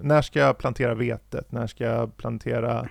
När 0.00 0.22
ska 0.22 0.38
jag 0.38 0.58
plantera 0.58 0.94
vetet? 0.94 1.52
När 1.52 1.66
ska 1.66 1.84
jag 1.84 2.16
plantera 2.16 2.88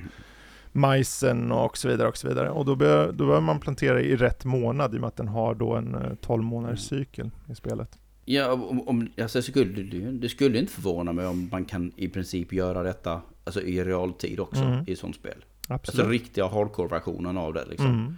majsen 0.72 1.52
och 1.52 1.78
så 1.78 1.88
vidare 1.88 2.08
och 2.08 2.18
så 2.18 2.28
vidare. 2.28 2.50
Och 2.50 2.66
då, 2.66 2.76
bör, 2.76 3.12
då 3.12 3.26
behöver 3.26 3.42
man 3.42 3.60
plantera 3.60 4.02
i 4.02 4.16
rätt 4.16 4.46
månad 4.46 4.94
i 4.94 4.98
och 4.98 5.02
med 5.02 5.08
att 5.08 5.16
den 5.16 5.28
har 5.28 5.56
då 5.56 5.76
en 5.76 5.96
eh, 5.96 6.02
12 6.22 6.44
månaders 6.44 6.80
cykel 6.80 7.32
i 7.52 7.56
spelet. 7.56 8.00
Ja, 8.26 8.54
om, 8.54 8.88
om, 8.88 9.10
alltså, 9.22 9.42
skulle, 9.42 9.84
det 10.12 10.30
skulle 10.30 10.60
inte 10.60 10.72
förvåna 10.74 11.14
mig 11.14 11.26
om 11.26 11.50
man 11.52 11.66
kan 11.66 11.92
i 11.96 12.08
princip 12.08 12.54
göra 12.54 12.84
detta 12.84 13.22
alltså, 13.44 13.62
i 13.62 13.84
realtid 13.84 14.40
också 14.40 14.62
Mm. 14.62 14.84
i 14.88 14.96
sånt 14.96 15.16
spel. 15.16 15.46
Absolut. 15.70 16.00
Alltså 16.00 16.12
riktiga 16.12 16.48
hardcore-versionen 16.48 17.38
av 17.38 17.54
det 17.54 17.66
liksom. 17.66 17.88
mm. 17.88 18.18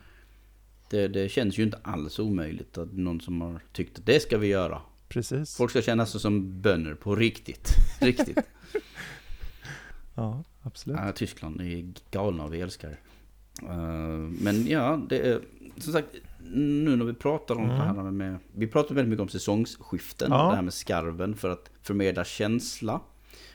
Det, 0.90 1.08
det 1.08 1.30
känns 1.30 1.58
ju 1.58 1.64
inte 1.64 1.80
alls 1.84 2.20
omöjligt 2.20 2.78
att 2.78 2.94
någon 2.94 3.22
som 3.22 3.42
har 3.42 3.60
tyckt 3.74 4.00
att 4.00 4.06
det 4.06 4.20
ska 4.20 4.38
vi 4.38 4.48
göra. 4.48 4.82
Precis. 5.08 5.58
Folk 5.58 5.72
ska 5.72 5.82
känna 5.82 6.06
sig 6.06 6.22
som 6.22 6.62
bönder 6.62 6.94
på 6.94 7.16
riktigt. 7.16 7.70
Riktigt. 8.02 8.38
Ja, 10.16 10.44
absolut. 10.62 11.00
Ja, 11.00 11.12
Tyskland 11.12 11.62
är 11.62 11.94
galna 12.12 12.44
och 12.44 12.54
vi 12.54 12.62
älskar. 12.62 13.00
Uh, 13.64 13.70
men 14.42 14.68
ja, 14.68 15.02
det 15.10 15.20
är 15.20 15.42
som 15.78 15.94
sagt, 15.94 16.08
nu 16.54 16.96
när 16.96 17.06
vi 17.06 17.14
pratar 17.14 17.56
om 17.56 17.64
mm. 17.64 17.78
det 17.78 17.84
här 17.84 18.12
med, 18.12 18.38
vi 18.56 18.68
pratar 18.68 18.96
väldigt 18.96 19.10
mycket 19.10 19.22
om 19.22 19.30
säsongsskiften, 19.30 20.32
ja. 20.32 20.50
det 20.50 20.56
här 20.56 20.62
med 20.62 20.74
skarven 20.74 21.36
för 21.36 21.50
att 21.50 21.70
förmedla 21.82 22.26
känsla. 22.26 23.02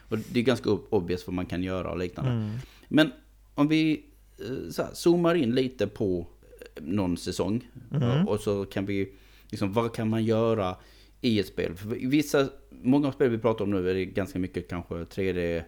Och 0.08 0.18
det 0.18 0.40
är 0.40 0.44
ganska 0.44 0.70
obvious 0.70 1.26
vad 1.26 1.34
man 1.34 1.46
kan 1.46 1.62
göra 1.62 1.90
och 1.90 1.98
liknande. 1.98 2.30
Mm. 2.30 2.58
Men 2.88 3.12
om 3.56 3.68
vi 3.68 4.04
eh, 4.38 4.70
så 4.70 4.82
här, 4.82 4.94
zoomar 4.94 5.34
in 5.34 5.54
lite 5.54 5.86
på 5.86 6.26
eh, 6.50 6.82
någon 6.82 7.16
säsong 7.16 7.68
mm. 7.92 8.28
och 8.28 8.40
så 8.40 8.64
kan 8.64 8.86
vi, 8.86 9.12
liksom, 9.50 9.72
vad 9.72 9.94
kan 9.94 10.08
man 10.08 10.24
göra 10.24 10.76
i 11.20 11.40
ett 11.40 11.46
spel? 11.46 11.74
För 11.74 11.88
vissa, 11.88 12.48
många 12.70 13.12
spel 13.12 13.30
vi 13.30 13.38
pratar 13.38 13.64
om 13.64 13.70
nu 13.70 13.90
är 13.90 13.94
det 13.94 14.04
ganska 14.04 14.38
mycket 14.38 14.68
kanske 14.68 14.94
3D 14.94 15.62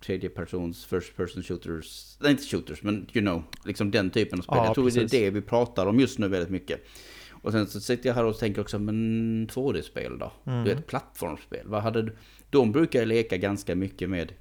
tredje 0.00 0.28
persons 0.28 0.84
first 0.84 1.16
person 1.16 1.42
shooters, 1.42 2.16
nej 2.20 2.30
inte 2.30 2.42
shooters 2.44 2.82
men 2.82 3.06
you 3.12 3.24
know, 3.24 3.42
liksom 3.64 3.90
den 3.90 4.10
typen 4.10 4.38
av 4.38 4.42
spel. 4.42 4.56
Ja, 4.56 4.64
jag 4.64 4.74
tror 4.74 4.84
precis. 4.84 5.10
det 5.10 5.16
är 5.16 5.24
det 5.24 5.30
vi 5.30 5.40
pratar 5.40 5.86
om 5.86 6.00
just 6.00 6.18
nu 6.18 6.28
väldigt 6.28 6.50
mycket. 6.50 6.84
Och 7.42 7.52
sen 7.52 7.66
så 7.66 7.80
sitter 7.80 8.08
jag 8.08 8.14
här 8.14 8.24
och 8.24 8.38
tänker 8.38 8.60
också, 8.60 8.78
men 8.78 9.48
2D-spel 9.48 10.18
då? 10.18 10.32
Mm. 10.46 10.64
Du 10.64 10.74
vet, 10.74 10.86
plattformsspel. 10.86 11.66
Vad 11.68 11.82
hade 11.82 12.02
du? 12.02 12.16
De 12.50 12.72
brukar 12.72 13.06
leka 13.06 13.36
ganska 13.36 13.74
mycket 13.74 14.10
med, 14.10 14.32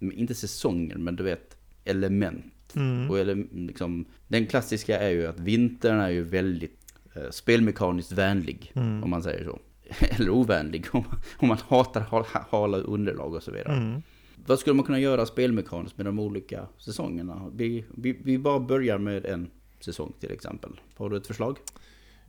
inte 0.00 0.34
säsonger, 0.34 0.96
men 0.96 1.16
du 1.16 1.24
vet, 1.24 1.53
element. 1.84 2.74
Mm. 2.76 3.10
Och 3.10 3.18
ele, 3.18 3.34
liksom, 3.52 4.04
den 4.28 4.46
klassiska 4.46 4.98
är 4.98 5.10
ju 5.10 5.26
att 5.26 5.40
vintern 5.40 6.00
är 6.00 6.08
ju 6.08 6.24
väldigt 6.24 6.78
eh, 7.14 7.30
spelmekaniskt 7.30 8.12
vänlig, 8.12 8.72
mm. 8.74 9.04
om 9.04 9.10
man 9.10 9.22
säger 9.22 9.44
så. 9.44 9.58
Eller 10.00 10.30
ovänlig, 10.30 10.86
om, 10.92 11.04
om 11.36 11.48
man 11.48 11.58
hatar 11.68 12.26
hala 12.50 12.78
underlag 12.78 13.34
och 13.34 13.42
så 13.42 13.50
vidare. 13.50 13.72
Mm. 13.72 14.02
Vad 14.46 14.58
skulle 14.58 14.74
man 14.74 14.84
kunna 14.84 15.00
göra 15.00 15.26
spelmekaniskt 15.26 15.96
med 15.96 16.06
de 16.06 16.18
olika 16.18 16.66
säsongerna? 16.78 17.50
Vi, 17.54 17.84
vi, 17.96 18.18
vi 18.22 18.38
bara 18.38 18.60
börjar 18.60 18.98
med 18.98 19.26
en 19.26 19.50
säsong 19.80 20.12
till 20.20 20.32
exempel. 20.32 20.80
Har 20.96 21.10
du 21.10 21.16
ett 21.16 21.26
förslag? 21.26 21.58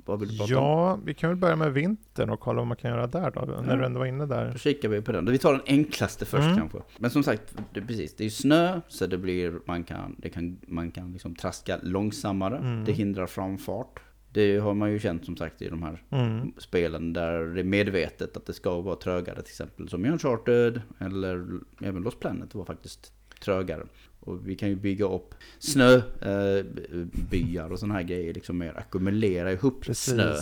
Vad 0.06 0.20
vill 0.20 0.30
du 0.30 0.38
prata 0.38 0.52
ja, 0.52 0.94
om? 0.94 1.06
vi 1.06 1.14
kan 1.14 1.30
väl 1.30 1.38
börja 1.38 1.56
med 1.56 1.74
vintern 1.74 2.30
och 2.30 2.40
kolla 2.40 2.58
vad 2.58 2.68
man 2.68 2.78
kan 2.78 2.92
göra 2.92 3.08
där 3.08 3.32
då, 3.32 3.44
ja. 3.48 3.62
när 3.62 3.78
du 3.78 3.86
ändå 3.86 4.00
var 4.00 4.06
inne 4.06 4.26
där. 4.26 4.52
Då 4.52 4.58
kikar 4.58 4.90
vi 4.90 5.02
på 5.02 5.12
den. 5.12 5.32
Vi 5.32 5.38
tar 5.38 5.52
den 5.52 5.62
enklaste 5.66 6.26
först 6.26 6.44
mm. 6.44 6.58
kanske. 6.58 6.78
Men 6.98 7.12
som 7.12 7.24
sagt, 7.24 7.56
det, 7.74 7.82
precis, 7.82 8.16
det 8.16 8.26
är 8.26 8.30
snö, 8.30 8.82
så 8.88 9.06
det 9.06 9.18
blir, 9.18 9.60
man 9.66 9.84
kan, 9.84 10.16
det 10.18 10.30
kan, 10.30 10.58
man 10.68 10.92
kan 10.92 11.12
liksom 11.12 11.36
traska 11.36 11.80
långsammare. 11.84 12.58
Mm. 12.58 12.86
Det 12.86 12.92
hindrar 12.92 13.28
framfart. 13.28 14.00
Det 14.32 14.58
har 14.58 14.74
man 14.74 14.92
ju 14.92 15.00
känt 15.00 15.26
som 15.26 15.38
sagt 15.38 15.62
i 15.62 15.70
de 15.70 15.84
här 15.84 16.04
mm. 16.10 16.54
spelen 16.58 17.14
där 17.14 17.46
det 17.46 17.62
är 17.62 17.64
medvetet 17.64 18.38
att 18.38 18.46
det 18.46 18.54
ska 18.54 18.82
vara 18.82 18.96
trögare 18.96 19.42
till 19.42 19.52
exempel. 19.52 19.90
Som 19.90 20.06
i 20.06 20.10
Uncharted 20.10 20.82
eller 21.00 21.48
även 21.82 22.04
Lost 22.04 22.20
Planet 22.20 22.56
var 22.56 22.66
faktiskt 22.66 23.14
trögare. 23.40 23.84
Och 24.26 24.48
vi 24.48 24.56
kan 24.56 24.70
ju 24.70 24.76
bygga 24.76 25.06
upp 25.06 25.36
snöbyar 25.60 27.66
eh, 27.66 27.72
och 27.72 27.80
sådana 27.80 27.94
här 27.94 28.04
grejer. 28.04 28.34
Liksom 28.34 28.58
mer 28.58 28.80
ackumulera 28.80 29.52
ihop 29.52 29.82
Precis. 29.82 30.14
snö 30.14 30.36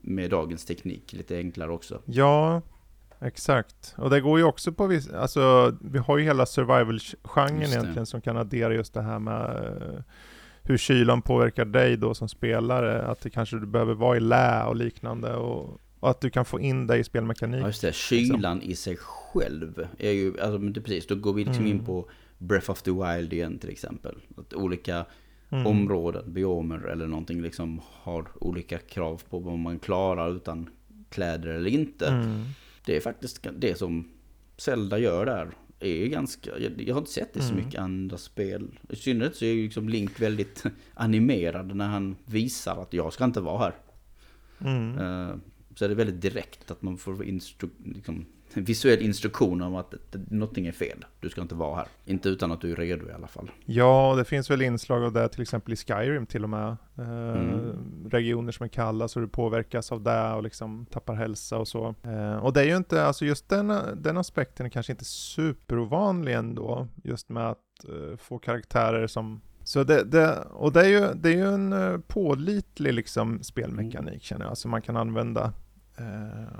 med 0.00 0.30
dagens 0.30 0.64
teknik. 0.64 1.12
Lite 1.12 1.36
enklare 1.36 1.70
också. 1.70 2.02
Ja, 2.04 2.62
exakt. 3.20 3.94
Och 3.96 4.10
det 4.10 4.20
går 4.20 4.38
ju 4.38 4.44
också 4.44 4.72
på 4.72 4.86
viss, 4.86 5.10
alltså 5.10 5.76
vi 5.80 5.98
har 5.98 6.18
ju 6.18 6.24
hela 6.24 6.46
survival-genren 6.46 7.62
egentligen 7.62 8.06
som 8.06 8.20
kan 8.20 8.36
addera 8.36 8.74
just 8.74 8.94
det 8.94 9.02
här 9.02 9.18
med 9.18 9.66
eh, 9.66 10.02
hur 10.62 10.76
kylan 10.76 11.22
påverkar 11.22 11.64
dig 11.64 11.96
då 11.96 12.14
som 12.14 12.28
spelare, 12.28 13.02
att 13.02 13.20
det 13.20 13.30
kanske 13.30 13.56
du 13.56 13.66
behöver 13.66 13.94
vara 13.94 14.16
i 14.16 14.20
lä 14.20 14.64
och 14.64 14.76
liknande 14.76 15.34
och, 15.34 15.80
och 16.00 16.10
att 16.10 16.20
du 16.20 16.30
kan 16.30 16.44
få 16.44 16.60
in 16.60 16.86
dig 16.86 17.00
i 17.00 17.04
spelmekanik. 17.04 17.62
Ja 17.62 17.66
just 17.66 17.82
det, 17.82 17.94
kylan 17.94 18.56
liksom. 18.56 18.72
i 18.72 18.76
sig 18.76 18.96
själv 18.96 19.86
är 19.98 20.10
ju, 20.10 20.40
alltså 20.40 20.58
det, 20.58 20.80
precis, 20.80 21.06
då 21.06 21.14
går 21.14 21.32
vi 21.32 21.44
liksom 21.44 21.64
mm. 21.64 21.76
in 21.76 21.84
på 21.84 22.10
Breath 22.40 22.70
of 22.70 22.82
the 22.82 22.90
Wild 22.90 23.32
igen 23.32 23.58
till 23.58 23.70
exempel. 23.70 24.14
Att 24.36 24.54
olika 24.54 25.06
mm. 25.50 25.66
områden, 25.66 26.32
biomer 26.32 26.78
eller 26.78 27.06
någonting 27.06 27.42
liksom 27.42 27.80
har 27.84 28.26
olika 28.40 28.78
krav 28.78 29.22
på 29.30 29.38
vad 29.38 29.58
man 29.58 29.78
klarar 29.78 30.36
utan 30.36 30.70
kläder 31.08 31.48
eller 31.48 31.70
inte. 31.70 32.06
Mm. 32.06 32.44
Det 32.84 32.96
är 32.96 33.00
faktiskt 33.00 33.46
det 33.58 33.78
som 33.78 34.08
Zelda 34.56 34.98
gör 34.98 35.26
där 35.26 35.50
är 35.80 36.06
ganska, 36.06 36.58
jag, 36.58 36.82
jag 36.82 36.94
har 36.94 37.00
inte 37.00 37.12
sett 37.12 37.34
det 37.34 37.42
så 37.42 37.52
mm. 37.52 37.64
mycket 37.64 37.80
andra 37.80 38.18
spel. 38.18 38.78
I 38.88 38.96
synnerhet 38.96 39.36
så 39.36 39.44
är 39.44 39.52
ju 39.52 39.62
liksom 39.62 39.88
Link 39.88 40.20
väldigt 40.20 40.64
animerad 40.94 41.76
när 41.76 41.88
han 41.88 42.16
visar 42.24 42.82
att 42.82 42.92
jag 42.92 43.12
ska 43.12 43.24
inte 43.24 43.40
vara 43.40 43.58
här. 43.58 43.74
Mm. 44.58 44.98
Uh, 44.98 45.36
så 45.74 45.84
är 45.84 45.88
det 45.88 45.94
väldigt 45.94 46.20
direkt 46.20 46.70
att 46.70 46.82
man 46.82 46.98
får 46.98 47.24
instru 47.24 47.68
liksom, 47.84 48.26
visuell 48.54 49.02
instruktion 49.02 49.62
om 49.62 49.74
att 49.74 49.94
någonting 50.12 50.66
är 50.66 50.72
fel. 50.72 51.04
Du 51.20 51.28
ska 51.28 51.40
inte 51.40 51.54
vara 51.54 51.76
här. 51.76 51.86
Inte 52.04 52.28
utan 52.28 52.52
att 52.52 52.60
du 52.60 52.72
är 52.72 52.76
redo 52.76 53.08
i 53.08 53.12
alla 53.12 53.26
fall. 53.26 53.50
Ja, 53.64 54.14
det 54.18 54.24
finns 54.24 54.50
väl 54.50 54.62
inslag 54.62 55.04
av 55.04 55.12
det 55.12 55.28
till 55.28 55.42
exempel 55.42 55.72
i 55.72 55.76
Skyrim 55.76 56.26
till 56.26 56.44
och 56.44 56.50
med. 56.50 56.76
Eh, 56.98 57.08
mm. 57.08 57.76
Regioner 58.10 58.52
som 58.52 58.64
är 58.64 58.68
kalla 58.68 59.08
så 59.08 59.20
du 59.20 59.28
påverkas 59.28 59.92
av 59.92 60.02
det 60.02 60.32
och 60.32 60.42
liksom 60.42 60.86
tappar 60.86 61.14
hälsa 61.14 61.58
och 61.58 61.68
så. 61.68 61.94
Eh, 62.02 62.36
och 62.36 62.52
det 62.52 62.60
är 62.60 62.66
ju 62.66 62.76
inte, 62.76 63.04
alltså 63.04 63.24
just 63.24 63.48
den, 63.48 63.72
den 63.96 64.16
aspekten 64.16 64.66
är 64.66 64.70
kanske 64.70 64.92
inte 64.92 65.04
superovanlig 65.04 66.34
ändå. 66.34 66.88
Just 67.04 67.28
med 67.28 67.50
att 67.50 67.58
eh, 67.88 68.16
få 68.16 68.38
karaktärer 68.38 69.06
som 69.06 69.40
så 69.64 69.84
det, 69.84 70.04
det, 70.04 70.38
och 70.52 70.72
det 70.72 70.80
är 70.80 70.88
ju, 70.88 71.14
det 71.14 71.28
är 71.28 71.32
ju 71.32 71.54
en 71.54 71.72
uh, 71.72 71.98
pålitlig 71.98 72.94
liksom 72.94 73.42
spelmekanik 73.42 74.08
mm. 74.08 74.20
känner 74.20 74.46
jag, 74.46 74.58
som 74.58 74.70
man 74.70 74.82
kan 74.82 74.96
använda 74.96 75.52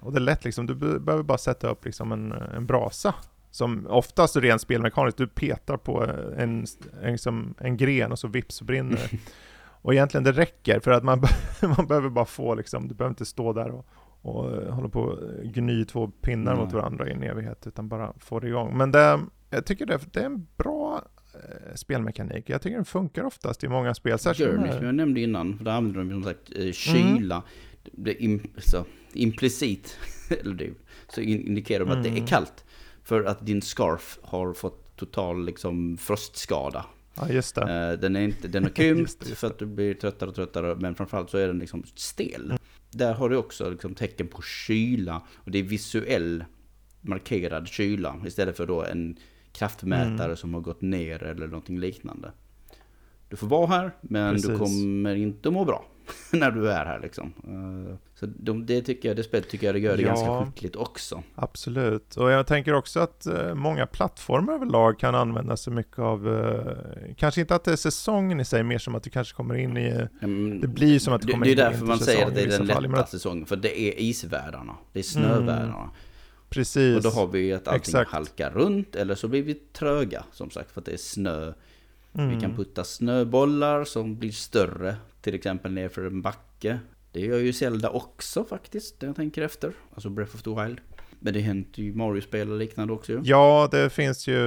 och 0.01 0.13
det 0.13 0.19
är 0.19 0.21
lätt 0.21 0.45
liksom, 0.45 0.67
du 0.67 0.75
behöver 0.75 1.23
bara 1.23 1.39
sätta 1.39 1.69
upp 1.69 1.85
liksom 1.85 2.13
en, 2.13 2.33
en 2.33 2.67
brasa. 2.67 3.15
Som 3.51 3.87
oftast 3.87 4.37
rent 4.37 4.61
spelmekaniskt, 4.61 5.19
du 5.19 5.27
petar 5.27 5.77
på 5.77 6.05
en, 6.37 6.65
en, 7.03 7.13
liksom, 7.13 7.55
en 7.59 7.77
gren 7.77 8.13
och 8.13 8.19
så 8.19 8.29
vips 8.29 8.55
så 8.55 8.65
brinner 8.65 8.97
det. 8.97 9.19
och 9.83 9.95
egentligen 9.95 10.25
det 10.25 10.33
räcker 10.33 10.81
för 10.81 10.91
att 10.91 11.05
man, 11.05 11.23
man 11.77 11.87
behöver 11.87 12.09
bara 12.09 12.25
få 12.25 12.55
liksom, 12.55 12.89
du 12.89 12.95
behöver 12.95 13.13
inte 13.13 13.25
stå 13.25 13.53
där 13.53 13.71
och, 13.71 13.87
och 14.23 14.53
uh, 14.53 14.71
hålla 14.71 14.89
på 14.89 15.01
och 15.01 15.45
gny 15.45 15.85
två 15.85 16.09
pinnar 16.09 16.53
mm. 16.53 16.65
mot 16.65 16.75
varandra 16.75 17.09
i 17.09 17.13
en 17.13 17.23
evighet, 17.23 17.67
utan 17.67 17.89
bara 17.89 18.13
få 18.19 18.41
det 18.41 18.49
igång. 18.49 18.77
Men 18.77 18.91
det, 18.91 19.21
jag 19.51 19.67
tycker 19.67 19.87
det, 19.87 20.01
det 20.13 20.21
är 20.21 20.27
en 20.27 20.47
bra 20.57 21.03
uh, 21.35 21.75
spelmekanik. 21.75 22.51
Jag 22.51 22.63
tycker 22.63 22.77
den 22.77 22.85
funkar 22.85 23.25
oftast 23.25 23.65
i 23.65 23.69
många 23.69 23.95
spel. 23.95 24.19
Journey 24.19 24.73
som 24.73 24.87
jag 24.87 24.95
nämnde 24.95 25.21
innan, 25.21 25.57
för 25.57 25.65
där 25.65 25.73
använder 25.73 26.01
de 26.01 26.11
som 26.11 26.25
sagt 26.25 26.77
kyla. 26.77 27.35
Mm. 27.35 27.49
Det, 27.83 28.13
det, 28.13 28.41
så, 28.57 28.85
implicit, 29.13 29.99
eller 30.41 30.55
det, 30.55 30.71
så 31.15 31.21
indikerar 31.21 31.85
de 31.85 31.91
att 31.91 32.03
det 32.03 32.09
är 32.09 32.17
mm. 32.17 32.27
kallt. 32.27 32.65
För 33.05 33.25
att 33.25 33.47
din 33.47 33.63
scarf 33.63 34.19
har 34.23 34.53
fått 34.53 34.97
total 34.97 35.45
liksom 35.45 35.97
frostskada. 35.97 36.87
Ja, 37.15 37.29
just 37.29 37.55
det. 37.55 37.63
Eh, 37.63 38.01
den 38.01 38.17
är, 38.17 38.21
inte, 38.21 38.49
den 38.49 38.65
är 38.65 38.69
krympt 38.69 39.27
för 39.39 39.47
att 39.47 39.59
du 39.59 39.67
blir 39.67 39.95
tröttare 39.95 40.31
och 40.31 40.37
tröttare, 40.37 40.77
men 40.77 40.95
framförallt 40.95 41.31
så 41.31 41.39
är 41.39 41.47
den 41.47 41.59
liksom 41.59 41.83
stel. 41.95 42.45
Mm. 42.45 42.59
Där 42.91 43.15
har 43.15 43.29
du 43.29 43.37
också 43.37 43.71
liksom 43.71 43.95
tecken 43.95 44.29
på 44.29 44.43
kyla, 44.43 45.23
och 45.35 45.51
det 45.51 45.59
är 45.59 45.63
visuell 45.63 46.45
markerad 47.01 47.69
kyla 47.69 48.17
istället 48.27 48.57
för 48.57 48.67
då 48.67 48.85
en 48.85 49.17
kraftmätare 49.53 50.25
mm. 50.25 50.37
som 50.37 50.55
har 50.55 50.61
gått 50.61 50.81
ner 50.81 51.23
eller 51.23 51.47
någonting 51.47 51.81
liknande. 51.81 52.33
Du 53.29 53.37
får 53.37 53.47
vara 53.47 53.67
här, 53.67 53.97
men 54.01 54.35
Precis. 54.35 54.51
du 54.51 54.59
kommer 54.59 55.15
inte 55.15 55.49
att 55.49 55.53
må 55.53 55.65
bra. 55.65 55.87
när 56.33 56.51
du 56.51 56.71
är 56.71 56.85
här 56.85 57.01
liksom. 57.01 57.33
Eh, 57.45 57.97
så 58.15 58.27
de, 58.27 58.67
det 58.67 58.83
tycker 58.83 59.09
jag, 59.09 59.17
det 59.17 59.23
spelet 59.23 59.49
tycker 59.49 59.67
jag 59.67 59.75
det 59.75 59.79
gör 59.79 59.97
det 59.97 60.03
ja, 60.03 60.09
ganska 60.09 60.47
skickligt 60.47 60.77
också. 60.77 61.23
Absolut, 61.35 62.17
och 62.17 62.31
jag 62.31 62.47
tänker 62.47 62.75
också 62.75 63.01
att 63.01 63.27
uh, 63.31 63.55
många 63.55 63.87
plattformar 63.87 64.53
överlag 64.53 64.99
kan 64.99 65.15
använda 65.15 65.57
sig 65.57 65.73
mycket 65.73 65.99
av, 65.99 66.29
uh, 66.29 67.15
kanske 67.17 67.41
inte 67.41 67.55
att 67.55 67.65
det 67.65 67.73
är 67.73 67.77
säsongen 67.77 68.41
i 68.41 68.45
sig, 68.45 68.63
mer 68.63 68.79
som 68.79 68.95
att 68.95 69.03
du 69.03 69.11
kanske 69.11 69.35
kommer 69.35 69.55
in 69.55 69.77
i, 69.77 70.07
mm, 70.23 70.61
det 70.61 70.69
blir 70.69 70.99
som 70.99 71.15
att 71.15 71.23
du 71.23 71.33
kommer 71.33 71.47
det, 71.47 71.53
in 71.53 71.59
i 71.59 71.61
Det 71.61 71.67
är 71.67 71.71
därför 71.71 71.87
man 71.87 71.99
säger 71.99 72.27
att 72.27 72.35
det 72.35 72.43
är 72.43 72.59
den 72.59 72.67
lätta 72.67 73.07
säsongen, 73.07 73.47
för 73.47 73.57
det 73.57 73.81
är 73.81 74.01
isvärdarna, 74.01 74.77
det 74.93 74.99
är 74.99 75.03
snövärdarna. 75.03 75.79
Mm. 75.79 75.91
Precis. 76.51 76.97
Och 76.97 77.03
då 77.03 77.09
har 77.11 77.27
vi 77.27 77.53
att 77.53 77.69
allting 77.69 77.81
Exakt. 77.81 78.11
halkar 78.11 78.51
runt, 78.51 78.97
eller 78.97 79.15
så 79.15 79.29
blir 79.29 79.43
vi 79.43 79.55
tröga, 79.55 80.25
som 80.33 80.51
sagt, 80.51 80.73
för 80.73 80.81
att 80.81 80.85
det 80.85 80.93
är 80.93 80.97
snö. 80.97 81.53
Mm. 82.15 82.29
Vi 82.29 82.35
kan 82.35 82.45
mm. 82.45 82.57
putta 82.57 82.85
snöbollar 82.85 83.85
som 83.85 84.19
blir 84.19 84.33
större 84.33 84.97
till 85.21 85.35
exempel 85.35 85.73
nerför 85.73 86.05
en 86.05 86.23
backe. 86.23 86.79
Det 87.13 87.21
gör 87.21 87.39
ju 87.39 87.53
Zelda 87.53 87.91
också 87.91 88.45
faktiskt, 88.45 89.01
när 89.01 89.09
jag 89.09 89.17
tänker 89.17 89.43
efter. 89.43 89.73
Alltså 89.95 90.11
Breath 90.11 90.35
of 90.35 90.43
the 90.43 90.51
Wild. 90.51 90.81
Men 91.21 91.35
det 91.35 91.41
händer 91.41 91.83
ju 91.83 91.95
Mario-spel 91.95 92.51
och 92.51 92.59
liknande 92.59 92.93
också 92.93 93.21
Ja, 93.25 93.69
det 93.71 93.91
finns 93.91 94.29
ju, 94.29 94.39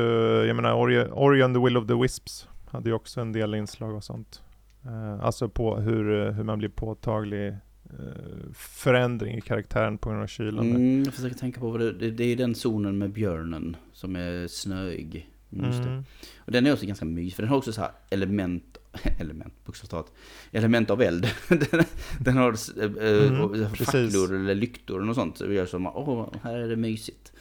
jag 0.46 0.56
menar 0.56 0.74
Orion 1.14 1.54
the 1.54 1.60
Will 1.60 1.78
of 1.78 1.88
the 1.88 1.94
Wisps 1.94 2.48
hade 2.74 2.90
ju 2.90 2.96
också 2.96 3.22
en 3.22 3.32
del 3.32 3.56
inslag 3.56 3.96
och 3.96 4.04
sånt. 4.04 4.42
Uh, 4.86 5.26
alltså 5.26 5.50
på 5.50 5.76
hur, 5.76 6.32
hur 6.32 6.44
man 6.44 6.60
blir 6.60 6.70
påtaglig 6.70 7.48
uh, 7.50 8.52
förändring 8.54 9.38
i 9.38 9.42
karaktären 9.42 9.98
på 9.98 10.10
grund 10.10 10.24
av 10.24 10.28
kylan. 10.28 10.70
Mm, 10.70 11.04
jag 11.04 11.14
försöker 11.14 11.38
tänka 11.38 11.60
på 11.60 11.70
vad 11.70 11.80
det, 11.80 11.94
det, 11.94 12.12
det 12.12 12.24
är 12.24 12.36
den 12.36 12.56
zonen 12.56 12.98
med 12.98 13.12
björnen 13.12 13.76
som 13.94 14.16
är 14.16 14.48
snöig. 14.48 15.30
Mm. 15.60 16.04
Och 16.38 16.52
den 16.52 16.66
är 16.66 16.74
också 16.74 16.86
ganska 16.86 17.06
mysig, 17.06 17.36
för 17.36 17.44
den 17.44 17.50
har 17.50 17.58
också 17.58 17.74
så 17.74 17.82
här 17.82 17.92
element 18.10 18.78
element, 19.20 19.54
bokstavligt 19.66 20.12
element 20.52 20.90
av 20.90 21.02
eld. 21.02 21.28
den, 21.48 21.84
den, 22.20 22.38
har 22.38 22.56
äh, 22.78 23.28
mm, 23.28 23.76
facklor 23.76 24.36
eller 24.36 24.56
lyktor 24.56 25.10
och 25.10 25.16
sånt. 25.16 25.38
Så 25.38 25.48
vi 25.48 25.56
gör 25.56 25.66
som, 25.66 25.88
åh, 25.88 26.34
här 26.44 26.58
är 26.58 26.68
det 26.68 26.76
mysigt. 26.76 27.34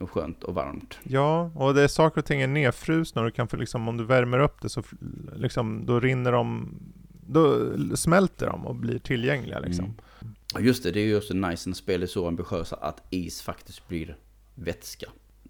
och 0.00 0.10
skönt 0.10 0.44
och 0.44 0.54
varmt. 0.54 0.98
Ja, 1.02 1.50
och 1.54 1.74
det 1.74 1.82
är 1.82 1.88
saker 1.88 2.20
och 2.20 2.24
ting 2.24 2.40
är 2.40 2.46
nedfrusna 2.46 3.20
och 3.20 3.26
du 3.26 3.32
kan 3.32 3.48
få 3.48 3.56
liksom, 3.56 3.88
om 3.88 3.96
du 3.96 4.04
värmer 4.04 4.38
upp 4.38 4.62
det 4.62 4.68
så 4.68 4.82
liksom, 5.36 5.86
då 5.86 6.00
rinner 6.00 6.32
de, 6.32 6.74
då 7.26 7.72
smälter 7.96 8.46
de 8.46 8.66
och 8.66 8.74
blir 8.74 8.98
tillgängliga 8.98 9.58
liksom. 9.58 9.84
Mm. 9.84 10.34
Och 10.54 10.60
just 10.60 10.82
det, 10.82 10.90
det 10.90 11.00
är 11.00 11.06
ju 11.06 11.16
också 11.16 11.34
nice 11.34 11.68
när 11.68 11.74
spel 11.74 12.02
är 12.02 12.06
så 12.06 12.28
ambitiösa 12.28 12.76
att 12.76 13.02
is 13.10 13.42
faktiskt 13.42 13.88
blir 13.88 14.16
vätska. 14.54 15.06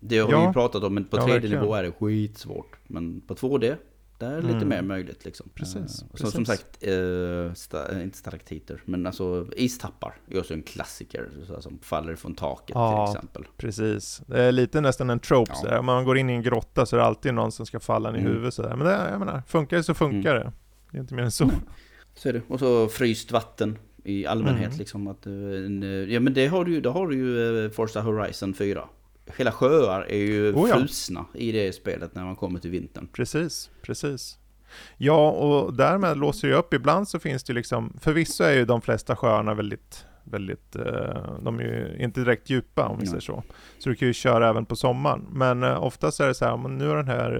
Det 0.06 0.18
har 0.18 0.30
ja. 0.30 0.40
vi 0.40 0.46
ju 0.46 0.52
pratat 0.52 0.82
om, 0.82 0.94
men 0.94 1.04
på 1.04 1.16
3D-nivå 1.16 1.74
är 1.74 1.82
det 1.82 1.92
skitsvårt. 1.92 2.76
Men 2.86 3.20
på 3.20 3.34
2D, 3.34 3.76
där 4.18 4.30
är 4.30 4.36
det 4.36 4.42
lite 4.42 4.56
mm. 4.56 4.68
mer 4.68 4.82
möjligt 4.82 5.24
liksom. 5.24 5.48
Precis. 5.54 6.02
Uh, 6.02 6.08
precis. 6.12 6.30
Som 6.30 6.46
sagt, 6.46 6.88
uh, 6.88 7.52
sta, 7.52 8.02
inte 8.02 8.18
stalaktiter, 8.18 8.82
men 8.84 9.06
alltså 9.06 9.46
istappar 9.56 10.14
är 10.30 10.38
också 10.38 10.54
en 10.54 10.62
klassiker. 10.62 11.28
Så, 11.46 11.62
som 11.62 11.78
faller 11.82 12.16
från 12.16 12.34
taket 12.34 12.74
ja, 12.74 13.06
till 13.06 13.16
exempel. 13.16 13.44
precis. 13.56 14.22
Det 14.26 14.42
är 14.42 14.52
lite 14.52 14.80
nästan 14.80 15.10
en 15.10 15.20
trope 15.20 15.52
ja. 15.54 15.60
sådär. 15.60 15.78
Om 15.78 15.86
man 15.86 16.04
går 16.04 16.18
in 16.18 16.30
i 16.30 16.32
en 16.32 16.42
grotta 16.42 16.86
så 16.86 16.96
är 16.96 17.00
det 17.00 17.06
alltid 17.06 17.34
någon 17.34 17.52
som 17.52 17.66
ska 17.66 17.80
falla 17.80 18.08
en 18.08 18.16
i 18.16 18.18
mm. 18.18 18.32
huvudet 18.32 18.54
sådär. 18.54 18.76
Men 18.76 18.86
det, 18.86 19.08
jag 19.10 19.18
menar, 19.18 19.42
funkar 19.46 19.76
det 19.76 19.82
så 19.82 19.94
funkar 19.94 20.36
mm. 20.36 20.46
det. 20.46 20.52
Det 20.90 20.98
är 20.98 21.00
inte 21.00 21.14
mer 21.14 21.22
än 21.22 21.30
så. 21.30 21.50
Så 22.14 22.28
är 22.28 22.32
det. 22.32 22.42
Och 22.48 22.58
så 22.58 22.88
fryst 22.88 23.32
vatten 23.32 23.78
i 24.04 24.26
allmänhet 24.26 24.66
mm. 24.66 24.78
liksom. 24.78 25.06
Att, 25.06 25.26
ja 26.08 26.20
men 26.20 26.34
det 26.34 26.46
har 26.46 26.64
du 26.64 26.72
ju, 26.72 26.80
då 26.80 26.90
har 26.90 27.08
du 27.08 27.16
ju 27.16 27.70
Forza 27.70 28.00
Horizon 28.00 28.54
4 28.54 28.88
hela 29.36 29.52
sjöar 29.52 30.06
är 30.08 30.18
ju 30.18 30.52
oh 30.52 30.68
ja. 30.68 30.76
frusna 30.76 31.26
i 31.34 31.52
det 31.52 31.72
spelet 31.72 32.14
när 32.14 32.24
man 32.24 32.36
kommer 32.36 32.60
till 32.60 32.70
vintern. 32.70 33.08
Precis, 33.12 33.70
precis. 33.82 34.38
Ja, 34.96 35.30
och 35.30 35.74
därmed 35.74 36.16
låser 36.16 36.48
det 36.48 36.54
upp. 36.54 36.74
Ibland 36.74 37.08
så 37.08 37.18
finns 37.18 37.44
det 37.44 37.52
liksom, 37.52 37.96
förvisso 38.00 38.44
är 38.44 38.52
ju 38.52 38.64
de 38.64 38.82
flesta 38.82 39.16
sjöarna 39.16 39.54
väldigt, 39.54 40.06
väldigt, 40.24 40.76
eh, 40.76 41.38
de 41.42 41.58
är 41.58 41.62
ju 41.62 41.96
inte 42.04 42.20
direkt 42.20 42.50
djupa 42.50 42.88
om 42.88 42.98
vi 42.98 43.06
säger 43.06 43.20
så. 43.20 43.42
Så 43.78 43.88
du 43.88 43.94
kan 43.94 44.08
ju 44.08 44.14
köra 44.14 44.48
även 44.48 44.66
på 44.66 44.76
sommaren. 44.76 45.26
Men 45.30 45.62
eh, 45.62 45.84
oftast 45.84 46.20
är 46.20 46.28
det 46.28 46.34
så 46.34 46.44
här, 46.44 46.68
nu 46.68 46.88
har 46.88 46.96
den 46.96 47.08
här 47.08 47.32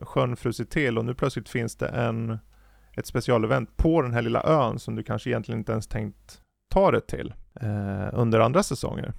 eh, 0.00 0.04
sjön 0.04 0.36
frusit 0.36 0.70
till 0.70 0.98
och 0.98 1.04
nu 1.04 1.14
plötsligt 1.14 1.48
finns 1.48 1.76
det 1.76 1.88
en, 1.88 2.38
ett 2.96 3.06
specialevent 3.06 3.76
på 3.76 4.02
den 4.02 4.12
här 4.12 4.22
lilla 4.22 4.42
ön 4.42 4.78
som 4.78 4.96
du 4.96 5.02
kanske 5.02 5.30
egentligen 5.30 5.58
inte 5.58 5.72
ens 5.72 5.86
tänkt 5.86 6.40
ta 6.70 6.90
det 6.90 7.00
till 7.00 7.34
eh, 7.60 8.08
under 8.12 8.40
andra 8.40 8.62
säsonger. 8.62 9.12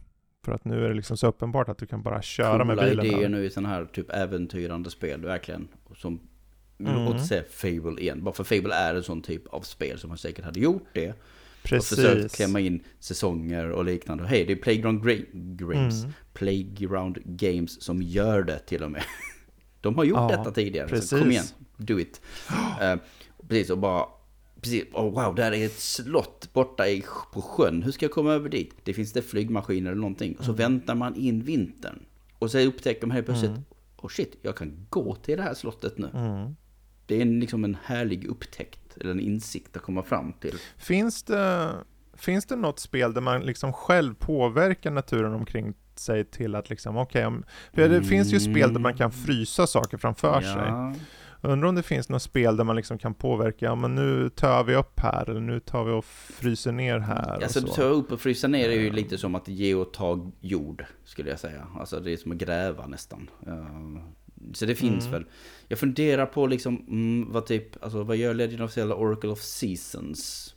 För 0.44 0.52
att 0.52 0.66
nu 0.66 0.86
är 0.86 0.90
det 0.90 0.96
liksom 0.96 1.18
så 1.18 1.28
uppenbart 1.28 1.70
att 1.70 1.78
du 1.78 1.86
kan 1.86 2.02
bara 2.02 2.22
köra 2.22 2.52
Coola 2.52 2.66
med 2.66 2.78
bilen. 2.78 3.06
idéer 3.06 3.30
nu 3.30 3.46
i 3.46 3.50
sådana 3.50 3.70
här 3.70 3.86
typ 3.86 4.12
äventyrande 4.14 4.90
spel, 4.90 5.22
verkligen. 5.22 5.68
Som, 5.96 6.20
mm. 6.80 7.06
låt 7.06 7.26
säga 7.26 7.44
Fable 7.52 8.02
igen. 8.02 8.24
Bara 8.24 8.34
för 8.34 8.44
Fable 8.44 8.76
är 8.76 8.96
en 8.96 9.04
sån 9.04 9.22
typ 9.22 9.48
av 9.48 9.62
spel 9.62 10.00
som 10.00 10.08
man 10.08 10.18
säkert 10.18 10.46
hade 10.46 10.60
gjort 10.60 10.88
det. 10.94 11.14
Precis. 11.64 11.92
Och 11.92 11.98
försökt 11.98 12.36
klämma 12.36 12.60
in 12.60 12.84
säsonger 13.00 13.70
och 13.70 13.86
liknande. 13.86 14.28
Hej, 14.28 14.46
det 14.46 14.54
är 14.54 14.58
Playground 14.58 15.04
Games. 15.34 16.04
Mm. 16.04 16.14
Playground 16.34 17.18
Games 17.26 17.82
som 17.82 18.02
gör 18.02 18.44
det 18.44 18.60
till 18.60 18.84
och 18.84 18.92
med. 18.92 19.04
De 19.82 19.96
har 19.96 20.04
gjort 20.04 20.18
ja, 20.18 20.38
detta 20.38 20.52
tidigare. 20.52 20.88
Precis. 20.88 21.10
Så 21.10 21.20
kom 21.20 21.32
igen, 21.32 21.46
do 21.78 22.00
it. 22.00 22.22
Uh, 22.82 23.02
precis, 23.48 23.70
och 23.70 23.78
bara 23.78 24.06
precis, 24.64 24.84
oh, 24.94 25.24
wow, 25.24 25.36
där 25.36 25.52
är 25.52 25.66
ett 25.66 25.80
slott 25.80 26.50
borta 26.54 26.88
i, 26.88 27.04
på 27.34 27.42
sjön. 27.42 27.84
Hur 27.84 27.92
ska 27.92 28.06
jag 28.06 28.12
komma 28.12 28.34
över 28.34 28.50
dit? 28.50 28.76
Det 28.84 28.94
finns 28.94 29.14
det 29.14 29.22
flygmaskiner 29.22 29.92
eller 29.92 30.02
någonting. 30.02 30.36
Och 30.36 30.46
så 30.46 30.52
mm. 30.52 30.58
väntar 30.58 30.96
man 30.96 31.16
in 31.16 31.44
vintern. 31.44 32.06
Och 32.40 32.52
så 32.52 32.60
upptäcker 32.60 33.08
man 33.08 33.16
helt 33.16 33.26
plötsligt, 33.26 33.52
mm. 33.52 33.64
oh 33.98 34.10
shit, 34.10 34.38
jag 34.42 34.58
kan 34.58 34.86
gå 34.90 35.16
till 35.16 35.38
det 35.38 35.44
här 35.44 35.54
slottet 35.54 35.98
nu. 35.98 36.10
Mm. 36.14 36.56
Det 37.06 37.18
är 37.18 37.22
en, 37.22 37.40
liksom 37.40 37.64
en 37.64 37.78
härlig 37.84 38.26
upptäckt, 38.26 38.98
eller 38.98 39.12
en 39.12 39.20
insikt 39.20 39.78
att 39.78 39.84
komma 39.84 40.04
fram 40.04 40.34
till. 40.34 40.56
Finns 40.78 41.24
det, 41.24 41.72
finns 42.14 42.46
det 42.46 42.56
något 42.56 42.80
spel 42.80 43.14
där 43.14 43.22
man 43.22 43.42
liksom 43.42 43.74
själv 43.74 44.14
påverkar 44.16 44.92
naturen 44.92 45.34
omkring 45.34 45.74
sig 45.96 46.26
till 46.26 46.56
att 46.56 46.70
liksom, 46.70 46.98
okej, 46.98 47.28
okay, 47.28 47.42
för 47.74 47.90
det 47.90 48.04
finns 48.04 48.34
ju 48.34 48.40
spel 48.40 48.74
där 48.74 48.80
man 48.80 48.98
kan 48.98 49.12
frysa 49.12 49.68
saker 49.68 49.98
framför 49.98 50.42
ja. 50.42 50.54
sig. 50.54 51.02
Undrar 51.46 51.70
om 51.70 51.76
det 51.76 51.84
finns 51.84 52.10
något 52.10 52.22
spel 52.22 52.58
där 52.58 52.64
man 52.64 52.76
liksom 52.76 52.98
kan 52.98 53.14
påverka, 53.14 53.66
ja 53.66 53.76
men 53.76 53.96
nu 53.96 54.30
tar 54.30 54.64
vi 54.64 54.76
upp 54.76 55.00
här, 55.00 55.30
eller 55.30 55.42
nu 55.42 55.60
tar 55.60 55.84
vi 55.84 55.92
och 55.92 56.06
fryser 56.06 56.72
ner 56.72 57.00
här. 57.00 57.44
Alltså 57.44 57.64
och 57.64 57.70
så. 57.70 57.76
ta 57.76 57.84
upp 57.84 58.12
och 58.12 58.22
frysa 58.22 58.48
ner 58.48 58.70
är 58.70 58.74
ju 58.74 58.92
lite 58.92 59.18
som 59.18 59.36
att 59.36 59.48
ge 59.48 59.76
och 59.76 59.94
ta 59.94 60.32
jord, 60.42 60.86
skulle 61.04 61.30
jag 61.30 61.40
säga. 61.40 61.68
Alltså 61.80 62.00
det 62.00 62.12
är 62.14 62.18
som 62.18 62.32
att 62.32 62.38
gräva 62.38 62.88
nästan. 62.88 63.30
Så 64.54 64.66
det 64.66 64.76
finns 64.76 65.06
mm. 65.06 65.12
väl. 65.12 65.26
Jag 65.68 65.80
funderar 65.80 66.26
på 66.26 66.48
liksom, 66.48 66.86
mm, 66.90 67.32
vad 67.32 67.46
typ, 67.46 67.84
alltså 67.84 68.04
vad 68.04 68.18
gör 68.18 68.34
Legend 68.34 68.62
of 68.62 68.72
Zelda 68.72 68.96
Oracle 68.96 69.30
of 69.30 69.40
Seasons? 69.42 70.56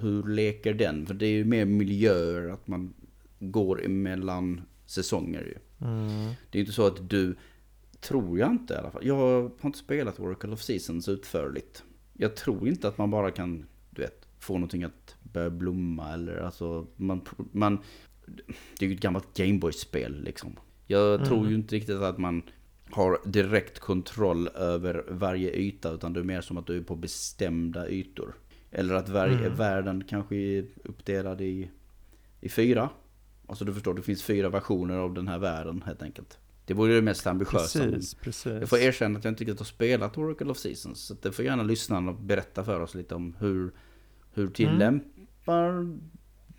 Hur 0.00 0.22
leker 0.22 0.74
den? 0.74 1.06
För 1.06 1.14
det 1.14 1.26
är 1.26 1.30
ju 1.30 1.44
mer 1.44 1.64
miljöer, 1.64 2.48
att 2.48 2.66
man 2.66 2.94
går 3.38 3.84
emellan 3.84 4.62
säsonger 4.86 5.40
ju. 5.40 5.86
Mm. 5.86 6.26
Det 6.50 6.58
är 6.58 6.58
ju 6.58 6.60
inte 6.60 6.72
så 6.72 6.86
att 6.86 7.10
du 7.10 7.36
Tror 8.00 8.38
jag 8.38 8.50
inte 8.50 8.74
i 8.74 8.76
alla 8.76 8.90
fall. 8.90 9.06
Jag 9.06 9.14
har 9.14 9.50
inte 9.64 9.78
spelat 9.78 10.20
Oracle 10.20 10.52
of 10.52 10.62
Seasons 10.62 11.08
utförligt. 11.08 11.84
Jag 12.12 12.36
tror 12.36 12.68
inte 12.68 12.88
att 12.88 12.98
man 12.98 13.10
bara 13.10 13.30
kan, 13.30 13.66
du 13.90 14.02
vet, 14.02 14.28
få 14.38 14.54
någonting 14.54 14.84
att 14.84 15.16
börja 15.22 15.50
blomma 15.50 16.12
eller 16.12 16.36
alltså 16.38 16.86
man, 16.96 17.20
man 17.52 17.78
det 18.78 18.84
är 18.84 18.88
ju 18.88 18.94
ett 18.94 19.00
gammalt 19.00 19.36
Gameboy-spel 19.36 20.22
liksom. 20.22 20.56
Jag 20.86 21.14
mm. 21.14 21.28
tror 21.28 21.48
ju 21.48 21.54
inte 21.54 21.74
riktigt 21.74 21.96
att 21.96 22.18
man 22.18 22.42
har 22.90 23.18
direkt 23.24 23.78
kontroll 23.78 24.48
över 24.48 25.04
varje 25.08 25.52
yta 25.52 25.92
utan 25.92 26.12
det 26.12 26.20
är 26.20 26.24
mer 26.24 26.40
som 26.40 26.56
att 26.56 26.66
du 26.66 26.76
är 26.76 26.82
på 26.82 26.96
bestämda 26.96 27.88
ytor. 27.88 28.34
Eller 28.70 28.94
att 28.94 29.08
varje 29.08 29.38
mm. 29.38 29.54
världen 29.54 30.04
kanske 30.08 30.36
är 30.36 30.64
uppdelad 30.84 31.40
i, 31.40 31.70
i 32.40 32.48
fyra. 32.48 32.90
Alltså 33.46 33.64
du 33.64 33.74
förstår, 33.74 33.94
det 33.94 34.02
finns 34.02 34.22
fyra 34.22 34.48
versioner 34.48 34.96
av 34.98 35.14
den 35.14 35.28
här 35.28 35.38
världen 35.38 35.82
helt 35.86 36.02
enkelt. 36.02 36.38
Det 36.68 36.74
vore 36.74 36.94
det 36.94 37.02
mest 37.02 37.26
ambitiösa. 37.26 37.78
Precis, 37.78 38.14
precis. 38.14 38.52
Jag 38.52 38.68
får 38.68 38.78
erkänna 38.78 39.18
att 39.18 39.24
jag 39.24 39.32
inte 39.32 39.44
riktigt 39.44 39.58
har 39.58 39.64
spelat 39.66 40.18
Oracle 40.18 40.50
of 40.50 40.58
Seasons. 40.58 41.00
Så 41.00 41.14
det 41.22 41.32
får 41.32 41.44
gärna 41.44 41.62
lyssnarna 41.62 42.12
berätta 42.12 42.64
för 42.64 42.80
oss 42.80 42.94
lite 42.94 43.14
om 43.14 43.36
hur, 43.38 43.72
hur 44.32 44.48
tillämpar 44.48 45.68
mm. 45.68 46.00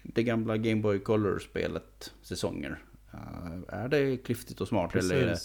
det 0.03 0.23
gamla 0.23 0.57
Game 0.57 0.81
Boy 0.81 0.99
Color-spelet 0.99 2.13
säsonger. 2.21 2.83
Uh, 3.13 3.61
är 3.67 3.87
det 3.87 4.17
klyftigt 4.17 4.61
och 4.61 4.67
smart 4.67 4.91
precis. 4.91 5.11
eller 5.11 5.21
är 5.21 5.27
det 5.27 5.39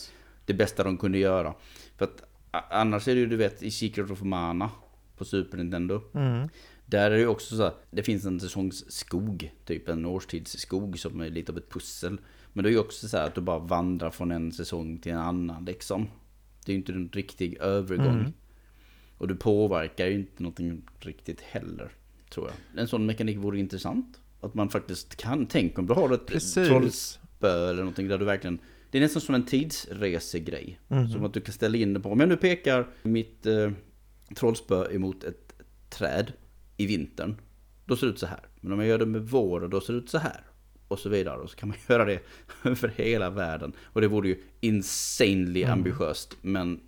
det 0.44 0.54
bästa 0.54 0.84
de 0.84 0.98
kunde 0.98 1.18
göra? 1.18 1.54
För 1.96 2.04
att 2.04 2.22
annars 2.70 3.08
är 3.08 3.14
det 3.14 3.20
ju 3.20 3.26
du 3.26 3.36
vet 3.36 3.62
i 3.62 3.70
Secret 3.70 4.10
of 4.10 4.22
Mana 4.22 4.70
på 5.16 5.24
Super 5.24 5.58
Nintendo. 5.58 6.02
Mm. 6.14 6.48
Där 6.86 7.10
är 7.10 7.10
det 7.10 7.20
ju 7.20 7.26
också 7.26 7.56
så 7.56 7.62
att 7.62 7.86
det 7.90 8.02
finns 8.02 8.24
en 8.24 8.40
säsongsskog, 8.40 9.52
typ 9.64 9.88
en 9.88 10.04
årstidsskog 10.04 10.98
som 10.98 11.20
är 11.20 11.30
lite 11.30 11.52
av 11.52 11.58
ett 11.58 11.70
pussel. 11.70 12.18
Men 12.57 12.62
det 12.62 12.68
är 12.68 12.72
ju 12.72 12.78
också 12.78 13.09
så 13.09 13.16
att 13.16 13.34
du 13.34 13.40
bara 13.40 13.59
vandrar 13.59 14.11
från 14.11 14.30
en 14.30 14.52
säsong 14.52 14.98
till 14.98 15.12
en 15.12 15.18
annan 15.18 15.64
liksom. 15.64 16.09
Det 16.64 16.72
är 16.72 16.74
ju 16.74 16.78
inte 16.78 16.92
en 16.92 17.09
riktig 17.12 17.57
övergång. 17.61 18.18
Mm. 18.18 18.32
Och 19.18 19.28
du 19.28 19.36
påverkar 19.36 20.07
ju 20.07 20.14
inte 20.14 20.42
någonting 20.42 20.82
riktigt 20.98 21.40
heller, 21.40 21.92
tror 22.30 22.48
jag. 22.48 22.80
En 22.80 22.88
sån 22.88 23.07
mekanik 23.07 23.38
vore 23.38 23.59
intressant. 23.59 24.20
Att 24.40 24.55
man 24.55 24.68
faktiskt 24.68 25.16
kan, 25.16 25.46
tänk 25.46 25.78
om 25.78 25.86
du 25.86 25.94
har 25.94 26.14
ett 26.14 26.26
Precis. 26.26 26.68
trollspö 26.68 27.70
eller 27.70 27.82
någonting 27.82 28.09
där 28.09 28.18
du 28.18 28.24
verkligen 28.24 28.59
det 28.94 28.98
är 28.98 29.02
nästan 29.02 29.22
som 29.22 29.34
en 29.34 29.44
tidsresegrej. 29.44 30.80
Mm. 30.88 31.09
Som 31.09 31.24
att 31.24 31.34
du 31.34 31.40
kan 31.40 31.52
ställa 31.52 31.76
in 31.76 31.94
det 31.94 32.00
på. 32.00 32.11
Om 32.11 32.20
jag 32.20 32.28
nu 32.28 32.36
pekar 32.36 32.86
mitt 33.02 33.46
eh, 33.46 33.70
trollspö 34.34 34.94
emot 34.94 35.24
ett 35.24 35.55
träd 35.90 36.32
i 36.76 36.86
vintern. 36.86 37.36
Då 37.84 37.96
ser 37.96 38.07
det 38.07 38.12
ut 38.12 38.18
så 38.18 38.26
här. 38.26 38.40
Men 38.61 38.72
om 38.72 38.78
jag 38.78 38.88
gör 38.88 38.98
det 38.98 39.07
med 39.07 39.22
våren 39.22 39.70
då 39.70 39.80
ser 39.80 39.92
det 39.92 39.98
ut 39.98 40.11
så 40.11 40.18
här 40.18 40.40
och 40.95 41.01
så 41.01 41.09
vidare. 41.09 41.38
Och 41.38 41.51
så 41.51 41.57
kan 41.57 41.68
man 41.68 41.78
göra 41.88 42.05
det 42.05 42.20
över 42.64 42.92
hela 42.97 43.30
världen. 43.30 43.72
Och 43.82 44.01
det 44.01 44.09
vore 44.09 44.28
ju 44.28 44.42
insanely 44.61 45.62
mm. 45.62 45.72
ambitiöst, 45.72 46.36
men 46.40 46.80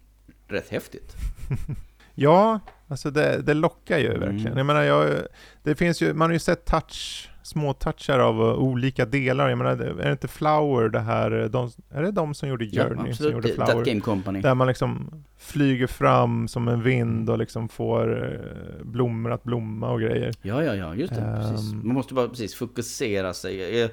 rätt 0.49 0.69
häftigt. 0.69 1.17
ja, 2.15 2.61
alltså 2.89 3.11
det, 3.11 3.43
det 3.43 3.55
lockar 3.55 3.99
ju 3.99 4.09
verkligen. 4.09 4.47
Mm. 4.47 4.59
Jag 4.59 4.67
menar, 4.67 4.83
jag, 4.83 5.27
det 5.63 5.75
finns 5.75 6.03
ju, 6.03 6.15
man 6.15 6.29
har 6.29 6.33
ju 6.33 6.39
sett 6.39 6.65
touch 6.65 7.31
små 7.47 7.73
touchar 7.73 8.19
av 8.19 8.41
uh, 8.41 8.55
olika 8.55 9.05
delar. 9.05 9.49
Jag 9.49 9.59
menar, 9.59 9.71
är 9.71 10.05
det 10.05 10.13
inte 10.13 10.29
Flower 10.29 10.89
det 10.89 11.01
här, 11.01 11.33
uh, 11.33 11.51
de, 11.51 11.71
är 11.91 12.03
det 12.03 12.11
de 12.11 12.35
som 12.35 12.49
gjorde 12.49 12.65
Journey? 12.65 13.09
Ja, 13.09 13.15
som 13.15 13.33
gjorde 13.33 13.49
Flower? 13.49 13.75
That 13.75 13.85
Game 13.85 14.01
Company. 14.01 14.41
Där 14.41 14.55
man 14.55 14.67
liksom 14.67 15.11
flyger 15.39 15.87
fram 15.87 16.49
som 16.49 16.69
en 16.69 16.83
vind 16.83 17.31
och 17.31 17.39
liksom 17.39 17.69
får 17.69 18.25
uh, 18.25 18.85
blommor 18.85 19.33
att 19.33 19.45
blomma 19.45 19.91
och 19.91 20.01
grejer. 20.01 20.35
Ja, 20.43 20.65
ja, 20.65 20.75
ja, 20.75 20.95
just 20.95 21.15
det. 21.15 21.21
Um, 21.21 21.41
precis. 21.41 21.73
Man 21.73 21.95
måste 21.95 22.15
bara 22.15 22.29
precis 22.29 22.55
fokusera 22.55 23.35
sig. 23.35 23.91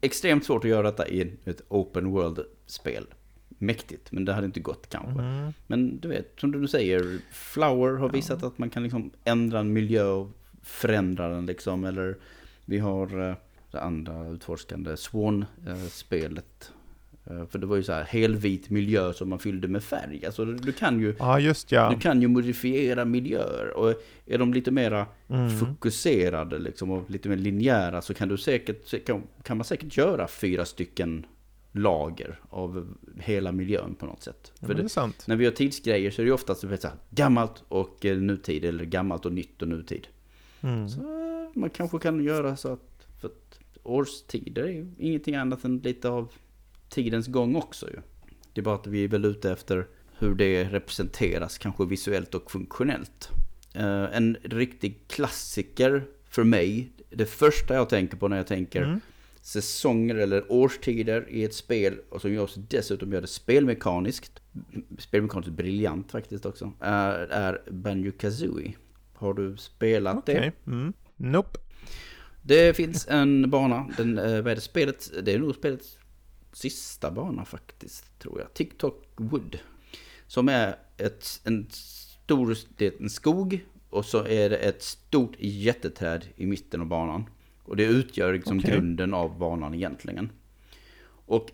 Extremt 0.00 0.44
svårt 0.44 0.64
att 0.64 0.70
göra 0.70 0.82
detta 0.82 1.08
i 1.08 1.20
ett 1.44 1.62
open 1.68 2.10
world-spel. 2.10 3.04
Mäktigt, 3.58 4.12
men 4.12 4.24
det 4.24 4.32
hade 4.32 4.46
inte 4.46 4.60
gått 4.60 4.88
kanske. 4.88 5.22
Mm. 5.22 5.52
Men 5.66 6.00
du 6.00 6.08
vet, 6.08 6.32
som 6.40 6.52
du 6.52 6.68
säger, 6.68 7.18
Flower 7.32 7.98
har 7.98 8.08
visat 8.08 8.38
ja. 8.42 8.48
att 8.48 8.58
man 8.58 8.70
kan 8.70 8.82
liksom 8.82 9.10
ändra 9.24 9.60
en 9.60 9.72
miljö 9.72 10.04
och 10.04 10.30
förändra 10.62 11.28
den 11.28 11.46
liksom, 11.46 11.84
eller 11.84 12.16
vi 12.72 12.78
har 12.78 13.28
eh, 13.28 13.34
det 13.70 13.80
andra 13.80 14.28
utforskande 14.28 14.96
Swan-spelet. 14.96 16.72
Eh, 17.24 17.46
för 17.46 17.58
det 17.58 17.66
var 17.66 17.76
ju 17.76 17.82
så 17.82 17.92
här 17.92 18.04
helvit 18.04 18.70
miljö 18.70 19.12
som 19.12 19.28
man 19.28 19.38
fyllde 19.38 19.68
med 19.68 19.84
färg. 19.84 20.26
Alltså 20.26 20.44
du 20.44 20.72
kan 20.72 21.00
ju, 21.00 21.14
ja, 21.18 21.40
just 21.40 21.72
ja. 21.72 21.90
du 21.90 22.00
kan 22.00 22.22
ju 22.22 22.28
modifiera 22.28 23.04
miljöer. 23.04 23.76
Och 23.76 23.94
är 24.26 24.38
de 24.38 24.54
lite 24.54 24.70
mera 24.70 25.06
mm. 25.28 25.58
fokuserade 25.58 26.58
liksom, 26.58 26.90
och 26.90 27.10
lite 27.10 27.28
mer 27.28 27.36
linjära 27.36 28.02
så 28.02 28.14
kan, 28.14 28.28
du 28.28 28.36
säkert, 28.36 29.06
kan, 29.06 29.22
kan 29.42 29.56
man 29.56 29.64
säkert 29.64 29.96
göra 29.96 30.28
fyra 30.28 30.64
stycken 30.64 31.26
lager 31.72 32.40
av 32.50 32.94
hela 33.20 33.52
miljön 33.52 33.94
på 33.94 34.06
något 34.06 34.22
sätt. 34.22 34.52
Ja, 34.60 34.68
det 34.68 35.26
när 35.26 35.36
vi 35.36 35.44
gör 35.44 35.50
tidsgrejer 35.50 36.10
så 36.10 36.22
är 36.22 36.26
det 36.26 36.32
oftast 36.32 36.60
så 36.60 36.68
här, 36.68 36.92
gammalt 37.10 37.62
och 37.68 38.04
eh, 38.04 38.16
nutid, 38.16 38.64
eller 38.64 38.84
gammalt 38.84 39.26
och 39.26 39.32
nytt 39.32 39.62
och 39.62 39.68
nutid. 39.68 40.06
Mm. 40.62 40.88
Så 40.88 41.31
man 41.54 41.70
kanske 41.70 41.98
kan 41.98 42.24
göra 42.24 42.56
så 42.56 42.68
att, 42.72 43.06
för 43.20 43.28
att 43.28 43.58
årstider 43.82 44.62
är 44.62 44.68
ju 44.68 44.86
ingenting 44.98 45.34
annat 45.34 45.64
än 45.64 45.78
lite 45.78 46.08
av 46.08 46.32
tidens 46.88 47.26
gång 47.26 47.56
också 47.56 47.90
ju. 47.90 47.96
Det 48.52 48.60
är 48.60 48.64
bara 48.64 48.74
att 48.74 48.86
vi 48.86 49.04
är 49.04 49.08
väl 49.08 49.24
ute 49.24 49.52
efter 49.52 49.86
hur 50.18 50.34
det 50.34 50.64
representeras, 50.64 51.58
kanske 51.58 51.84
visuellt 51.84 52.34
och 52.34 52.50
funktionellt. 52.50 53.30
Eh, 53.74 54.16
en 54.16 54.36
riktig 54.42 55.08
klassiker 55.08 56.04
för 56.28 56.44
mig, 56.44 56.92
det 57.10 57.26
första 57.26 57.74
jag 57.74 57.88
tänker 57.88 58.16
på 58.16 58.28
när 58.28 58.36
jag 58.36 58.46
tänker 58.46 58.82
Mm. 58.82 59.00
säsonger 59.40 60.14
eller 60.14 60.52
årstider 60.52 61.26
i 61.28 61.44
ett 61.44 61.54
spel 61.54 61.98
och 62.08 62.20
som 62.20 62.34
jag 62.34 62.44
också 62.44 62.60
dessutom 62.60 63.12
gör 63.12 63.20
det 63.20 63.26
spelmekaniskt, 63.26 64.40
spelmekaniskt 64.98 65.52
briljant 65.52 66.10
faktiskt 66.10 66.46
också, 66.46 66.72
är, 66.80 67.14
är 67.18 67.62
Banjo 67.70 68.12
Kazooie. 68.12 68.72
Har 69.14 69.34
du 69.34 69.56
spelat 69.56 70.26
det? 70.26 70.38
Okej. 70.38 70.52
Mm. 70.66 70.92
Nope. 71.22 71.58
Det 72.42 72.76
finns 72.76 73.08
en 73.08 73.50
bana, 73.50 73.88
den, 73.96 74.18
eh, 74.18 74.42
vad 74.42 74.46
är 74.46 74.54
det 74.54 74.60
spelet? 74.60 75.10
Det 75.22 75.34
är 75.34 75.38
nog 75.38 75.54
spelets 75.54 75.98
sista 76.52 77.10
bana 77.10 77.44
faktiskt, 77.44 78.18
tror 78.18 78.40
jag. 78.40 78.54
TikTok 78.54 79.04
Wood. 79.16 79.58
Som 80.26 80.48
är 80.48 80.76
ett, 80.96 81.40
en 81.44 81.66
stor, 81.70 82.56
det 82.76 82.86
är 82.86 83.02
en 83.02 83.10
skog 83.10 83.64
och 83.90 84.04
så 84.04 84.26
är 84.26 84.50
det 84.50 84.56
ett 84.56 84.82
stort 84.82 85.32
jätteträd 85.38 86.24
i 86.36 86.46
mitten 86.46 86.80
av 86.80 86.86
banan. 86.86 87.24
Och 87.62 87.76
det 87.76 87.84
utgör 87.84 88.32
liksom 88.32 88.58
Okej. 88.58 88.70
grunden 88.70 89.14
av 89.14 89.38
banan 89.38 89.74
egentligen. 89.74 90.32
Och 91.26 91.50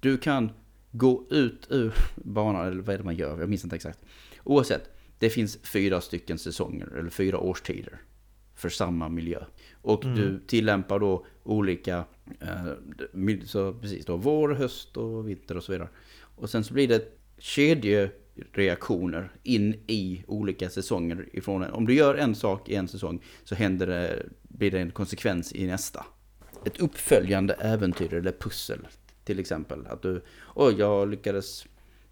du 0.00 0.18
kan 0.18 0.50
gå 0.92 1.26
ut 1.30 1.66
ur 1.70 1.94
banan, 2.16 2.66
eller 2.66 2.82
vad 2.82 2.94
är 2.94 2.98
det 2.98 3.04
man 3.04 3.16
gör? 3.16 3.40
Jag 3.40 3.48
minns 3.48 3.64
inte 3.64 3.76
exakt. 3.76 3.98
Oavsett, 4.44 4.90
det 5.18 5.30
finns 5.30 5.58
fyra 5.62 6.00
stycken 6.00 6.38
säsonger, 6.38 6.86
eller 6.86 7.10
fyra 7.10 7.38
årstider. 7.38 8.00
För 8.56 8.68
samma 8.68 9.08
miljö. 9.08 9.44
Och 9.82 10.04
Mm. 10.04 10.16
du 10.16 10.40
tillämpar 10.46 10.98
då 10.98 11.26
olika, 11.42 12.04
eh, 12.40 12.66
så 13.44 13.72
precis 13.72 14.06
då, 14.06 14.16
vår, 14.16 14.48
höst 14.48 14.96
och 14.96 15.28
vinter 15.28 15.56
och 15.56 15.64
så 15.64 15.72
vidare. 15.72 15.88
Och 16.36 16.50
sen 16.50 16.64
så 16.64 16.74
blir 16.74 16.88
det 16.88 17.12
kedjereaktioner 17.38 19.32
in 19.42 19.74
i 19.86 20.24
olika 20.26 20.70
säsonger 20.70 21.28
ifrån 21.32 21.62
en. 21.62 21.72
Om 21.72 21.86
du 21.86 21.94
gör 21.94 22.14
en 22.14 22.34
sak 22.34 22.68
i 22.68 22.74
en 22.74 22.88
säsong 22.88 23.22
så 23.44 23.54
händer 23.54 23.86
det, 23.86 24.26
blir 24.42 24.70
det 24.70 24.80
en 24.80 24.90
konsekvens 24.90 25.52
i 25.54 25.66
nästa. 25.66 26.06
Ett 26.64 26.80
uppföljande 26.80 27.54
äventyr 27.54 28.14
eller 28.14 28.32
pussel 28.32 28.86
till 29.24 29.38
exempel. 29.38 29.86
Att 29.86 30.02
du, 30.02 30.22
oj 30.54 30.74
jag 30.78 31.08
lyckades 31.08 31.66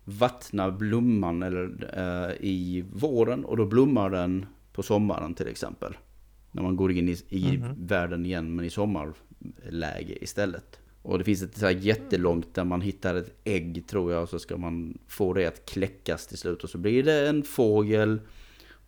vattna 0.05 0.71
blomman 0.71 1.43
eller, 1.43 1.91
eh, 1.97 2.35
i 2.41 2.85
våren 2.93 3.45
och 3.45 3.57
då 3.57 3.67
blommar 3.67 4.11
den 4.11 4.47
på 4.73 4.83
sommaren 4.83 5.35
till 5.35 5.49
exempel. 5.49 5.97
När 6.55 6.63
man 6.63 6.77
går 6.77 6.93
in 6.93 7.09
i, 7.09 7.17
i 7.29 7.59
Mhm. 7.59 7.87
världen 7.87 8.27
igen 8.27 8.55
men 8.57 8.65
i 8.65 8.71
sommarläge 8.71 10.25
istället. 10.25 10.81
Och 11.03 11.19
det 11.19 11.25
finns 11.25 11.43
ett 11.43 11.57
så 11.57 11.67
här 11.67 11.73
jättelångt 11.73 12.55
där 12.55 12.65
man 12.65 12.81
hittar 12.81 13.15
ett 13.15 13.35
ägg 13.45 13.87
tror 13.87 14.13
jag 14.13 14.23
och 14.23 14.29
så 14.29 14.39
ska 14.39 14.57
man 14.57 14.99
få 15.09 15.33
det 15.33 15.47
att 15.47 15.67
kläckas 15.67 16.27
till 16.27 16.39
slut 16.39 16.65
och 16.65 16.71
så 16.71 16.79
blir 16.79 17.03
det 17.03 17.29
en 17.29 17.43
fågel 17.43 18.21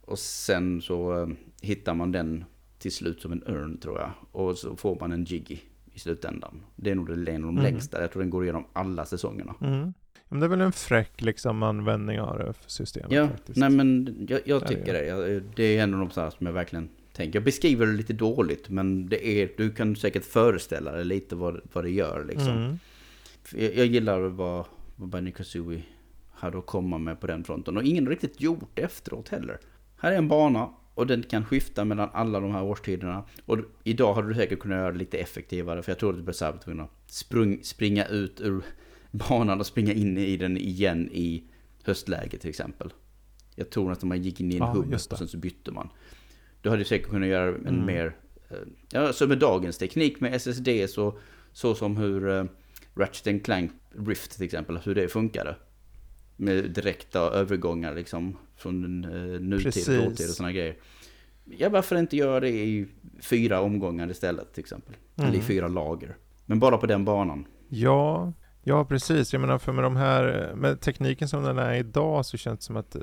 och 0.00 0.18
sen 0.18 0.82
så 0.82 1.22
eh, 1.22 1.28
hittar 1.60 1.94
man 1.94 2.12
den 2.12 2.44
till 2.78 2.92
slut 2.92 3.20
som 3.20 3.32
en 3.32 3.42
örn 3.46 3.78
tror 3.78 3.98
jag 3.98 4.10
och 4.32 4.58
så 4.58 4.76
får 4.76 5.00
man 5.00 5.12
en 5.12 5.24
jiggy 5.24 5.58
i 5.92 5.98
slutändan. 5.98 6.62
Det 6.76 6.90
är 6.90 6.94
nog 6.94 7.06
det 7.24 7.30
en 7.32 7.42
av 7.44 7.46
de 7.48 7.54
Mhm. 7.54 7.62
längsta, 7.64 8.00
jag 8.00 8.12
tror 8.12 8.22
den 8.22 8.30
går 8.30 8.42
igenom 8.44 8.64
alla 8.72 9.04
säsongerna. 9.06 9.54
Mm. 9.60 9.94
Men 10.28 10.40
det 10.40 10.46
är 10.46 10.50
väl 10.50 10.60
en 10.60 10.72
fräck 10.72 11.22
liksom 11.22 11.62
användning 11.62 12.20
av 12.20 12.38
det 12.38 12.52
för 12.52 12.70
systemet 12.70 13.12
Ja, 13.12 13.28
faktiskt. 13.28 13.58
nej 13.58 13.70
men 13.70 14.16
jag, 14.28 14.40
jag 14.44 14.62
Ja, 14.62 14.66
tycker 14.68 14.92
det 14.92 15.26
det. 15.28 15.42
Det 15.56 15.64
är 15.78 15.82
en 15.82 15.94
av 15.94 16.00
de 16.00 16.10
så 16.10 16.20
här 16.20 16.30
som 16.30 16.46
jag 16.46 16.52
verkligen 16.54 16.88
tänker. 17.16 17.36
Jag 17.36 17.44
beskriver 17.44 17.86
det 17.86 17.92
lite 17.92 18.12
dåligt 18.12 18.68
men 18.68 19.08
det 19.08 19.26
är, 19.26 19.50
du 19.56 19.70
kan 19.70 19.96
säkert 19.96 20.24
föreställa 20.24 20.92
dig 20.92 21.04
lite 21.04 21.36
vad, 21.36 21.60
vad 21.72 21.84
det 21.84 21.90
gör 21.90 22.24
liksom. 22.24 22.48
Mm. 22.48 22.78
Jag, 23.54 23.76
jag 23.76 23.86
gillar 23.86 24.20
vad, 24.20 24.64
vad 24.96 25.08
Benny 25.08 25.32
Kazooie 25.32 25.82
hade 26.30 26.58
att 26.58 26.66
komma 26.66 26.98
med 26.98 27.20
på 27.20 27.26
den 27.26 27.44
fronten. 27.44 27.76
Och 27.76 27.82
ingen 27.82 28.04
har 28.04 28.10
riktigt 28.10 28.40
gjort 28.40 28.70
det 28.74 28.82
efteråt 28.82 29.28
heller. 29.28 29.58
Här 29.96 30.12
är 30.12 30.16
en 30.16 30.28
bana 30.28 30.70
och 30.94 31.06
den 31.06 31.22
kan 31.22 31.44
skifta 31.44 31.84
mellan 31.84 32.08
alla 32.12 32.40
de 32.40 32.52
här 32.52 32.62
årstiderna. 32.62 33.24
Och 33.46 33.58
idag 33.84 34.14
hade 34.14 34.28
du 34.28 34.34
säkert 34.34 34.58
kunnat 34.58 34.76
göra 34.76 34.92
det 34.92 34.98
lite 34.98 35.18
effektivare. 35.18 35.82
För 35.82 35.92
jag 35.92 35.98
tror 35.98 36.10
att 36.10 36.26
du 36.26 36.58
tvungen 36.64 36.84
att 36.84 36.90
sprung, 37.06 37.58
springa 37.62 38.06
ut 38.06 38.40
ur 38.40 38.62
banan 39.10 39.60
och 39.60 39.66
springa 39.66 39.92
in 39.92 40.18
i 40.18 40.36
den 40.36 40.56
igen 40.56 41.08
i 41.12 41.44
höstläge 41.84 42.38
till 42.38 42.50
exempel. 42.50 42.92
Jag 43.54 43.70
tror 43.70 43.92
att 43.92 44.02
man 44.02 44.22
gick 44.22 44.40
in 44.40 44.52
i 44.52 44.56
en 44.56 44.90
just 44.90 45.10
det. 45.10 45.14
och 45.14 45.18
sen 45.18 45.28
så 45.28 45.36
bytte 45.36 45.72
man. 45.72 45.88
Du 46.66 46.70
hade 46.70 46.84
säkert 46.84 47.08
kunnat 47.10 47.28
göra 47.28 47.48
en 47.48 47.66
Mm. 47.66 47.86
mer... 47.86 48.16
eh, 48.50 48.56
Ja, 48.92 49.12
så 49.12 49.26
med 49.26 49.38
dagens 49.38 49.78
teknik 49.78 50.20
med 50.20 50.34
SSD 50.34 50.68
så, 50.88 51.18
så 51.52 51.74
som 51.74 51.96
hur 51.96 52.28
uh, 52.28 52.44
Ratchet 52.96 53.44
Clank 53.44 53.72
Rift 54.06 54.30
till 54.36 54.44
exempel, 54.44 54.78
hur 54.84 54.94
det 54.94 55.08
funkade. 55.08 55.56
Med 56.36 56.70
direkta 56.70 57.20
övergångar 57.20 57.94
liksom 57.94 58.36
från 58.56 59.04
uh, 59.04 59.40
nutid 59.40 59.72
till 59.72 59.96
dåtid 59.96 60.28
och 60.28 60.34
sådana 60.34 60.52
grejer. 60.52 60.76
Ja, 61.44 61.68
varför 61.68 61.96
inte 61.96 62.16
göra 62.16 62.40
det 62.40 62.50
i 62.50 62.86
fyra 63.22 63.60
omgångar 63.60 64.10
istället 64.10 64.52
till 64.52 64.60
exempel? 64.60 64.94
Eller 65.16 65.26
i 65.28 65.34
Mm. 65.34 65.42
fyra 65.46 65.68
lager. 65.68 66.16
Men 66.46 66.58
bara 66.58 66.78
på 66.78 66.86
den 66.86 67.04
banan. 67.04 67.46
Ja, 67.68 68.32
ja 68.68 68.84
precis. 68.84 69.32
Jag 69.32 69.40
menar 69.40 69.58
för 69.58 69.72
med 69.72 69.84
de 69.84 69.96
här, 69.96 70.52
med 70.54 70.80
tekniken 70.80 71.28
som 71.28 71.42
den 71.42 71.58
är 71.58 71.74
idag 71.74 72.26
så 72.26 72.36
känns 72.36 72.58
det 72.58 72.64
som 72.64 72.76
att 72.76 72.96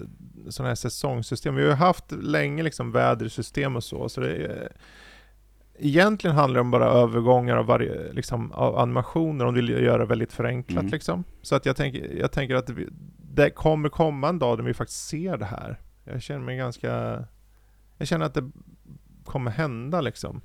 sådana 0.50 0.70
här 0.70 0.76
säsongssystem, 0.76 1.56
vi 1.56 1.62
har 1.62 1.70
ju 1.70 1.76
haft 1.76 2.12
länge 2.12 2.64
liksom 2.64 2.92
vädersystem 2.92 3.76
och 3.76 3.84
så, 3.84 4.10
så 4.10 4.22
det 4.22 4.36
är, 4.36 4.72
Egentligen 5.80 6.36
handlar 6.36 6.58
det 6.58 6.62
om 6.62 6.72
bara 6.72 6.86
övergångar 6.86 7.58
av, 7.58 7.66
varje, 7.66 8.14
liksom, 8.14 8.52
av 8.52 8.78
animationer 8.78 9.46
om 9.46 9.54
du 9.54 9.62
vill 9.62 9.84
göra 9.84 10.06
väldigt 10.06 10.34
förenklat 10.34 10.82
Mm. 10.82 10.92
liksom. 10.92 11.24
Så 11.42 11.56
att 11.56 11.66
jag 11.66 11.76
tänker, 11.76 12.18
jag 12.20 12.32
tänker 12.32 12.56
att 12.56 12.70
vi, 12.70 12.88
det 13.18 13.50
kommer 13.50 13.90
komma 13.90 14.30
en 14.30 14.40
dag 14.40 14.58
där 14.58 14.64
vi 14.64 14.74
faktiskt 14.74 15.08
ser 15.08 15.38
det 15.38 15.46
här. 15.46 15.80
Jag 16.04 16.22
känner 16.22 16.40
mig 16.40 16.58
ganska... 16.58 17.24
Jag 17.98 18.08
känner 18.08 18.26
att 18.26 18.34
det 18.34 18.52
kommer 19.26 19.52
hända 19.52 20.02
liksom. 20.02 20.42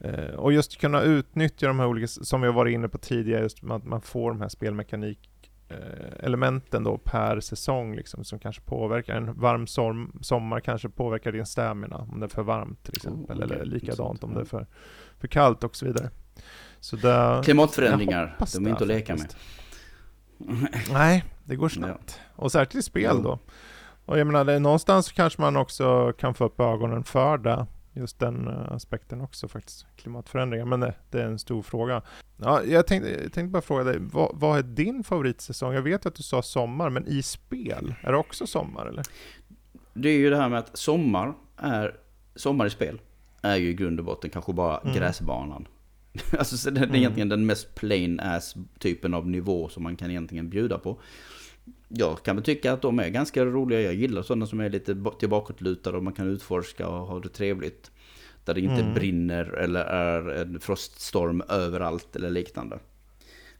Eh, 0.00 0.34
och 0.34 0.52
just 0.52 0.80
kunna 0.80 1.02
utnyttja 1.02 1.66
de 1.66 1.78
här 1.78 1.86
olika, 1.86 2.06
som 2.06 2.40
vi 2.40 2.46
har 2.46 2.54
varit 2.54 2.74
inne 2.74 2.88
på 2.88 2.98
tidigare, 2.98 3.42
just 3.42 3.64
att 3.64 3.84
man 3.84 4.00
får 4.00 4.30
de 4.30 4.40
här 4.40 4.48
spelmekanik 4.48 5.50
eh, 5.68 6.24
elementen 6.24 6.84
då 6.84 6.98
per 6.98 7.40
säsong 7.40 7.96
liksom, 7.96 8.24
som 8.24 8.38
kanske 8.38 8.62
påverkar. 8.62 9.16
En 9.16 9.40
varm 9.40 9.66
som, 9.66 10.18
sommar 10.20 10.60
kanske 10.60 10.88
påverkar 10.88 11.32
din 11.32 11.46
stamina 11.46 11.96
om 11.96 12.20
det 12.20 12.26
är 12.26 12.28
för 12.28 12.42
varmt 12.42 12.84
till 12.84 12.96
exempel. 12.96 13.42
okej. 13.42 13.56
Eller 13.56 13.64
likadant 13.64 14.24
om 14.24 14.34
det 14.34 14.40
är 14.40 14.44
för, 14.44 14.66
för 15.18 15.28
kallt 15.28 15.64
och 15.64 15.76
så 15.76 15.86
vidare. 15.86 16.10
Så 16.80 16.96
jag 17.02 17.44
Klimatförändringar, 17.44 18.36
de 18.54 18.66
är 18.66 18.70
inte 18.70 18.82
att 18.82 18.88
leka 18.88 19.16
med. 19.16 19.34
Nej, 20.92 21.24
det 21.44 21.56
går 21.56 21.68
snabbt. 21.68 22.20
Och 22.36 22.52
särskilt 22.52 22.74
i 22.74 22.82
spel 22.82 23.22
då. 23.22 23.38
Och 24.06 24.18
jag 24.18 24.26
menar, 24.26 24.58
någonstans 24.58 25.12
kanske 25.12 25.40
man 25.40 25.56
också 25.56 26.12
kan 26.12 26.34
få 26.34 26.44
upp 26.44 26.60
ögonen 26.60 27.04
för 27.04 27.38
det. 27.38 27.66
Just 27.96 28.18
den 28.18 28.48
eh, 28.48 28.72
aspekten 28.72 29.20
också 29.20 29.48
faktiskt. 29.48 29.86
Klimatförändringar. 29.96 30.64
Men 30.64 30.80
det, 30.80 30.94
det 31.10 31.22
är 31.22 31.26
en 31.26 31.38
stor 31.38 31.62
fråga. 31.62 32.02
Ja, 32.36 32.62
jag, 32.64 32.86
tänkte, 32.86 33.10
jag 33.10 33.20
tänkte 33.32 33.44
bara 33.52 33.62
fråga 33.62 33.84
dig, 33.84 33.96
vad, 34.00 34.30
vad 34.34 34.58
är 34.58 34.62
din 34.62 35.04
favoritsäsong? 35.04 35.74
Jag 35.74 35.82
vet 35.82 36.06
att 36.06 36.14
du 36.14 36.22
sa 36.22 36.42
sommar, 36.42 36.90
men 36.90 37.06
i 37.08 37.22
spel, 37.22 37.94
är 38.02 38.12
det 38.12 38.18
också 38.18 38.46
sommar 38.46 38.86
eller? 38.86 39.04
Det 39.94 40.08
är 40.08 40.18
ju 40.18 40.30
det 40.30 40.36
här 40.36 40.48
med 40.48 40.58
att 40.58 40.76
sommar 40.78 41.34
är, 41.56 41.96
sommar 42.34 42.66
i 42.66 42.70
spel 42.70 43.00
är 43.42 43.56
ju 43.56 43.68
i 43.68 43.74
grund 43.74 43.98
och 43.98 44.04
botten 44.04 44.30
kanske 44.30 44.52
bara 44.52 44.78
Mm. 44.78 44.94
gräsbanan. 44.96 45.68
alltså 46.38 46.56
så 46.56 46.70
det 46.70 46.80
är 46.80 46.84
Mm. 46.84 46.96
egentligen 46.96 47.28
den 47.28 47.46
mest 47.46 47.74
plain 47.74 48.20
ass 48.20 48.54
typen 48.78 49.14
av 49.14 49.28
nivå 49.28 49.68
som 49.68 49.82
man 49.82 49.96
kan 49.96 50.10
egentligen 50.10 50.48
bjuda 50.50 50.78
på. 50.78 50.98
Jag 51.88 52.22
kan 52.22 52.36
väl 52.36 52.44
tycka 52.44 52.72
att 52.72 52.82
de 52.82 52.98
är 52.98 53.08
ganska 53.08 53.44
roliga. 53.44 53.80
Jag 53.80 53.94
gillar 53.94 54.22
sådana 54.22 54.46
som 54.46 54.60
är 54.60 54.70
lite 54.70 54.94
ba- 54.94 55.10
tillbakåtlutade 55.10 55.96
och 55.96 56.04
man 56.04 56.12
kan 56.12 56.28
utforska 56.28 56.88
och 56.88 57.06
ha 57.06 57.20
det 57.20 57.28
trevligt. 57.28 57.90
Där 58.44 58.54
det 58.54 58.60
inte 58.60 58.82
Mm. 58.82 58.94
brinner 58.94 59.44
eller 59.44 59.80
är 59.84 60.28
en 60.42 60.60
froststorm 60.60 61.42
överallt 61.48 62.16
eller 62.16 62.30
liknande. 62.30 62.78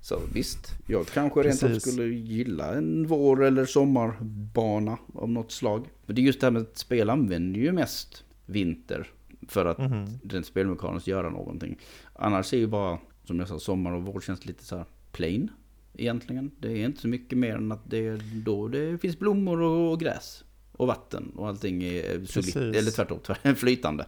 Så 0.01 0.21
visst, 0.35 0.69
jag 0.87 1.07
kanske 1.07 1.43
rent 1.43 1.63
av 1.63 1.79
skulle 1.79 2.05
gilla 2.05 2.75
en 2.75 3.07
vår 3.07 3.45
eller 3.45 3.65
sommarbana 3.67 4.99
av 5.15 5.31
något 5.31 5.53
slag. 5.53 5.87
Men 6.07 6.17
det 6.17 6.23
är 6.23 6.25
just 6.25 6.41
det 6.41 6.47
här 6.47 6.51
med 6.53 6.63
att 6.63 6.79
spel 6.79 7.11
använder 7.11 7.61
ju 7.61 7.73
mest 7.73 8.25
vinter 8.47 9.07
för 9.49 9.67
att 9.67 9.79
rent 10.25 10.47
spelmekaniskt 10.47 11.07
göra 11.07 11.31
någonting. 11.31 11.79
Annars 12.15 12.53
är 12.53 12.59
ju 12.59 12.67
bara, 12.67 12.99
som 13.25 13.39
jag 13.39 13.49
sa, 13.49 13.59
sommar 13.59 13.93
och 13.93 14.03
vår 14.03 14.21
känns 14.21 14.47
lite 14.47 14.65
så 14.65 14.77
här 14.77 14.85
plain 15.13 15.51
egentligen. 15.95 16.51
Det 16.59 16.69
är 16.73 16.85
inte 16.85 17.01
så 17.01 17.09
mycket 17.09 17.39
mer 17.39 17.55
än 17.57 17.73
att 17.73 17.91
det 17.91 18.07
är 18.07 18.21
då 18.45 18.69
det 18.69 18.99
finns 18.99 19.19
blommor 19.19 19.61
och, 19.61 20.01
gräs. 20.01 20.45
Och 20.73 20.87
vatten 20.87 21.33
och 21.37 21.49
allting 21.49 21.83
är 21.85 22.27
solitt, 22.27 22.57
eller 22.57 22.91
tvärtom, 22.91 23.19
tvär- 23.19 23.55
flytande. 23.65 24.07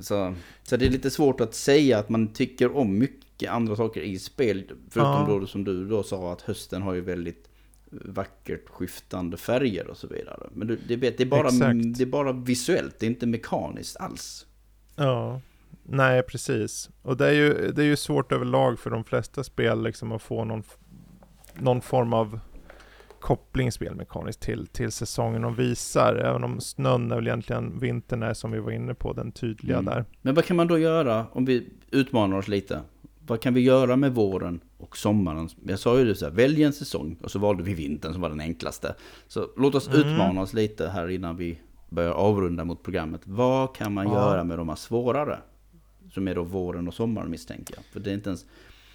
Så, 0.00 0.34
så 0.62 0.76
det 0.76 0.86
är 0.86 0.90
lite 0.90 1.10
svårt 1.10 1.40
att 1.40 1.54
säga 1.54 1.98
att 1.98 2.08
man 2.08 2.28
tycker 2.32 2.76
om 2.76 2.98
mycket 2.98 3.16
mycket 3.40 3.52
andra 3.54 3.76
saker 3.76 4.00
i 4.00 4.18
spel. 4.18 4.64
Förutom 4.90 5.10
Ja. 5.28 5.38
då 5.40 5.46
som 5.46 5.64
du 5.64 5.88
då 5.88 6.02
sa 6.02 6.32
att 6.32 6.42
hösten 6.42 6.82
har 6.82 6.94
ju 6.94 7.00
väldigt 7.00 7.48
vackert 7.90 8.68
skiftande 8.68 9.36
färger 9.36 9.86
och 9.86 9.96
så 9.96 10.06
vidare. 10.06 10.48
Men 10.52 10.68
du, 10.68 10.78
det, 10.88 10.96
vet, 10.96 11.18
det, 11.18 11.24
är 11.24 11.26
bara, 11.26 11.48
Exakt. 11.48 11.98
det 11.98 12.04
är 12.04 12.06
bara 12.06 12.32
visuellt, 12.32 12.98
det 12.98 13.06
är 13.06 13.10
inte 13.10 13.26
mekaniskt 13.26 13.96
alls. 13.96 14.46
Ja, 14.96 15.40
nej 15.90 16.22
precis. 16.22 16.90
Och 17.02 17.16
det 17.16 17.26
är 17.26 17.32
ju, 17.32 17.72
det 17.72 17.82
är 17.82 17.86
ju 17.86 17.96
svårt 17.96 18.32
överlag 18.32 18.78
för 18.78 18.90
de 18.90 19.04
flesta 19.04 19.44
spel 19.44 19.82
liksom 19.82 20.12
att 20.12 20.22
få 20.22 20.44
någon, 20.44 20.62
någon 21.58 21.80
form 21.80 22.12
av 22.12 22.40
koppling 23.20 23.72
spelmekaniskt 23.72 24.40
till, 24.40 24.66
till 24.66 24.92
säsongen 24.92 25.42
de 25.42 25.54
visar. 25.54 26.14
Även 26.14 26.44
om 26.44 26.60
snön 26.60 27.12
är 27.12 27.16
väl 27.16 27.26
egentligen 27.26 27.78
vintern 27.78 28.22
är 28.22 28.34
som 28.34 28.50
vi 28.50 28.58
var 28.58 28.70
inne 28.70 28.94
på, 28.94 29.12
den 29.12 29.32
tydliga 29.32 29.78
Mm. 29.78 29.84
där. 29.94 30.04
Men 30.22 30.34
vad 30.34 30.44
kan 30.44 30.56
man 30.56 30.68
då 30.68 30.78
göra 30.78 31.26
om 31.32 31.44
vi 31.44 31.68
utmanar 31.90 32.36
oss 32.38 32.48
lite? 32.48 32.80
Vad 33.26 33.42
kan 33.42 33.54
vi 33.54 33.60
göra 33.60 33.96
med 33.96 34.14
våren 34.14 34.60
och 34.78 34.96
sommaren? 34.96 35.48
Jag 35.66 35.78
sa 35.78 35.98
ju 35.98 36.04
det 36.04 36.14
så 36.14 36.24
här, 36.24 36.32
välj 36.32 36.62
en 36.62 36.72
säsong 36.72 37.16
och 37.22 37.30
så 37.30 37.38
valde 37.38 37.62
vi 37.62 37.74
vintern 37.74 38.12
som 38.12 38.22
var 38.22 38.28
den 38.28 38.40
enklaste. 38.40 38.94
Så 39.28 39.46
låt 39.56 39.74
oss 39.74 39.88
Mm. 39.88 40.00
utmana 40.00 40.40
oss 40.40 40.52
lite 40.54 40.88
här 40.88 41.08
innan 41.08 41.36
vi 41.36 41.58
börjar 41.88 42.10
avrunda 42.12 42.64
mot 42.64 42.82
programmet. 42.82 43.20
Vad 43.24 43.74
kan 43.76 43.94
man 43.94 44.06
Ja. 44.06 44.12
göra 44.12 44.44
med 44.44 44.58
de 44.58 44.68
här 44.68 44.76
svårare? 44.76 45.38
Som 46.10 46.28
är 46.28 46.34
då 46.34 46.42
våren 46.42 46.88
och 46.88 46.94
sommaren 46.94 47.30
misstänker 47.30 47.74
jag. 47.74 47.84
För 47.92 48.00
det 48.00 48.10
är 48.10 48.14
inte 48.14 48.28
ens 48.30 48.46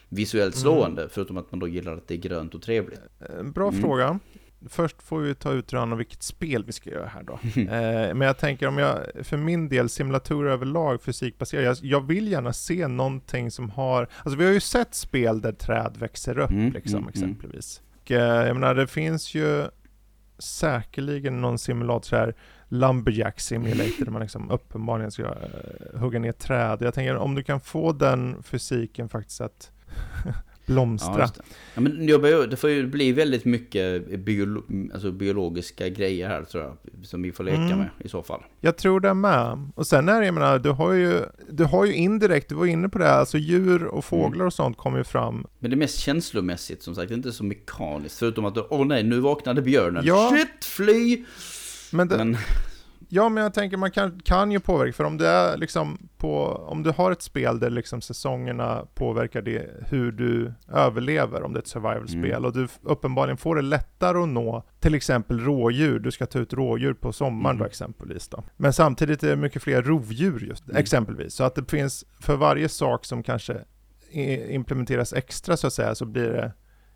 visuellt 0.09 0.55
slående, 0.55 1.09
förutom 1.11 1.37
att 1.37 1.51
man 1.51 1.59
då 1.59 1.67
gillar 1.67 1.93
att 1.93 2.07
det 2.07 2.13
är 2.13 2.17
grönt 2.17 2.55
och 2.55 2.61
trevligt. 2.61 2.99
Eh, 3.19 3.43
Bra 3.43 3.67
Mm. 3.69 3.81
fråga. 3.81 4.19
Först 4.69 5.01
får 5.01 5.19
vi 5.19 5.35
ta 5.35 5.51
ut 5.51 5.73
rön 5.73 5.91
om 5.91 5.97
vilket 5.97 6.23
spel 6.23 6.63
vi 6.65 6.71
ska 6.71 6.89
göra 6.89 7.07
här 7.07 7.23
då. 7.23 7.33
eh, 7.61 8.13
men 8.15 8.21
jag 8.21 8.37
tänker 8.37 8.67
om 8.67 8.77
jag, 8.77 8.99
för 9.23 9.37
min 9.37 9.69
del, 9.69 9.89
simulatorer 9.89 10.51
överlag, 10.51 11.01
fysikbaserade, 11.01 11.67
jag, 11.67 11.77
jag 11.81 12.07
vill 12.07 12.27
gärna 12.31 12.53
se 12.53 12.87
någonting 12.87 13.51
som 13.51 13.69
har, 13.69 14.07
alltså 14.23 14.37
vi 14.39 14.45
har 14.45 14.51
ju 14.53 14.59
sett 14.59 14.95
spel 14.95 15.41
där 15.41 15.51
träd 15.51 15.97
växer 15.99 16.37
upp 16.39 16.49
Mm, 16.49 16.71
liksom 16.73 16.97
mm, 16.97 17.09
exempelvis. 17.09 17.81
Och, 18.01 18.11
eh, 18.11 18.47
jag 18.47 18.53
menar 18.55 18.75
det 18.75 18.87
finns 18.87 19.35
ju 19.35 19.65
säkerligen 20.39 21.41
någon 21.41 21.57
simulator 21.59 22.17
här, 22.17 22.35
Lumberjack 22.69 23.39
Simulator, 23.39 24.05
där 24.05 24.11
man 24.11 24.21
liksom 24.21 24.51
uppenbarligen 24.51 25.11
ska 25.11 25.23
eh, 25.23 25.99
hugga 25.99 26.19
ner 26.19 26.31
träd. 26.31 26.77
Jag 26.81 26.93
tänker 26.93 27.15
om 27.15 27.35
du 27.35 27.43
kan 27.43 27.59
få 27.61 27.91
den 27.91 28.43
fysiken 28.43 29.09
faktiskt 29.09 29.41
att 29.41 29.71
blomstra. 30.65 31.19
just 31.21 31.35
det. 31.35 31.41
Ja, 31.73 31.81
men 31.81 32.07
det 32.49 32.55
får 32.57 32.69
ju 32.69 32.87
bli 32.87 33.11
väldigt 33.11 33.45
mycket 33.45 34.19
biolo 34.19 34.63
alltså 34.93 35.11
biologiska 35.11 35.89
grejer 35.89 36.27
här 36.29 36.43
tror 36.43 36.63
jag. 36.63 36.77
Som 37.03 37.21
vi 37.21 37.31
får 37.31 37.43
leka 37.43 37.57
Mm. 37.57 37.77
med 37.77 37.89
i 37.99 38.09
så 38.09 38.23
fall. 38.23 38.43
Jag 38.61 38.77
tror 38.77 38.99
det 38.99 39.13
med. 39.13 39.69
Och 39.75 39.87
sen 39.87 40.09
är 40.09 40.19
det, 40.19 40.25
jag 40.25 40.33
menar, 40.33 40.59
du 40.59 40.69
har 40.69 40.91
ju, 40.93 41.21
du 41.49 41.63
har 41.63 41.85
ju 41.85 41.93
indirekt, 41.93 42.49
du 42.49 42.55
var 42.55 42.65
inne 42.65 42.89
på 42.89 42.97
det 42.97 43.05
här, 43.05 43.19
alltså 43.19 43.37
djur 43.37 43.83
och 43.85 44.05
fåglar 44.05 44.45
och 44.45 44.53
sånt 44.53 44.77
kommer 44.77 44.97
ju 44.97 45.03
fram. 45.03 45.47
Men 45.59 45.71
det 45.71 45.75
är 45.75 45.77
mest 45.77 45.99
känslomässigt 45.99 46.83
som 46.83 46.95
sagt, 46.95 47.11
inte 47.11 47.31
så 47.31 47.43
mekaniskt. 47.43 48.19
Förutom 48.19 48.45
att, 48.45 48.57
åh 48.69 48.85
nej, 48.85 49.03
nu 49.03 49.19
vaknade 49.19 49.61
björnen. 49.61 50.05
Ja. 50.05 50.31
Shit, 50.35 50.65
fly! 50.65 51.23
Men, 51.95 52.07
det, 52.07 52.17
Men, 52.17 52.37
ja, 53.09 53.29
men 53.29 53.43
jag 53.43 53.53
tänker 53.53 53.77
man 53.77 53.91
kan, 53.91 54.19
kan 54.19 54.51
ju 54.51 54.59
påverka, 54.59 54.93
för 54.93 55.03
om 55.03 55.17
det 55.17 55.27
är 55.27 55.57
liksom 55.57 56.07
på, 56.17 56.45
om 56.47 56.83
du 56.83 56.91
har 56.91 57.11
ett 57.11 57.21
spel 57.21 57.59
där 57.59 57.69
liksom 57.69 58.01
säsongerna 58.01 58.85
påverkar 58.95 59.41
det, 59.41 59.69
hur 59.89 60.11
du 60.11 60.53
överlever, 60.73 61.43
om 61.43 61.53
det 61.53 61.57
är 61.57 61.61
ett 61.61 61.67
survival-spel, 61.67 62.25
Mm. 62.31 62.45
och 62.45 62.53
du 62.53 62.67
uppenbarligen 62.81 63.37
får 63.37 63.55
det 63.55 63.61
lättare 63.61 64.17
att 64.17 64.29
nå 64.29 64.63
till 64.79 64.95
exempel 64.95 65.39
rådjur, 65.39 65.99
du 65.99 66.11
ska 66.11 66.25
ta 66.25 66.39
ut 66.39 66.53
rådjur 66.53 66.93
på 66.93 67.13
sommaren 67.13 67.55
Mm. 67.55 67.59
då 67.59 67.65
exempelvis 67.65 68.27
då. 68.27 68.43
Men 68.57 68.73
samtidigt 68.73 69.23
är 69.23 69.29
det 69.29 69.35
mycket 69.35 69.63
fler 69.63 69.81
rovdjur 69.81 70.39
just, 70.39 70.65
Mm. 70.69 70.77
exempelvis, 70.77 71.33
så 71.33 71.43
att 71.43 71.55
det 71.55 71.71
finns, 71.71 72.05
för 72.19 72.35
varje 72.35 72.69
sak 72.69 73.05
som 73.05 73.23
kanske 73.23 73.57
implementeras 74.49 75.13
extra 75.13 75.57
så 75.57 75.67
att 75.67 75.73
säga, 75.73 75.95
så 75.95 76.05
blir 76.05 76.29
det 76.29 76.51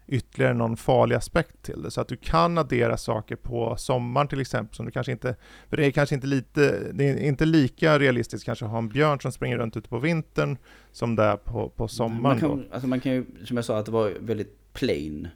ytterligare 0.09 0.53
någon 0.53 0.77
farlig 0.77 1.15
aspekt 1.15 1.63
till 1.63 1.81
det. 1.81 1.91
Så 1.91 2.01
att 2.01 2.07
du 2.07 2.15
kan 2.15 2.57
addera 2.57 2.97
saker 2.97 3.35
på 3.35 3.75
sommaren 3.77 4.27
till 4.27 4.41
exempel, 4.41 4.75
som 4.75 4.85
du 4.85 4.91
kanske 4.91 5.11
inte, 5.11 5.35
för 5.69 5.77
det 5.77 5.85
är 5.85 5.91
kanske 5.91 6.15
inte 6.15 6.27
lite, 6.27 6.91
det 6.93 7.09
är 7.09 7.17
inte 7.17 7.45
lika 7.45 7.99
realistiskt 7.99 8.45
kanske 8.45 8.65
att 8.65 8.71
ha 8.71 8.77
en 8.77 8.89
björn 8.89 9.21
som 9.21 9.31
springer 9.31 9.57
runt 9.57 9.77
ute 9.77 9.89
på 9.89 9.99
vintern, 9.99 10.57
som 10.91 11.15
det 11.15 11.23
är 11.23 11.37
på, 11.37 11.69
på 11.69 11.87
sommaren 11.87 12.21
man, 12.21 12.39
kan, 12.39 12.65
alltså 12.71 12.87
man 12.87 12.99
kan 12.99 13.11
ju, 13.11 13.25
som 13.45 13.57
jag 13.57 13.65
sa, 13.65 13.77
att 13.77 13.85
det 13.85 13.91
var 13.91 14.13
väldigt 14.19 14.73
plain. 14.73 15.27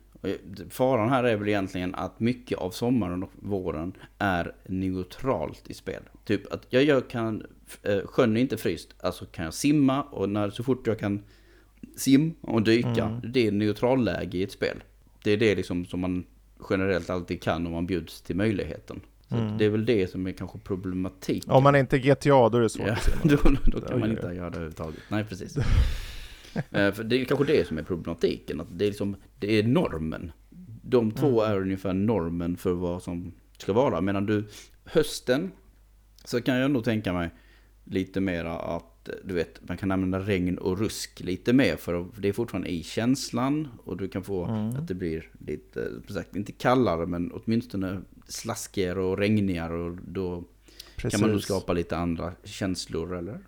Faran 0.70 1.10
här 1.10 1.24
är 1.24 1.36
väl 1.36 1.48
egentligen 1.48 1.96
att 1.96 2.20
mycket 2.20 2.58
av 2.58 2.72
sommaren 2.72 3.24
och 3.24 3.32
våren 3.36 3.94
är 4.18 4.56
neutralt 4.66 5.64
i 5.68 5.74
spel. 5.74 6.04
Typ 6.26 6.54
att 6.54 6.66
jag, 6.70 6.84
jag 6.84 7.10
kan, 7.10 7.46
eh, 7.84 8.00
sjön 8.06 8.38
är 8.38 8.42
inte 8.42 8.58
fryst, 8.58 8.96
alltså 9.00 9.26
kan 9.26 9.46
jag 9.46 9.54
simma 9.54 10.04
och 10.04 10.30
när, 10.30 10.50
så 10.50 10.64
fort 10.64 10.88
jag 10.88 11.00
kan 11.00 11.24
sim 11.98 12.34
och 12.42 12.62
dyka, 12.64 13.06
Mm. 13.06 13.32
det 13.34 13.48
är 13.48 13.52
neutralläge 13.52 14.38
i 14.38 14.44
ett 14.44 14.52
spel. 14.52 14.84
Det 15.24 15.32
är 15.32 15.38
det 15.38 15.56
liksom 15.56 15.86
som 15.86 16.00
man 16.00 16.24
generellt 16.70 17.10
alltid 17.10 17.42
kan 17.42 17.66
om 17.68 17.72
man 17.74 17.86
bjuds 17.88 18.22
till 18.22 18.36
möjligheten. 18.36 19.00
Så 19.30 19.36
Mm. 19.36 19.58
det 19.58 19.66
är 19.66 19.70
väl 19.70 19.86
det 19.86 20.12
som 20.12 20.28
är 20.28 20.32
kanske 20.32 20.60
problematik. 20.60 21.44
Om 21.48 21.64
man 21.64 21.76
inte 21.76 21.96
är 21.96 22.00
GTA, 22.00 22.50
då 22.50 22.58
är 22.58 22.62
det 22.62 22.70
svårt 22.70 22.88
Ja, 22.88 22.96
då, 23.24 23.38
då 23.66 23.82
kan 23.82 24.00
man 24.00 24.10
inte 24.12 24.22
göra 24.28 24.50
det 24.50 24.56
överhuvudtaget. 24.56 25.00
Nej, 25.10 25.24
precis. 25.30 25.58
Eh, 26.72 26.92
För 26.94 27.04
det 27.04 27.22
är 27.22 27.26
kanske 27.26 27.46
det 27.46 27.68
som 27.68 27.78
är 27.78 27.84
problematiken. 27.84 28.62
Att 28.62 28.68
det, 28.72 28.86
är 28.86 28.90
liksom, 28.90 29.16
det 29.40 29.60
är 29.60 29.64
normen. 29.64 30.32
De 30.82 31.12
två 31.12 31.42
Mm. 31.44 31.52
är 31.54 31.62
ungefär 31.62 31.94
normen 31.94 32.58
för 32.58 32.74
vad 32.74 33.04
som 33.04 33.34
ska 33.58 33.74
vara. 33.74 34.02
Medan 34.02 34.26
du, 34.26 34.48
hösten, 34.86 35.52
så 36.26 36.42
kan 36.42 36.56
jag 36.58 36.72
nog 36.72 36.84
tänka 36.84 37.14
mig 37.14 37.30
lite 37.84 38.22
mera 38.22 38.60
att 38.60 38.93
du 39.24 39.34
vet, 39.34 39.60
man 39.68 39.78
kan 39.78 39.92
använda 39.92 40.20
regn 40.20 40.58
och 40.58 40.80
rusk 40.80 41.20
lite 41.20 41.54
mer. 41.54 41.76
För 41.76 42.06
det 42.18 42.28
är 42.28 42.34
fortfarande 42.34 42.70
i 42.70 42.84
känslan. 42.84 43.68
Och 43.84 43.98
du 43.98 44.08
kan 44.08 44.24
få 44.24 44.46
Mm. 44.46 44.70
att 44.76 44.88
det 44.88 44.94
blir 44.94 45.30
lite, 45.48 45.92
sagt, 46.10 46.36
inte 46.36 46.52
kallare 46.52 47.06
men 47.06 47.32
åtminstone 47.32 48.02
slaskigare 48.28 49.02
och 49.02 49.18
regnigare. 49.18 49.74
Och 49.74 49.98
då 50.08 50.44
Precis. 50.96 51.12
kan 51.12 51.22
man 51.22 51.32
nog 51.32 51.44
skapa 51.44 51.74
lite 51.74 51.98
andra 51.98 52.34
känslor 52.44 53.16
eller 53.18 53.40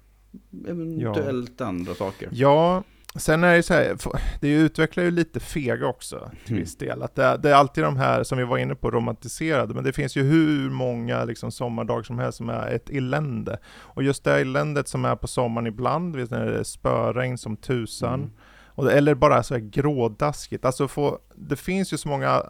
eventuellt 0.68 1.62
andra 1.62 1.94
saker. 1.96 2.30
Ja, 2.32 2.84
sen 3.16 3.44
är 3.44 3.56
det 3.56 3.64
så 3.64 3.74
här, 3.74 3.98
det 4.42 4.50
utvecklar 4.50 5.04
ju 5.04 5.12
lite 5.12 5.40
fega 5.40 5.88
också 5.88 6.30
till 6.46 6.54
Mm. 6.54 6.64
viss 6.64 6.78
del. 6.78 7.04
Att 7.04 7.16
det, 7.16 7.38
det 7.44 7.50
är 7.50 7.54
alltid 7.54 7.84
de 7.84 7.98
här, 7.98 8.24
som 8.24 8.38
vi 8.38 8.44
var 8.44 8.58
inne 8.58 8.76
på, 8.76 8.92
romantiserade, 8.92 9.74
men 9.74 9.84
det 9.84 9.94
finns 9.94 10.16
ju 10.18 10.24
hur 10.24 10.70
många 10.70 11.24
liksom, 11.24 11.52
sommardagar 11.52 12.04
som 12.04 12.20
helst 12.20 12.38
som 12.38 12.50
är 12.50 12.68
ett 12.68 12.90
elände. 12.90 13.60
Och 13.68 14.04
just 14.04 14.24
det 14.24 14.42
eländet 14.42 14.88
som 14.88 15.06
är 15.06 15.16
på 15.16 15.28
sommaren 15.28 15.68
ibland, 15.68 16.16
vet 16.16 16.32
när 16.32 16.46
det 16.46 16.60
är 16.60 16.64
spöregn 16.64 17.38
som 17.38 17.58
tusan, 17.58 18.20
Mm. 18.20 18.32
och, 18.68 18.92
eller 18.92 19.16
bara 19.16 19.44
så 19.44 19.54
här 19.54 19.62
grådaskigt. 19.62 20.66
Alltså 20.66 20.88
få, 20.88 21.20
det 21.36 21.56
finns 21.56 21.94
ju 21.94 21.98
så 21.98 22.08
många 22.10 22.44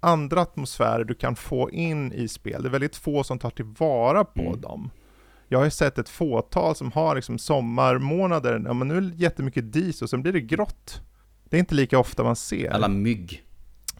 andra 0.00 0.40
atmosfärer 0.40 1.04
du 1.04 1.14
kan 1.14 1.36
få 1.36 1.70
in 1.70 2.12
i 2.12 2.28
spel. 2.28 2.62
Det 2.62 2.68
är 2.68 2.70
väldigt 2.70 2.96
få 2.96 3.24
som 3.24 3.38
tar 3.38 3.50
tillvara 3.50 4.24
på 4.24 4.40
Mm. 4.42 4.60
dem. 4.60 4.90
Jag 5.54 5.58
har 5.58 5.64
ju 5.64 5.70
sett 5.70 5.98
ett 5.98 6.08
fåtal 6.08 6.76
som 6.76 6.92
har 6.92 7.14
liksom 7.14 7.38
sommarmånader, 7.38 8.62
ja 8.66 8.72
men 8.72 8.88
nu 8.88 8.96
är 8.96 9.00
det 9.00 9.16
jättemycket 9.16 9.72
dis 9.72 10.02
och 10.02 10.10
sen 10.10 10.22
blir 10.22 10.32
det 10.32 10.40
grått. 10.40 11.00
Det 11.48 11.56
är 11.56 11.58
inte 11.58 11.74
lika 11.74 11.98
ofta 11.98 12.22
man 12.24 12.36
ser. 12.36 12.70
Alla 12.70 12.88
mygg. 12.88 13.42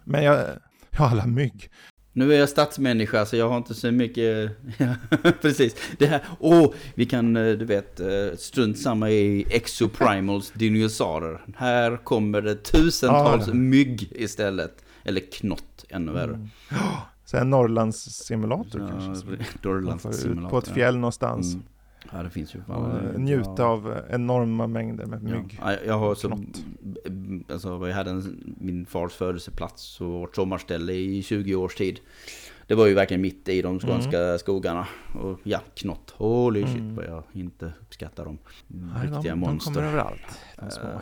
Men 0.03 0.23
jag, 0.23 0.45
ja 0.89 1.09
alla 1.09 1.25
mygg. 1.25 1.69
Nu 2.13 2.33
är 2.33 2.39
jag 2.39 2.49
stadsmänniska 2.49 3.25
så 3.25 3.35
jag 3.35 3.49
har 3.49 3.57
inte 3.57 3.73
så 3.73 3.91
mycket... 3.91 4.51
Precis. 5.41 5.75
Det 5.97 6.05
här, 6.05 6.21
åh, 6.39 6.73
vi 6.95 7.05
kan, 7.05 7.35
eh, 7.37 7.53
du 7.53 7.65
vet, 7.65 7.99
eh, 7.99 8.07
strunt 8.37 8.79
samma 8.79 9.09
i 9.09 9.45
Exoprimals 9.49 10.51
dinosaurier. 10.51 11.41
Här 11.57 11.97
kommer 12.03 12.41
det 12.41 12.55
tusentals 12.55 13.47
Ja. 13.47 13.53
mygg 13.53 14.11
istället. 14.15 14.85
Eller 15.03 15.21
knott, 15.31 15.85
ännu 15.89 16.11
värre. 16.11 16.33
Mm. 16.33 16.49
Så 17.25 17.37
en 17.37 17.49
Norrlandssimulator 17.49 18.81
Ja, 18.81 18.87
kanske. 18.87 19.09
Man 19.25 19.37
Norrlands 19.63 20.01
får 20.03 20.11
ut 20.11 20.17
simulator, 20.19 20.49
på 20.49 20.57
ett 20.57 20.67
fjäll 20.67 20.95
någonstans. 20.97 21.53
Mm. 21.53 21.65
Ja, 22.11 22.23
det 22.23 22.29
finns 22.29 22.55
ju. 22.55 22.59
Och 22.67 22.89
eh, 22.89 23.03
Ja. 23.13 23.17
njuta 23.17 23.65
av 23.65 23.91
eh, 23.91 24.15
enorma 24.15 24.67
mängder 24.67 25.05
med 25.05 25.23
mygg. 25.23 25.59
Ja, 25.61 25.73
jag 25.85 25.97
har 25.99 26.15
så, 26.15 26.39
alltså, 27.53 27.87
jag 27.87 27.95
hade 27.95 28.09
en, 28.09 28.55
min 28.59 28.85
fars 28.85 29.13
födelseplats 29.13 30.01
och 30.01 30.07
vårt 30.07 30.35
sommarställe 30.35 30.93
i 30.93 31.23
20 31.23 31.55
års 31.55 31.75
tid. 31.75 31.99
Det 32.67 32.75
var 32.75 32.87
ju 32.87 32.93
verkligen 32.93 33.21
mitt 33.21 33.49
i 33.49 33.61
de 33.61 33.79
skånska 33.79 34.37
skogarna. 34.37 34.87
Och 35.13 35.39
ja, 35.43 35.59
knott. 35.75 36.13
Holy 36.17 36.63
shit 36.65 36.75
Mm. 36.75 36.95
vad 36.95 37.05
jag 37.05 37.23
inte 37.33 37.73
uppskattar 37.81 38.25
dem. 38.25 38.37
Nej, 38.67 38.89
Riktiga 39.01 39.21
de, 39.21 39.27
de 39.29 39.35
monster. 39.39 39.73
kommer 39.73 39.87
överallt. 39.87 40.39
De 40.57 40.71
små. 40.71 41.01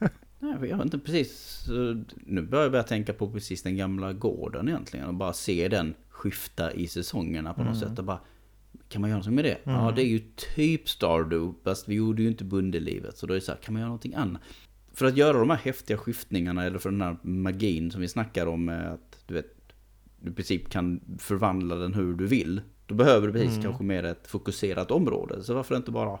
Nej, 0.42 0.52
jag 0.52 0.76
vet 0.76 0.84
inte 0.84 0.98
precis. 0.98 1.64
Nu 2.26 2.42
börjar 2.42 2.62
jag 2.64 2.72
börja 2.72 2.82
tänka 2.82 3.12
på 3.12 3.30
precis 3.30 3.62
den 3.62 3.76
gamla 3.76 4.12
gården 4.12 4.68
egentligen. 4.68 5.06
Och 5.06 5.14
bara 5.14 5.32
se 5.32 5.68
den 5.68 5.94
skifta 6.08 6.72
i 6.72 6.86
säsongerna 6.86 7.54
på 7.54 7.60
något 7.64 7.76
Mm. 7.76 7.88
sätt. 7.88 7.98
Och 7.98 8.04
bara, 8.04 8.20
kan 8.88 9.00
man 9.00 9.10
göra 9.10 9.18
någonting 9.18 9.34
med 9.34 9.44
det? 9.44 9.58
Ja, 9.64 9.82
Mm. 9.82 9.94
det 9.94 10.02
är 10.02 10.06
ju 10.08 10.20
typ 10.54 10.88
Stardew. 10.88 11.58
Fast 11.64 11.88
vi 11.88 11.94
gjorde 11.94 12.22
ju 12.22 12.28
inte 12.28 12.44
bondelivet. 12.44 13.18
Så 13.18 13.26
då 13.26 13.32
är 13.32 13.34
det 13.34 13.40
så 13.44 13.52
här, 13.52 13.58
kan 13.58 13.74
man 13.74 13.80
göra 13.80 13.88
någonting 13.88 14.14
annat? 14.14 14.42
För 14.92 15.06
att 15.06 15.16
göra 15.16 15.38
de 15.38 15.50
här 15.50 15.56
häftiga 15.56 15.96
skiftningarna, 15.96 16.64
eller 16.64 16.78
för 16.78 16.90
den 16.90 17.00
här 17.00 17.16
magin 17.22 17.90
som 17.90 18.00
vi 18.00 18.08
snackar 18.08 18.46
om. 18.46 18.68
Att 18.68 19.22
du 19.26 19.34
vet, 19.34 19.46
du 20.20 20.30
i 20.30 20.34
princip 20.34 20.68
kan 20.68 21.00
förvandla 21.18 21.74
den 21.74 21.94
hur 21.94 22.14
du 22.14 22.26
vill. 22.26 22.60
Då 22.86 22.94
behöver 22.94 23.26
du 23.26 23.32
precis 23.32 23.50
Mm. 23.50 23.62
kanske 23.62 23.84
mer 23.84 24.04
ett 24.04 24.26
fokuserat 24.26 24.90
område. 24.90 25.42
Så 25.42 25.54
varför 25.54 25.76
inte 25.76 25.90
bara 25.90 26.18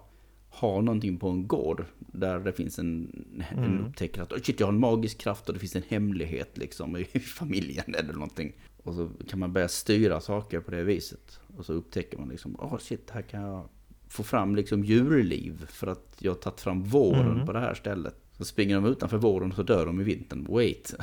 ha 0.50 0.80
någonting 0.80 1.16
på 1.18 1.28
en 1.28 1.46
gård 1.46 1.84
där 1.98 2.38
det 2.40 2.52
finns 2.52 2.78
en, 2.78 3.24
en 3.50 3.64
Mm. 3.64 3.86
upptäcker 3.86 4.22
att 4.22 4.32
"Oj, 4.32 4.40
shit, 4.44 4.60
jag 4.60 4.66
har 4.66 4.72
en 4.72 4.80
magisk 4.80 5.18
kraft 5.18 5.48
och 5.48 5.54
det 5.54 5.60
finns 5.60 5.76
en 5.76 5.82
hemlighet 5.88 6.58
liksom 6.58 6.96
i 6.96 7.04
familjen 7.20 7.94
eller 7.94 8.12
någonting. 8.12 8.52
Och 8.82 8.94
så 8.94 9.10
kan 9.28 9.38
man 9.38 9.52
börja 9.52 9.68
styra 9.68 10.20
saker 10.20 10.60
på 10.60 10.70
det 10.70 10.82
viset. 10.84 11.40
Och 11.56 11.66
så 11.66 11.72
upptäcker 11.72 12.18
man 12.18 12.28
liksom, 12.28 12.56
åh 12.58 12.78
shit, 12.78 13.10
här 13.10 13.22
kan 13.22 13.42
jag 13.42 13.68
få 14.08 14.22
fram 14.22 14.56
liksom 14.56 14.84
djurliv 14.84 15.66
för 15.68 15.86
att 15.86 16.16
jag 16.18 16.30
har 16.32 16.36
tagit 16.38 16.60
fram 16.60 16.82
våren 16.82 17.32
Mm. 17.32 17.46
på 17.46 17.52
det 17.52 17.60
här 17.60 17.74
stället. 17.74 18.14
Så 18.38 18.44
springer 18.44 18.74
de 18.74 18.84
utanför 18.84 19.18
våren 19.18 19.50
och 19.50 19.56
så 19.56 19.62
dör 19.62 19.86
de 19.86 20.00
i 20.00 20.04
vintern. 20.04 20.46
Wait. 20.50 20.94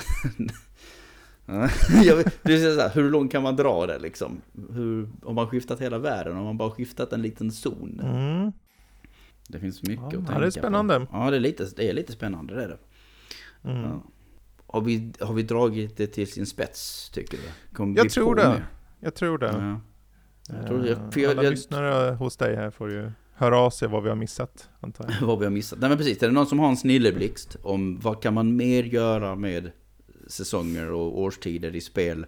Ja, 1.46 1.70
jag 2.04 2.16
vet- 2.16 2.44
det 2.44 2.54
är 2.54 2.76
så 2.76 2.82
här, 2.82 2.90
hur 2.96 3.10
långt 3.12 3.32
kan 3.32 3.44
man 3.44 3.56
dra 3.56 3.86
det 3.86 4.00
liksom? 4.00 4.42
Hur, 4.72 5.10
om 5.24 5.36
man 5.36 5.48
skiftat 5.48 5.82
hela 5.82 5.98
världen, 6.00 6.38
om 6.38 6.44
man 6.46 6.58
bara 6.58 6.72
skiftat 6.72 7.14
en 7.14 7.22
liten 7.22 7.52
zon. 7.52 8.00
Mm. 8.04 8.52
Det 9.48 9.60
finns 9.60 9.84
mycket 9.84 10.00
Ja, 10.02 10.08
att 10.08 10.14
tänka 10.26 10.40
det 10.40 10.46
är 10.46 10.50
spännande. 10.50 11.00
På. 11.00 11.08
Ja, 11.12 11.32
det 11.32 11.38
är, 11.38 11.42
lite, 11.42 11.66
det 11.76 11.90
är 11.90 11.94
lite 11.94 12.12
spännande, 12.12 12.56
det 12.56 12.64
är 12.64 12.68
det. 12.68 12.78
Mm. 13.70 13.82
Ja. 13.84 14.04
Har, 14.68 14.82
vi, 14.82 15.12
har 15.20 15.34
vi 15.34 15.44
dragit 15.44 15.98
det 15.98 16.08
till 16.08 16.32
sin 16.32 16.46
spets, 16.46 17.10
tycker 17.10 17.38
du? 17.38 17.76
Kom 17.76 17.96
Jag 17.96 18.10
tror 18.10 18.26
på 18.26 18.34
det. 18.34 18.64
Jag 19.00 19.16
tror 19.16 19.38
det. 19.38 19.46
Ja. 19.58 19.82
Jag 20.58 20.68
tror- 20.68 20.84
Eh, 20.86 20.90
jag- 20.92 21.14
för 21.14 21.22
jag- 21.22 21.32
Alla 21.32 21.44
jag- 21.44 21.52
lyssnare 21.52 22.14
hos 22.16 22.38
dig 22.38 22.56
här 22.56 22.72
får 22.72 22.92
ju 22.92 23.12
höra 23.34 23.60
av 23.60 23.70
sig 23.70 23.88
vad 23.88 24.04
vi 24.04 24.10
har 24.10 24.16
missat, 24.16 24.70
antar 24.80 25.16
jag. 25.20 25.28
vad 25.28 25.40
vi 25.40 25.46
har 25.46 25.52
missat. 25.52 25.80
Nej 25.80 25.90
men 25.90 25.98
precis, 25.98 26.24
är 26.24 26.28
det 26.28 26.34
någon 26.34 26.48
som 26.48 26.60
har 26.60 26.70
en 26.70 26.78
snilleblixt 26.78 27.58
om 27.64 28.00
vad 28.00 28.22
kan 28.22 28.34
man 28.34 28.56
mer 28.56 28.84
göra 28.84 29.36
med 29.36 29.72
säsonger 30.28 30.92
och 30.92 31.20
årstider 31.20 31.76
i 31.76 31.82
spel? 31.82 32.26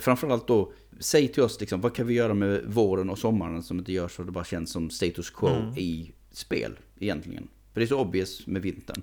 Framförallt 0.00 0.48
då, 0.48 0.72
säg 1.00 1.28
till 1.28 1.42
oss 1.42 1.60
liksom, 1.60 1.80
vad 1.80 1.94
kan 1.94 2.06
vi 2.06 2.14
göra 2.14 2.34
med 2.34 2.62
våren 2.66 3.10
och 3.10 3.18
sommaren 3.18 3.62
som 3.62 3.78
inte 3.78 3.92
gör 3.92 4.08
så 4.08 4.22
det 4.22 4.32
bara 4.32 4.44
känns 4.44 4.70
som 4.72 4.90
status 4.90 5.30
quo 5.30 5.48
Mm. 5.48 5.74
i 5.78 6.12
spel 6.36 6.78
egentligen. 6.98 7.48
För 7.72 7.80
det 7.80 7.84
är 7.84 7.88
så 7.88 8.00
obvious 8.00 8.46
med 8.46 8.62
vintern. 8.62 9.02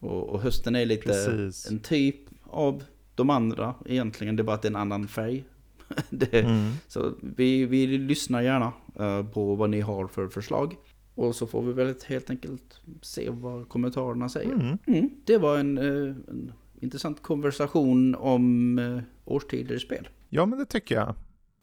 Och, 0.00 0.28
och 0.28 0.40
hösten 0.40 0.76
är 0.76 0.86
lite 0.86 1.02
Precis. 1.02 1.70
en 1.70 1.78
typ 1.78 2.16
av 2.44 2.84
de 3.14 3.30
andra 3.30 3.74
egentligen, 3.86 4.36
det 4.36 4.42
är 4.42 4.44
bara 4.44 4.56
att 4.56 4.62
det 4.62 4.68
är 4.68 4.70
en 4.70 4.76
annan 4.76 5.08
färg. 5.08 5.44
det, 6.10 6.34
Mm. 6.40 6.72
så 6.88 7.14
vi, 7.20 7.66
vi 7.66 7.86
lyssnar 7.86 8.42
gärna 8.42 8.72
eh, 8.98 9.26
på 9.26 9.54
vad 9.54 9.70
ni 9.70 9.80
har 9.80 10.06
för 10.06 10.28
förslag. 10.28 10.76
Och 11.14 11.34
så 11.34 11.46
får 11.46 11.62
vi 11.62 11.72
väl 11.72 11.94
helt 12.06 12.30
enkelt 12.30 12.80
se 13.02 13.30
vad 13.30 13.68
kommentarerna 13.68 14.28
säger. 14.28 14.52
Mm. 14.52 14.78
Mm, 14.86 15.10
det 15.24 15.38
var 15.38 15.58
en, 15.58 15.78
eh, 15.78 15.84
en 16.28 16.52
intressant 16.80 17.22
konversation 17.22 18.14
om 18.14 18.78
eh, 18.78 19.00
årstider 19.24 19.74
i 19.74 19.78
spel. 19.80 20.08
Ja, 20.28 20.46
men 20.46 20.58
det 20.58 20.64
tycker 20.64 20.94
jag. 20.94 21.14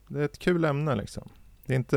Det 0.08 0.20
är 0.20 0.24
ett 0.24 0.38
kul 0.38 0.64
ämne 0.64 0.96
liksom. 0.96 1.28
Det 1.66 1.74
är, 1.74 1.76
inte, 1.76 1.96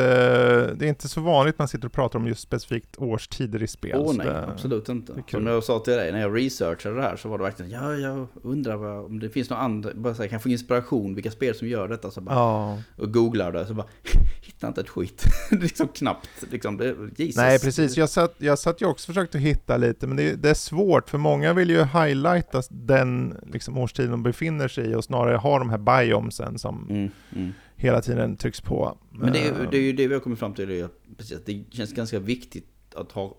det 0.74 0.86
är 0.86 0.90
inte 0.90 1.08
så 1.10 1.22
vanligt 1.22 1.60
man 1.60 1.68
sitter 1.68 1.86
och 1.86 1.92
pratar 1.94 2.20
om 2.20 2.28
just 2.28 2.42
specifikt 2.42 2.98
årstider 2.98 3.64
i 3.64 3.68
spel. 3.68 3.96
Åh 3.98 4.12
så 4.12 4.18
nej, 4.18 4.28
det- 4.28 4.48
absolut 4.48 4.90
inte. 4.90 5.14
Som 5.32 5.48
jag 5.48 5.64
sa 5.64 5.80
till 5.80 5.94
dig 5.94 6.12
när 6.12 6.20
jag 6.22 6.38
researchade 6.38 6.96
det 6.96 7.02
här 7.02 7.16
så 7.16 7.30
var 7.30 7.38
det 7.38 7.44
verkligen 7.44 7.72
ja, 7.72 7.94
jag 7.96 8.28
undrar 8.44 8.76
vad, 8.76 9.06
om 9.06 9.20
det 9.20 9.30
finns 9.30 9.50
något 9.50 9.60
annat, 9.60 9.94
bara 9.96 10.16
så 10.16 10.22
här, 10.22 10.30
kan 10.30 10.36
jag 10.36 10.44
få 10.44 10.50
inspiration, 10.50 11.16
vilka 11.16 11.32
spel 11.32 11.56
som 11.56 11.68
gör 11.68 11.88
detta? 11.88 12.12
Så 12.12 12.22
bara, 12.22 12.36
Ja, 12.36 12.78
Och 12.98 13.14
googlar 13.14 13.52
det 13.52 13.66
så 13.66 13.74
bara, 13.74 13.88
hittar 14.42 14.68
inte 14.68 14.82
ett 14.82 14.90
skit. 14.90 15.24
liksom 15.52 15.88
knappt, 15.88 16.30
liksom, 16.52 16.78
det, 16.78 16.96
Jesus. 17.16 17.36
nej 17.38 17.60
precis. 17.60 17.98
Jag 17.98 18.10
satt, 18.10 18.36
jag 18.38 18.60
satt 18.60 18.82
ju 18.82 18.86
också 18.86 19.12
och 19.12 19.16
försökte 19.16 19.40
hitta 19.40 19.78
lite, 19.78 20.08
men 20.08 20.18
det, 20.18 20.36
det 20.36 20.50
är 20.50 20.54
svårt 20.54 21.10
för 21.10 21.18
många 21.18 21.54
vill 21.54 21.70
ju 21.70 21.84
highlighta 21.84 22.62
den 22.70 23.38
liksom, 23.54 23.78
årstiden 23.78 24.12
de 24.12 24.24
befinner 24.24 24.68
sig 24.68 24.92
i 24.92 24.96
och 24.96 25.04
snarare 25.04 25.38
ha 25.38 25.60
de 25.60 25.70
här 25.70 25.78
biomsen 25.78 26.60
som 26.60 26.88
Mm, 26.90 27.12
mm. 27.36 27.54
Hela 27.80 28.02
tiden 28.02 28.38
trycks 28.38 28.62
på. 28.62 28.98
Men 29.12 29.34
det 29.34 29.40
är, 29.48 29.62
Eh, 29.64 29.70
det 29.72 29.78
är 29.78 29.82
ju 29.82 29.94
det 29.94 30.08
vi 30.08 30.14
har 30.14 30.22
kommit 30.22 30.40
fram 30.40 30.54
till, 30.54 30.68
det, 30.70 30.84
att, 30.84 31.74
känns 31.74 31.94
ganska 31.94 32.20
viktigt 32.20 32.68
att 32.96 33.12
ha, 33.12 33.38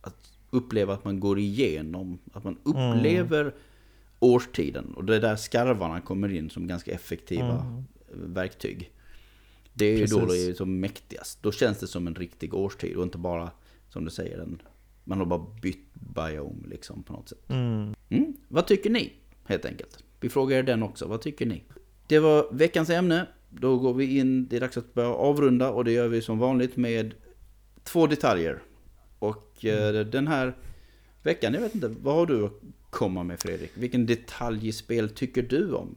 att 0.00 0.32
uppleva 0.50 0.94
att 0.94 1.04
man 1.04 1.20
går 1.20 1.38
igenom, 1.38 2.18
att 2.32 2.44
man 2.44 2.58
Mm. 2.66 2.92
upplever 2.92 3.54
årstiden. 4.18 4.94
Och 4.94 5.04
det 5.04 5.16
är 5.16 5.20
där 5.20 5.36
skarvarna 5.36 6.00
kommer 6.00 6.28
in 6.34 6.50
som 6.50 6.66
ganska 6.66 6.92
effektiva 6.92 7.64
Mm. 8.12 8.32
verktyg. 8.34 8.92
Det 9.72 9.86
är 9.86 9.98
ju 9.98 10.06
då 10.06 10.26
det 10.26 10.38
är 10.48 10.54
som 10.54 10.80
mäktigast. 10.80 11.42
Då 11.42 11.52
känns 11.52 11.78
det 11.78 11.86
som 11.86 12.06
en 12.06 12.14
riktig 12.14 12.54
årstid 12.54 12.96
och 12.96 13.02
inte 13.02 13.18
bara, 13.18 13.50
som 13.88 14.04
du 14.04 14.10
säger, 14.10 14.38
en, 14.38 14.62
man 15.04 15.18
har 15.18 15.26
bara 15.26 15.46
bytt 15.62 15.94
biome 15.94 16.68
liksom 16.68 17.02
på 17.02 17.12
något 17.12 17.28
sätt. 17.28 17.50
Mm. 17.50 17.94
Mm. 18.08 18.36
Vad 18.48 18.66
tycker 18.66 18.90
ni? 18.90 19.12
Helt 19.44 19.64
enkelt. 19.64 20.04
Vi 20.20 20.28
frågar 20.28 20.58
er 20.58 20.62
den 20.62 20.82
också. 20.82 21.06
Vad 21.06 21.20
tycker 21.20 21.46
ni? 21.46 21.62
Det 22.06 22.18
var 22.18 22.48
veckans 22.52 22.90
ämne. 22.90 23.26
Då 23.50 23.78
går 23.78 23.94
vi 23.94 24.18
in, 24.18 24.48
det 24.48 24.56
är 24.56 24.60
dags 24.60 24.76
att 24.76 24.94
börja 24.94 25.08
avrunda 25.08 25.70
och 25.70 25.84
det 25.84 25.92
gör 25.92 26.08
vi 26.08 26.22
som 26.22 26.38
vanligt 26.38 26.76
med 26.76 27.14
två 27.84 28.06
detaljer. 28.06 28.62
Och 29.18 29.64
eh, 29.64 30.06
den 30.06 30.26
här 30.26 30.56
veckan, 31.22 31.54
jag 31.54 31.60
vet 31.60 31.74
inte, 31.74 31.90
vad 32.02 32.14
har 32.14 32.26
du 32.26 32.44
att 32.44 32.52
komma 32.90 33.22
med 33.22 33.40
Fredrik? 33.40 33.70
Vilken 33.74 34.06
detalj 34.06 34.68
i 34.68 34.72
spel 34.72 35.10
tycker 35.10 35.42
du 35.42 35.72
om? 35.72 35.96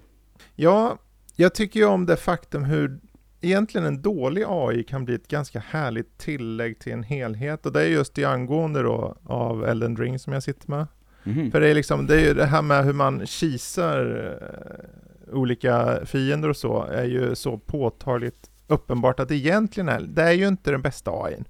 Ja, 0.56 0.98
jag 1.36 1.56
tycker 1.56 1.80
ju 1.80 1.86
om 1.86 2.06
det 2.06 2.18
faktum 2.18 2.64
hur 2.64 3.00
egentligen 3.42 3.88
en 3.88 4.02
dålig 4.02 4.44
AI 4.48 4.84
kan 4.84 5.06
bli 5.06 5.16
ett 5.16 5.28
ganska 5.28 5.60
härligt 5.60 6.18
tillägg 6.18 6.80
till 6.80 6.94
en 6.94 7.04
helhet. 7.04 7.66
Och 7.66 7.72
det 7.72 7.82
är 7.82 7.88
just 7.88 8.14
det 8.14 8.26
angående 8.26 8.82
då 8.82 9.18
av 9.24 9.66
Elden 9.66 9.98
Ring 9.98 10.20
som 10.20 10.34
jag 10.34 10.44
sitter 10.44 10.70
med. 10.70 10.88
Mhm. 11.24 11.52
För 11.52 11.62
det 11.62 11.68
är 11.68 11.76
liksom, 11.76 12.08
det 12.08 12.16
är 12.16 12.28
ju 12.28 12.34
det 12.34 12.46
här 12.46 12.62
med 12.62 12.86
hur 12.86 12.94
man 12.94 13.26
kisar 13.26 14.30
eh, 14.42 15.13
olika 15.34 16.06
fiender 16.06 16.50
och 16.50 16.58
så, 16.58 16.84
är 16.84 17.04
ju 17.04 17.36
så 17.36 17.58
påtagligt 17.58 18.50
uppenbart 18.68 19.20
att 19.20 19.28
det 19.28 19.36
egentligen 19.36 19.90
är, 19.90 20.02
det 20.02 20.24
är 20.24 20.32
ju 20.32 20.48
inte 20.48 20.72
den 20.72 20.82
bästa 20.82 21.12
AIn. 21.12 21.46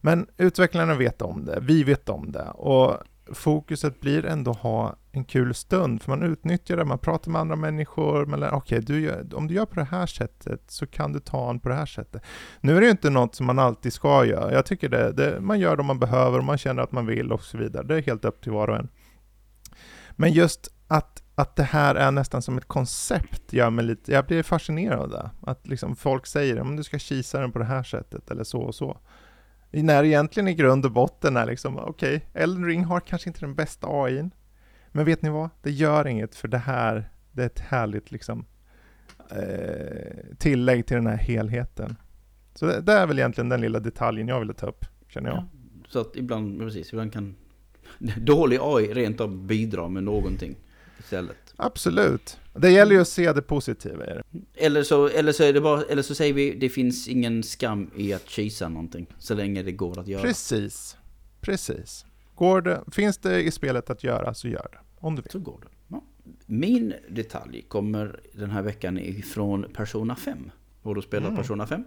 Men 0.00 0.26
utvecklarna 0.36 0.94
vet 0.94 1.22
om 1.22 1.44
det, 1.44 1.58
vi 1.62 1.84
vet 1.84 2.08
om 2.08 2.32
det 2.32 2.50
och 2.50 2.96
fokuset 3.32 4.00
blir 4.00 4.26
ändå 4.26 4.50
att 4.50 4.58
ha 4.58 4.96
en 5.12 5.24
kul 5.24 5.54
stund, 5.54 6.02
för 6.02 6.10
man 6.10 6.22
utnyttjar 6.22 6.76
det, 6.76 6.84
man 6.84 6.98
pratar 6.98 7.30
med 7.30 7.40
andra 7.40 7.56
människor, 7.56 8.26
man 8.26 8.40
lär, 8.40 8.54
okej, 8.54 8.80
du 8.80 9.24
om 9.34 9.46
du 9.46 9.54
gör 9.54 9.66
på 9.66 9.74
det 9.74 9.84
här 9.84 10.06
sättet 10.06 10.60
så 10.66 10.86
kan 10.86 11.12
du 11.12 11.20
ta 11.20 11.50
en 11.50 11.60
på 11.60 11.68
det 11.68 11.74
här 11.74 11.86
sättet. 11.86 12.22
Nu 12.60 12.76
är 12.76 12.80
det 12.80 12.86
ju 12.86 12.90
inte 12.90 13.10
något 13.10 13.34
som 13.34 13.46
man 13.46 13.58
alltid 13.58 13.92
ska 13.92 14.24
göra, 14.24 14.52
jag 14.52 14.66
tycker 14.66 14.88
det, 14.88 15.12
det 15.12 15.40
man 15.40 15.60
gör 15.60 15.76
det 15.76 15.82
man 15.82 15.98
behöver, 15.98 16.38
om 16.38 16.44
man 16.44 16.58
känner 16.58 16.82
att 16.82 16.92
man 16.92 17.06
vill 17.06 17.32
och 17.32 17.42
så 17.42 17.58
vidare, 17.58 17.86
det 17.86 17.96
är 17.96 18.02
helt 18.02 18.24
upp 18.24 18.42
till 18.42 18.52
var 18.52 18.70
och 18.70 18.76
en. 18.76 18.88
Men 20.10 20.32
just 20.32 20.68
att, 20.88 21.22
att 21.38 21.56
det 21.56 21.62
här 21.62 21.94
är 21.94 22.10
nästan 22.10 22.42
som 22.42 22.58
ett 22.58 22.68
koncept 22.68 23.52
gör 23.52 23.70
mig 23.70 23.84
lite, 23.84 24.12
jag 24.12 24.26
blir 24.26 24.42
fascinerad 24.42 25.00
av 25.00 25.10
det. 25.10 25.30
Att 25.40 25.66
liksom 25.66 25.96
folk 25.96 26.26
säger 26.26 26.60
om 26.60 26.76
du 26.76 26.84
ska 26.84 26.98
kisa 26.98 27.40
den 27.40 27.52
på 27.52 27.58
det 27.58 27.64
här 27.64 27.82
sättet 27.82 28.30
eller 28.30 28.44
så 28.44 28.60
och 28.60 28.74
så. 28.74 28.98
När 29.70 30.04
egentligen 30.04 30.48
i 30.48 30.54
grund 30.54 30.84
och 30.84 30.92
botten 30.92 31.36
är 31.36 31.46
liksom, 31.46 31.78
okej, 31.78 32.26
Elden 32.34 32.66
Ring 32.66 32.84
har 32.84 33.00
kanske 33.00 33.30
inte 33.30 33.40
den 33.40 33.54
bästa 33.54 33.86
AIn. 33.90 34.30
Men 34.88 35.04
vet 35.04 35.22
ni 35.22 35.30
vad? 35.30 35.50
Det 35.62 35.70
gör 35.70 36.06
inget 36.06 36.34
för 36.34 36.48
det 36.48 36.58
här, 36.58 37.10
det 37.32 37.42
är 37.42 37.46
ett 37.46 37.60
härligt 37.60 38.10
liksom 38.10 38.44
eh, 39.30 40.36
tillägg 40.38 40.86
till 40.86 40.96
den 40.96 41.06
här 41.06 41.16
helheten. 41.16 41.96
Så 42.54 42.66
det, 42.66 42.80
det 42.80 42.92
är 42.92 43.06
väl 43.06 43.18
egentligen 43.18 43.48
den 43.48 43.60
lilla 43.60 43.80
detaljen 43.80 44.28
jag 44.28 44.40
ville 44.40 44.54
ta 44.54 44.66
upp, 44.66 44.84
känner 45.08 45.30
jag. 45.30 45.38
Ja, 45.38 45.48
så 45.88 46.00
att 46.00 46.16
ibland, 46.16 46.60
precis, 46.60 46.92
ibland 46.92 47.12
kan 47.12 47.34
dålig 48.16 48.58
AI 48.62 48.94
rent 48.94 49.20
av 49.20 49.36
bidra 49.46 49.88
med 49.88 50.04
någonting 50.04 50.56
istället. 50.98 51.54
Absolut. 51.56 52.38
Det 52.54 52.70
gäller 52.70 52.92
ju 52.92 53.00
att 53.00 53.08
se 53.08 53.32
det 53.32 53.42
positiva 53.42 54.06
i 54.06 54.08
det. 54.08 54.22
Eller 54.54 54.82
så, 54.82 55.08
eller 55.08 55.32
så 55.32 55.44
är 55.44 55.52
det 55.52 55.60
bara, 55.60 55.82
eller 55.82 56.02
så 56.02 56.14
säger 56.14 56.34
vi 56.34 56.54
det 56.54 56.68
finns 56.68 57.08
ingen 57.08 57.42
skam 57.42 57.90
i 57.96 58.12
att 58.12 58.28
kisa 58.28 58.68
någonting. 58.68 59.06
Så 59.18 59.34
länge 59.34 59.62
det 59.62 59.72
går 59.72 59.98
att 60.00 60.08
göra. 60.08 60.22
Precis. 60.22 60.96
Precis. 61.40 62.04
Går 62.34 62.60
det, 62.62 62.82
finns 62.92 63.18
det 63.18 63.42
i 63.42 63.50
spelet 63.50 63.90
att 63.90 64.04
göra 64.04 64.34
så 64.34 64.48
gör 64.48 64.68
det. 64.72 64.78
Om 64.96 65.16
du 65.16 65.22
vill. 65.22 65.30
Så 65.30 65.38
går 65.38 65.60
det. 65.62 65.68
Ja. 65.88 66.02
Min 66.46 66.94
detalj 67.08 67.62
kommer 67.68 68.20
den 68.32 68.50
här 68.50 68.62
veckan 68.62 68.98
ifrån 68.98 69.66
Persona 69.74 70.16
5. 70.16 70.50
Har 70.82 70.94
du 70.94 71.02
spelat 71.02 71.28
Mm. 71.28 71.36
Persona 71.36 71.66
5? 71.66 71.84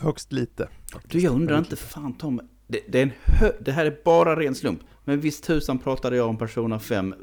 Högst 0.00 0.32
lite. 0.32 0.68
Du, 1.04 1.18
jag 1.18 1.34
undrar 1.34 1.58
inte 1.58 1.76
fan 1.76 2.12
Tom. 2.12 2.40
Det, 2.66 2.80
det, 2.88 2.98
är 2.98 3.02
en 3.02 3.12
hö, 3.24 3.52
det 3.60 3.72
här 3.72 3.86
är 3.86 3.98
bara 4.04 4.40
ren 4.40 4.54
slump. 4.54 4.80
Men 5.04 5.20
visst 5.20 5.44
tusan 5.44 5.78
pratade 5.78 6.16
jag 6.16 6.28
om 6.28 6.38
Persona 6.38 6.78
5 6.78 7.14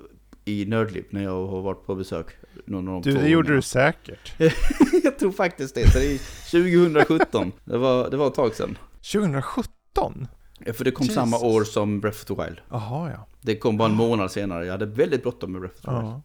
i 0.47 0.65
Nördliv 0.65 1.05
när 1.09 1.23
jag 1.23 1.47
har 1.47 1.61
varit 1.61 1.85
på 1.85 1.95
besök. 1.95 2.27
Någon 2.65 2.87
av 2.87 3.01
de 3.01 3.09
Du, 3.11 3.17
det 3.17 3.29
gjorde 3.29 3.55
du 3.55 3.61
säkert. 3.61 4.33
jag 5.03 5.19
tror 5.19 5.31
faktiskt 5.31 5.75
det. 5.75 5.91
Så 5.91 5.99
det 5.99 6.05
är 6.13 6.17
2017. 6.51 7.51
Det 7.65 7.77
var, 7.77 8.09
det 8.09 8.17
var 8.17 8.27
ett 8.27 8.33
tag 8.33 8.55
sedan. 8.55 8.77
2017? 9.13 10.27
Ja, 10.65 10.73
För 10.73 10.83
det 10.85 10.91
kom 10.91 11.03
Jesus. 11.03 11.15
samma 11.15 11.37
år 11.39 11.63
som 11.63 11.99
Breath 11.99 12.17
of 12.17 12.25
the 12.25 12.43
Wild. 12.43 12.57
Jaha, 12.69 13.11
ja. 13.11 13.27
Det 13.41 13.55
kom 13.55 13.77
bara 13.77 13.89
en 13.89 13.95
månad 13.95 14.31
senare. 14.31 14.65
Jag 14.65 14.71
hade 14.71 14.85
väldigt 14.85 15.23
bråttom 15.23 15.51
med 15.51 15.61
Breath 15.61 15.77
of 15.77 15.83
the 15.85 15.91
Wild. 15.91 16.03
ja. 16.05 16.21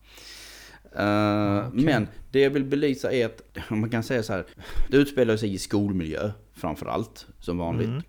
Eh, 0.94 1.68
Okej. 1.68 1.84
Men 1.84 2.08
det 2.30 2.40
jag 2.40 2.50
vill 2.50 2.64
belysa 2.64 3.12
är 3.12 3.26
att, 3.26 3.42
om 3.70 3.80
man 3.80 3.90
kan 3.90 4.02
säga 4.02 4.22
så 4.22 4.32
här, 4.32 4.44
det 4.88 4.96
utspelar 4.96 5.36
sig 5.36 5.54
i 5.54 5.58
skolmiljö 5.58 6.30
framför 6.52 6.86
allt, 6.86 7.26
som 7.40 7.58
vanligt. 7.58 7.88
Mm. 7.88 8.02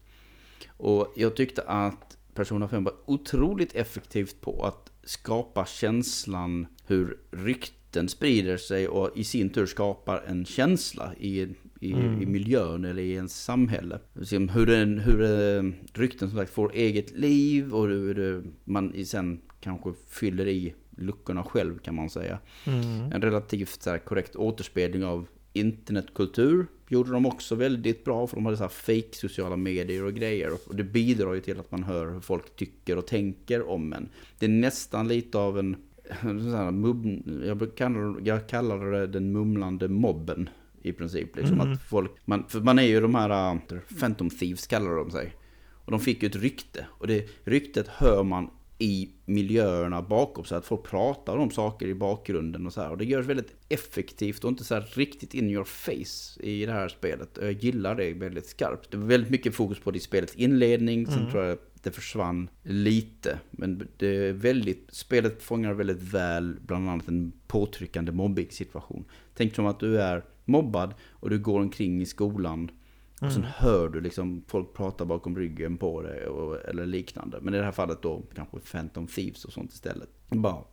Och 0.77 1.13
jag 1.15 1.35
tyckte 1.35 1.61
att 1.61 2.17
Persona 2.33 2.67
5 2.67 2.83
var 2.83 2.93
otroligt 3.05 3.75
effektivt 3.75 4.41
på 4.41 4.65
att 4.65 4.82
skapa 5.03 5.65
känslan 5.65 6.67
hur 6.85 7.17
rykten 7.31 8.09
sprider 8.09 8.57
sig 8.57 8.87
och 8.87 9.09
i 9.15 9.23
sin 9.23 9.49
tur 9.49 9.65
skapar 9.65 10.23
en 10.27 10.45
känsla 10.45 11.13
i, 11.19 11.47
i, 11.79 11.93
mm. 11.93 12.21
i 12.21 12.25
miljön 12.25 12.85
eller 12.85 13.01
i 13.01 13.11
ens 13.11 13.43
samhälle. 13.43 13.99
Hur, 14.53 14.65
den, 14.65 14.99
hur 14.99 15.21
eh, 15.21 15.71
rykten 15.93 16.29
som 16.29 16.37
sagt 16.37 16.53
får 16.53 16.71
eget 16.73 17.11
liv 17.11 17.73
och 17.73 17.87
hur 17.87 18.43
man 18.63 19.05
sen 19.05 19.41
kanske 19.59 19.93
fyller 20.07 20.47
i 20.47 20.73
luckorna 20.97 21.43
själv 21.43 21.79
kan 21.79 21.95
man 21.95 22.09
säga. 22.09 22.39
Mm. 22.65 23.11
En 23.11 23.21
relativt 23.21 23.83
så 23.83 23.89
här, 23.89 23.97
korrekt 23.97 24.35
återspegling 24.35 25.05
av 25.05 25.27
internetkultur 25.53 26.67
gjorde 26.93 27.11
de 27.11 27.25
också 27.25 27.55
väldigt 27.55 28.03
bra 28.03 28.27
för 28.27 28.35
de 28.35 28.45
hade 28.45 28.57
så 28.57 28.63
här 28.63 28.69
fake 28.69 29.13
sociala 29.13 29.55
medier 29.55 30.03
och 30.03 30.13
grejer. 30.13 30.51
Och 30.67 30.75
det 30.75 30.83
bidrar 30.83 31.33
ju 31.33 31.41
till 31.41 31.59
att 31.59 31.71
man 31.71 31.83
hör 31.83 32.11
hur 32.11 32.19
folk 32.19 32.55
tycker 32.55 32.97
och 32.97 33.07
tänker 33.07 33.69
om 33.69 33.93
en. 33.93 34.09
Det 34.39 34.45
är 34.45 34.49
nästan 34.49 35.07
lite 35.07 35.37
av 35.37 35.59
en, 35.59 35.75
mum, 36.71 37.23
jag, 37.45 37.75
kallar, 37.75 38.15
jag 38.23 38.47
kallar 38.47 38.91
det 38.91 39.07
den 39.07 39.31
mumlande 39.31 39.87
mobben 39.87 40.49
i 40.81 40.93
princip. 40.93 41.35
Liksom 41.35 41.61
mm. 41.61 41.73
att 41.73 41.81
folk, 41.81 42.11
man, 42.25 42.43
för 42.47 42.59
man 42.59 42.79
är 42.79 42.83
ju 42.83 43.01
de 43.01 43.15
här 43.15 43.53
uh, 43.53 43.79
Phantom 43.99 44.29
Thieves 44.29 44.67
kallar 44.67 44.95
de 44.95 45.11
sig. 45.11 45.33
Och 45.85 45.91
de 45.91 45.99
fick 45.99 46.23
ju 46.23 46.27
ett 46.27 46.35
rykte. 46.35 46.85
Och 46.89 47.07
det 47.07 47.29
ryktet 47.43 47.87
hör 47.87 48.23
man 48.23 48.49
i 48.83 49.09
miljöerna 49.25 50.01
bakom 50.01 50.45
så 50.45 50.55
att 50.55 50.65
folk 50.65 50.83
pratar 50.83 51.37
om 51.37 51.51
saker 51.51 51.87
i 51.87 51.95
bakgrunden 51.95 52.65
och 52.65 52.73
så 52.73 52.81
här. 52.81 52.91
Och 52.91 52.97
det 52.97 53.05
görs 53.05 53.25
väldigt 53.25 53.55
effektivt 53.69 54.43
och 54.43 54.49
inte 54.49 54.63
så 54.63 54.73
här 54.75 54.89
riktigt 54.93 55.33
in 55.33 55.49
your 55.49 55.63
face 55.63 56.43
i 56.43 56.65
det 56.65 56.71
här 56.71 56.89
spelet. 56.89 57.37
Jag 57.41 57.51
gillar 57.51 57.95
det 57.95 58.13
väldigt 58.13 58.45
skarpt. 58.45 58.91
Det 58.91 58.97
var 58.97 59.05
väldigt 59.05 59.31
mycket 59.31 59.55
fokus 59.55 59.79
på 59.79 59.91
det 59.91 59.97
i 59.97 60.01
spelets 60.01 60.35
inledning. 60.35 61.05
Sen 61.05 61.19
mm. 61.19 61.31
tror 61.31 61.43
jag 61.43 61.57
det 61.83 61.91
försvann 61.91 62.49
lite. 62.63 63.39
Men 63.51 63.87
det 63.97 64.07
är 64.07 64.33
väldigt, 64.33 64.87
spelet 64.91 65.43
fångar 65.43 65.73
väldigt 65.73 66.01
väl 66.01 66.55
bland 66.61 66.89
annat 66.89 67.07
en 67.07 67.31
påtryckande 67.47 68.11
mobbing-situation. 68.11 69.05
Tänk 69.33 69.55
som 69.55 69.65
att 69.65 69.79
du 69.79 70.01
är 70.01 70.23
mobbad 70.45 70.93
och 71.09 71.29
du 71.29 71.39
går 71.39 71.59
omkring 71.59 72.01
i 72.01 72.05
skolan 72.05 72.71
och 73.25 73.31
sen 73.31 73.41
mm. 73.41 73.53
hör 73.55 73.89
du 73.89 74.01
liksom 74.01 74.43
folk 74.47 74.73
prata 74.73 75.05
bakom 75.05 75.37
ryggen 75.37 75.77
på 75.77 76.01
dig 76.01 76.27
och, 76.27 76.69
eller 76.69 76.85
liknande. 76.85 77.37
Men 77.41 77.53
i 77.53 77.57
det 77.57 77.63
här 77.63 77.71
fallet 77.71 78.01
då 78.01 78.21
kanske 78.35 78.59
Phantom 78.59 79.07
Thieves 79.07 79.45
och 79.45 79.53
sånt 79.53 79.73
istället. 79.73 80.09
Bara, 80.29 80.63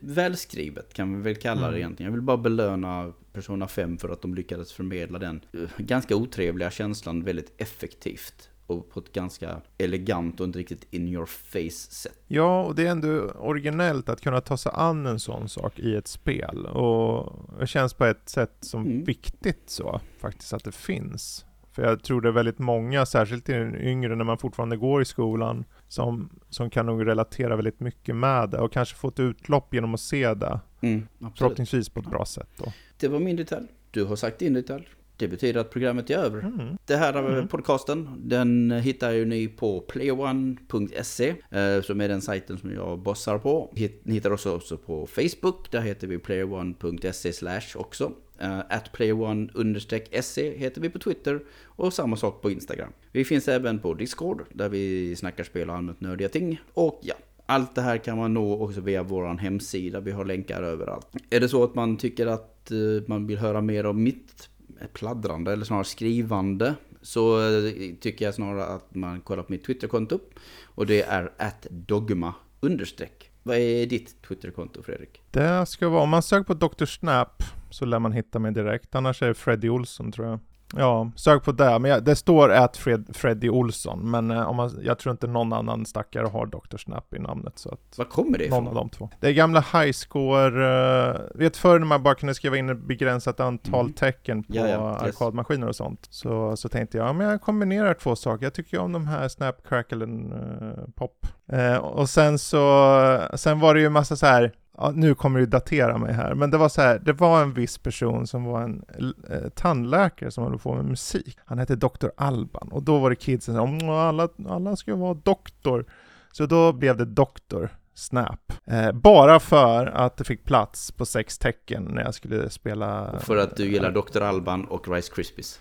välskrivet 0.00 0.94
kan 0.94 1.16
vi 1.16 1.22
väl 1.22 1.36
kalla 1.36 1.60
det 1.60 1.66
mm. 1.66 1.78
egentligen. 1.78 2.12
Jag 2.12 2.16
vill 2.16 2.22
bara 2.22 2.36
belöna 2.36 3.12
Persona 3.32 3.68
5 3.68 3.98
för 3.98 4.08
att 4.08 4.22
de 4.22 4.34
lyckades 4.34 4.72
förmedla 4.72 5.18
den 5.18 5.40
uh, 5.54 5.68
ganska 5.78 6.16
otrevliga 6.16 6.70
känslan 6.70 7.24
väldigt 7.24 7.60
effektivt 7.60 8.50
och 8.70 8.90
på 8.90 9.00
ett 9.00 9.12
ganska 9.12 9.60
elegant 9.78 10.40
och 10.40 10.46
inte 10.46 10.58
riktigt 10.58 10.86
in 10.90 11.08
your 11.08 11.26
face 11.26 11.90
sätt. 11.90 12.18
Ja, 12.26 12.64
och 12.64 12.74
det 12.74 12.86
är 12.86 12.90
ändå 12.90 13.30
originellt 13.30 14.08
att 14.08 14.20
kunna 14.20 14.40
ta 14.40 14.56
sig 14.56 14.72
an 14.74 15.06
en 15.06 15.20
sån 15.20 15.48
sak 15.48 15.78
i 15.78 15.94
ett 15.94 16.08
spel. 16.08 16.66
Och 16.66 17.32
det 17.60 17.66
känns 17.66 17.94
på 17.94 18.04
ett 18.04 18.28
sätt 18.28 18.56
som 18.60 18.86
mm. 18.86 19.04
viktigt 19.04 19.70
så, 19.70 20.00
faktiskt, 20.18 20.52
att 20.52 20.64
det 20.64 20.72
finns. 20.72 21.44
För 21.80 21.86
jag 21.86 22.02
tror 22.02 22.20
det 22.20 22.28
är 22.28 22.32
väldigt 22.32 22.58
många, 22.58 23.06
särskilt 23.06 23.48
i 23.48 23.52
den 23.52 23.80
yngre 23.80 24.16
när 24.16 24.24
man 24.24 24.38
fortfarande 24.38 24.76
går 24.76 25.02
i 25.02 25.04
skolan, 25.04 25.64
som, 25.88 26.30
som 26.48 26.70
kan 26.70 26.86
nog 26.86 27.06
relatera 27.06 27.56
väldigt 27.56 27.80
mycket 27.80 28.16
med 28.16 28.50
det 28.50 28.58
och 28.58 28.72
kanske 28.72 28.96
få 28.96 29.08
ett 29.08 29.20
utlopp 29.20 29.74
genom 29.74 29.94
att 29.94 30.00
se 30.00 30.34
det. 30.34 30.60
Mm, 30.80 31.06
förhoppningsvis 31.38 31.88
på 31.88 32.00
ett 32.00 32.10
bra 32.10 32.24
sätt 32.24 32.48
då. 32.56 32.72
Det 32.96 33.08
var 33.08 33.18
min 33.18 33.36
detalj. 33.36 33.66
Du 33.90 34.04
har 34.04 34.16
sagt 34.16 34.38
din 34.38 34.54
detalj. 34.54 34.88
Det 35.16 35.28
betyder 35.28 35.60
att 35.60 35.70
programmet 35.70 36.10
är 36.10 36.14
över. 36.14 36.38
Mm. 36.38 36.76
Det 36.86 36.96
här 36.96 37.14
mm. 37.14 37.48
podcasten, 37.48 38.08
den 38.18 38.70
hittar 38.70 39.10
ju 39.10 39.24
ni 39.24 39.48
på 39.48 39.80
playone.se, 39.80 41.34
eh, 41.50 41.82
som 41.82 42.00
är 42.00 42.08
den 42.08 42.20
sajten 42.20 42.58
som 42.58 42.72
jag 42.72 42.98
bossar 42.98 43.38
på. 43.38 43.72
Ni 44.02 44.14
hittar 44.14 44.30
oss 44.30 44.46
också 44.46 44.76
på 44.76 45.06
Facebook, 45.06 45.70
där 45.70 45.80
heter 45.80 46.06
vi 46.06 46.18
playone.se 46.18 47.32
också. 47.74 48.12
Uh, 48.42 48.58
at 48.68 48.92
playone-se 48.92 50.50
heter 50.56 50.80
vi 50.80 50.88
på 50.88 50.98
Twitter 50.98 51.40
och 51.64 51.92
samma 51.92 52.16
sak 52.16 52.42
på 52.42 52.50
Instagram. 52.50 52.92
Vi 53.12 53.24
finns 53.24 53.48
även 53.48 53.78
på 53.78 53.94
Discord 53.94 54.42
där 54.52 54.68
vi 54.68 55.16
snackar 55.16 55.44
spel 55.44 55.70
och 55.70 55.76
allmänt 55.76 56.00
nördiga 56.00 56.28
ting. 56.28 56.60
Och 56.74 57.00
ja, 57.02 57.14
allt 57.46 57.74
det 57.74 57.82
här 57.82 57.98
kan 57.98 58.18
man 58.18 58.34
nå 58.34 58.64
också 58.64 58.80
via 58.80 59.02
vår 59.02 59.38
hemsida. 59.38 60.00
Vi 60.00 60.10
har 60.10 60.24
länkar 60.24 60.62
överallt. 60.62 61.06
Är 61.30 61.40
det 61.40 61.48
så 61.48 61.64
att 61.64 61.74
man 61.74 61.96
tycker 61.96 62.26
att 62.26 62.70
eh, 62.70 62.78
man 63.06 63.26
vill 63.26 63.38
höra 63.38 63.60
mer 63.60 63.86
om 63.86 64.02
mitt 64.02 64.48
pladdrande 64.92 65.52
eller 65.52 65.64
snarare 65.64 65.84
skrivande 65.84 66.74
så 67.02 67.40
eh, 67.40 67.72
tycker 68.00 68.24
jag 68.24 68.34
snarare 68.34 68.64
att 68.64 68.94
man 68.94 69.20
kollar 69.20 69.42
på 69.42 69.52
mitt 69.52 69.64
Twitterkonto. 69.64 70.18
Och 70.64 70.86
det 70.86 71.02
är 71.02 71.32
at 71.36 71.66
dogma 71.70 72.34
understreck. 72.60 73.29
Vad 73.42 73.56
är 73.56 73.86
ditt 73.86 74.22
Twitterkonto 74.22 74.82
Fredrik? 74.82 75.22
Det 75.30 75.66
ska 75.66 75.88
vara, 75.88 76.02
om 76.02 76.08
man 76.08 76.22
söker 76.22 76.44
på 76.44 76.54
Dr. 76.54 76.84
Snap 76.84 77.42
så 77.70 77.84
lär 77.84 77.98
man 77.98 78.12
hitta 78.12 78.38
mig 78.38 78.52
direkt. 78.52 78.94
Annars 78.94 79.22
är 79.22 79.28
det 79.28 79.34
Freddy 79.34 79.68
Olsson 79.68 80.12
tror 80.12 80.26
jag. 80.26 80.38
Ja, 80.76 81.10
sök 81.16 81.44
på 81.44 81.52
det. 81.52 81.78
Men 81.78 81.90
jag, 81.90 82.04
det 82.04 82.16
står 82.16 82.52
att 82.52 82.76
Fred, 82.76 83.10
Freddy 83.12 83.48
Olsson, 83.48 84.10
men 84.10 84.30
eh, 84.30 84.48
om 84.48 84.56
man, 84.56 84.78
jag 84.82 84.98
tror 84.98 85.12
inte 85.12 85.26
någon 85.26 85.52
annan 85.52 85.86
stackare 85.86 86.26
har 86.26 86.46
Dr. 86.46 86.76
Snap 86.76 87.14
i 87.14 87.18
namnet. 87.18 87.58
Så 87.58 87.68
att 87.68 87.94
Vad 87.98 88.08
kommer 88.08 88.38
det 88.38 88.44
ifrån? 88.44 88.64
Någon 88.64 88.76
av 88.76 88.84
de 88.84 88.90
två. 88.90 89.10
Det 89.20 89.28
är 89.28 89.32
gamla 89.32 89.64
highscore, 89.72 91.10
uh, 91.10 91.20
vet 91.34 91.56
förr 91.56 91.78
när 91.78 91.86
man 91.86 92.02
bara 92.02 92.14
kunde 92.14 92.34
skriva 92.34 92.56
in 92.56 92.68
ett 92.68 92.78
begränsat 92.78 93.40
antal 93.40 93.80
mm. 93.80 93.92
tecken 93.92 94.42
på 94.42 94.56
ja, 94.56 94.68
ja. 94.68 94.96
arkadmaskiner 94.96 95.68
och 95.68 95.76
sånt. 95.76 96.06
Så, 96.10 96.56
så 96.56 96.68
tänkte 96.68 96.98
jag, 96.98 97.08
ja, 97.08 97.12
men 97.12 97.26
jag 97.26 97.40
kombinerar 97.40 97.94
två 97.94 98.16
saker. 98.16 98.46
Jag 98.46 98.54
tycker 98.54 98.76
ju 98.76 98.82
om 98.82 98.92
de 98.92 99.06
här 99.06 99.28
Snap, 99.28 99.68
Crackle 99.68 100.04
uh, 100.04 100.88
Pop. 100.94 101.26
Uh, 101.52 101.76
och 101.76 102.08
sen 102.08 102.38
så, 102.38 103.28
sen 103.34 103.60
var 103.60 103.74
det 103.74 103.80
ju 103.80 103.88
massa 103.88 104.16
så 104.16 104.26
här 104.26 104.52
ja, 104.76 104.92
nu 104.94 105.14
kommer 105.14 105.40
du 105.40 105.46
datera 105.46 105.98
mig 105.98 106.12
här, 106.12 106.34
men 106.34 106.50
det 106.50 106.58
var 106.58 106.68
så 106.68 106.80
här, 106.80 106.98
det 106.98 107.12
var 107.12 107.42
en 107.42 107.52
viss 107.52 107.78
person 107.78 108.26
som 108.26 108.44
var 108.44 108.62
en 108.62 108.84
eh, 109.30 109.48
tandläkare 109.48 110.30
som 110.30 110.44
höll 110.44 110.58
på 110.58 110.74
med 110.74 110.84
musik. 110.84 111.38
Han 111.44 111.58
hette 111.58 111.76
Dr. 111.76 112.08
Alban 112.16 112.68
och 112.72 112.82
då 112.82 112.98
var 112.98 113.10
det 113.10 113.16
kidsen 113.16 113.54
som 113.54 113.90
alla, 113.90 114.28
alla 114.48 114.76
ska 114.76 114.96
vara 114.96 115.14
doktor. 115.14 115.84
Så 116.32 116.46
då 116.46 116.72
blev 116.72 116.96
det 116.96 117.04
Doktor 117.04 117.70
Snap. 117.94 118.52
Eh, 118.66 118.92
bara 118.92 119.40
för 119.40 119.86
att 119.86 120.16
det 120.16 120.24
fick 120.24 120.44
plats 120.44 120.92
på 120.92 121.06
sex 121.06 121.38
tecken 121.38 121.84
när 121.84 122.02
jag 122.02 122.14
skulle 122.14 122.50
spela... 122.50 123.18
För 123.20 123.36
att 123.36 123.56
du 123.56 123.72
gillar 123.72 123.90
Dr. 123.90 124.22
Alban 124.22 124.64
och 124.64 124.88
Rice 124.88 125.12
Krispies. 125.14 125.60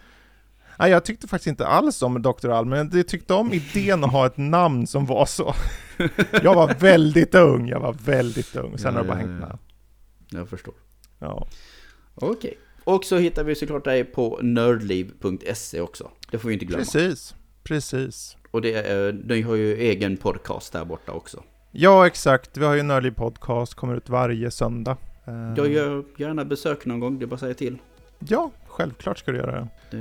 Nej, 0.79 0.91
jag 0.91 1.05
tyckte 1.05 1.27
faktiskt 1.27 1.47
inte 1.47 1.67
alls 1.67 2.01
om 2.01 2.21
Dr. 2.21 2.49
Alban, 2.49 2.69
men 2.69 2.97
jag 2.97 3.07
tyckte 3.07 3.33
om 3.33 3.53
idén 3.53 4.03
att 4.03 4.11
ha 4.11 4.25
ett 4.25 4.37
namn 4.37 4.87
som 4.87 5.05
var 5.05 5.25
så. 5.25 5.53
Jag 6.43 6.55
var 6.55 6.75
väldigt 6.79 7.35
ung, 7.35 7.67
jag 7.67 7.79
var 7.79 7.93
väldigt 7.93 8.55
ung. 8.55 8.77
Sen 8.77 8.93
ja, 8.93 8.99
har 8.99 9.03
det 9.03 9.07
bara 9.07 9.21
ja, 9.21 9.27
hängt 9.27 9.39
med. 9.39 9.57
Jag 10.29 10.49
förstår. 10.49 10.73
Ja. 11.19 11.47
Okej. 12.15 12.29
Okay. 12.29 12.53
Och 12.83 13.05
så 13.05 13.17
hittar 13.17 13.43
vi 13.43 13.55
såklart 13.55 13.83
dig 13.83 14.03
på 14.03 14.39
nördliv.se 14.41 15.81
också. 15.81 16.11
Det 16.31 16.39
får 16.39 16.47
vi 16.47 16.53
inte 16.53 16.65
glömma. 16.65 16.83
Precis, 16.83 17.35
precis. 17.63 18.37
Och 18.51 18.61
det 18.61 18.73
är, 18.73 19.13
ni 19.13 19.41
har 19.41 19.55
ju 19.55 19.77
egen 19.77 20.17
podcast 20.17 20.73
där 20.73 20.85
borta 20.85 21.11
också. 21.11 21.43
Ja, 21.71 22.07
exakt. 22.07 22.57
Vi 22.57 22.65
har 22.65 22.75
ju 22.75 22.83
Nördliv 22.83 23.11
podcast, 23.11 23.73
kommer 23.73 23.95
ut 23.95 24.09
varje 24.09 24.51
söndag. 24.51 24.97
Jag 25.57 25.67
gör 25.67 26.03
gärna 26.17 26.45
besök 26.45 26.85
någon 26.85 26.99
gång, 26.99 27.19
det 27.19 27.25
är 27.25 27.27
bara 27.27 27.35
att 27.35 27.39
säga 27.39 27.53
till. 27.53 27.77
Ja, 28.19 28.51
självklart 28.67 29.17
ska 29.17 29.31
du 29.31 29.37
göra 29.37 29.67
det. 29.91 29.97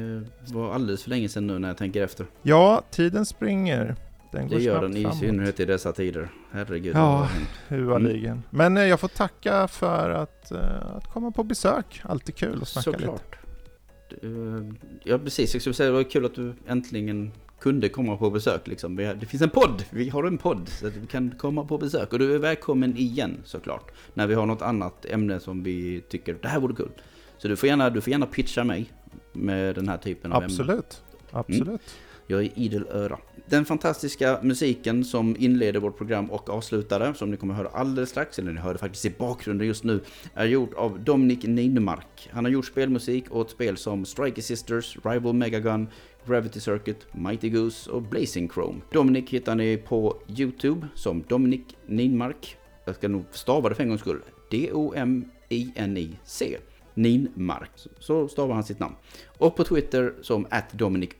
Det 0.47 0.55
var 0.55 0.75
alldeles 0.75 1.03
för 1.03 1.11
länge 1.11 1.29
sedan 1.29 1.47
nu 1.47 1.59
när 1.59 1.69
jag 1.69 1.77
tänker 1.77 2.03
efter. 2.03 2.27
Ja, 2.43 2.83
tiden 2.91 3.27
springer. 3.27 3.97
Den 4.31 4.49
går 4.49 4.57
det 4.57 4.63
gör 4.63 4.83
den 4.83 4.97
i 4.97 5.13
synnerhet 5.13 5.61
i 5.61 5.65
dessa 5.65 5.93
tider. 5.93 6.29
Herregud. 6.51 6.97
Ja, 6.97 7.29
hualigen. 7.69 8.33
Mm. 8.33 8.43
Men 8.51 8.77
eh, 8.77 8.85
jag 8.85 9.01
får 9.01 9.09
tacka 9.09 9.69
för 9.69 10.11
att, 10.11 10.53
uh, 10.53 10.97
att 10.97 11.13
komma 11.13 11.31
på 11.31 11.45
besök. 11.45 12.01
Alltid 12.05 12.35
kul 12.35 12.63
att 12.63 12.69
snacka 12.69 12.93
Såklart. 12.93 13.39
lite. 14.11 14.27
Uh, 14.27 14.73
ja, 15.05 15.19
precis. 15.19 15.55
Jag 15.55 15.63
skulle 15.63 15.75
säga 15.75 15.91
det 15.91 15.97
var 15.97 16.03
kul 16.03 16.25
att 16.25 16.35
du 16.35 16.55
äntligen 16.67 17.33
kunde 17.61 17.89
komma 17.89 18.17
på 18.17 18.31
besök. 18.31 18.67
Liksom. 18.67 18.97
Det 18.97 19.27
finns 19.27 19.43
en 19.43 19.51
podd, 19.51 19.85
vi 19.91 20.09
har 20.09 20.25
en 20.25 20.39
podd 20.39 20.69
så 20.69 20.87
att 20.87 20.97
vi 20.97 21.07
kan 21.07 21.31
komma 21.31 21.65
på 21.65 21.79
besök. 21.79 22.13
Och 22.13 22.19
du 22.19 22.35
är 22.35 22.39
välkommen 22.39 22.97
igen 22.97 23.37
såklart. 23.45 23.91
När 24.15 24.27
vi 24.27 24.35
har 24.35 24.47
något 24.47 24.63
annat 24.63 25.05
ämne 25.05 25.41
som 25.41 25.63
vi 25.63 26.01
tycker 26.09 26.37
det 26.43 26.49
här 26.49 26.61
vore 26.61 26.75
kul. 26.75 26.91
Så 27.39 27.49
du 27.49 27.57
får 27.57 27.69
gärna, 27.69 27.91
du 27.91 28.01
får 28.01 28.11
gärna 28.11 28.27
pitcha 28.27 28.65
mig 28.65 28.93
med 29.33 29.75
den 29.75 29.89
här 29.89 29.97
typen 29.99 30.33
av 30.33 30.43
Absolut. 30.45 30.69
ämnen. 30.69 31.41
Absolut. 31.41 31.67
Mm. 31.67 31.79
Jag 32.27 32.43
är 32.43 32.59
idel 32.59 32.87
öra. 32.91 33.19
Den 33.51 33.65
fantastiska 33.65 34.39
musiken 34.43 35.05
som 35.05 35.37
inleder 35.39 35.81
vårt 35.81 35.97
program 35.97 36.31
och 36.31 36.51
avslutar 36.51 37.01
det, 37.01 37.15
som 37.15 37.31
ni 37.31 37.37
kommer 37.37 37.55
att 37.55 37.59
höra 37.59 37.69
alldeles 37.69 38.11
strax, 38.11 38.39
eller 38.39 38.53
ni 38.53 38.61
hörde 38.61 38.79
faktiskt 38.79 39.05
i 39.05 39.11
bakgrunden 39.11 39.67
just 39.67 39.85
nu, 39.85 40.01
är 40.35 40.47
gjord 40.47 40.75
av 40.75 41.01
Dominic 41.01 41.43
Nienmark. 41.43 42.29
Han 42.31 42.45
har 42.45 42.53
gjort 42.53 42.67
spelmusik 42.67 43.35
åt 43.35 43.51
spel 43.51 43.77
som 43.77 44.05
Strike 44.05 44.43
Sisters, 44.43 44.97
Rival 45.05 45.35
Megagun, 45.35 45.89
Gravity 46.27 46.61
Circuit, 46.61 47.07
Mighty 47.13 47.49
Goose 47.49 47.91
och 47.91 48.03
Blazing 48.03 48.49
Chrome. 48.49 48.81
Dominic 48.93 49.31
hittar 49.31 49.55
ni 49.55 49.77
på 49.77 50.23
YouTube 50.39 50.89
som 50.95 51.25
Dominic 51.29 51.63
Ninmark. 51.87 52.57
Jag 52.85 52.95
ska 52.95 53.09
nog 53.09 53.25
stava 53.31 53.69
det 53.69 53.75
för 53.75 53.83
en 53.83 53.89
gångs 53.89 54.01
skull. 54.01 54.21
D-O-M-I-N-I-C. 54.51 56.59
Ninmark. 56.95 57.71
Så 57.99 58.29
stavar 58.29 58.55
han 58.55 58.65
sitt 58.65 58.79
namn. 58.79 58.95
Och 59.39 59.57
på 59.57 59.65
Twitter 59.65 60.15
som 60.23 60.47
Dominic 60.73 61.11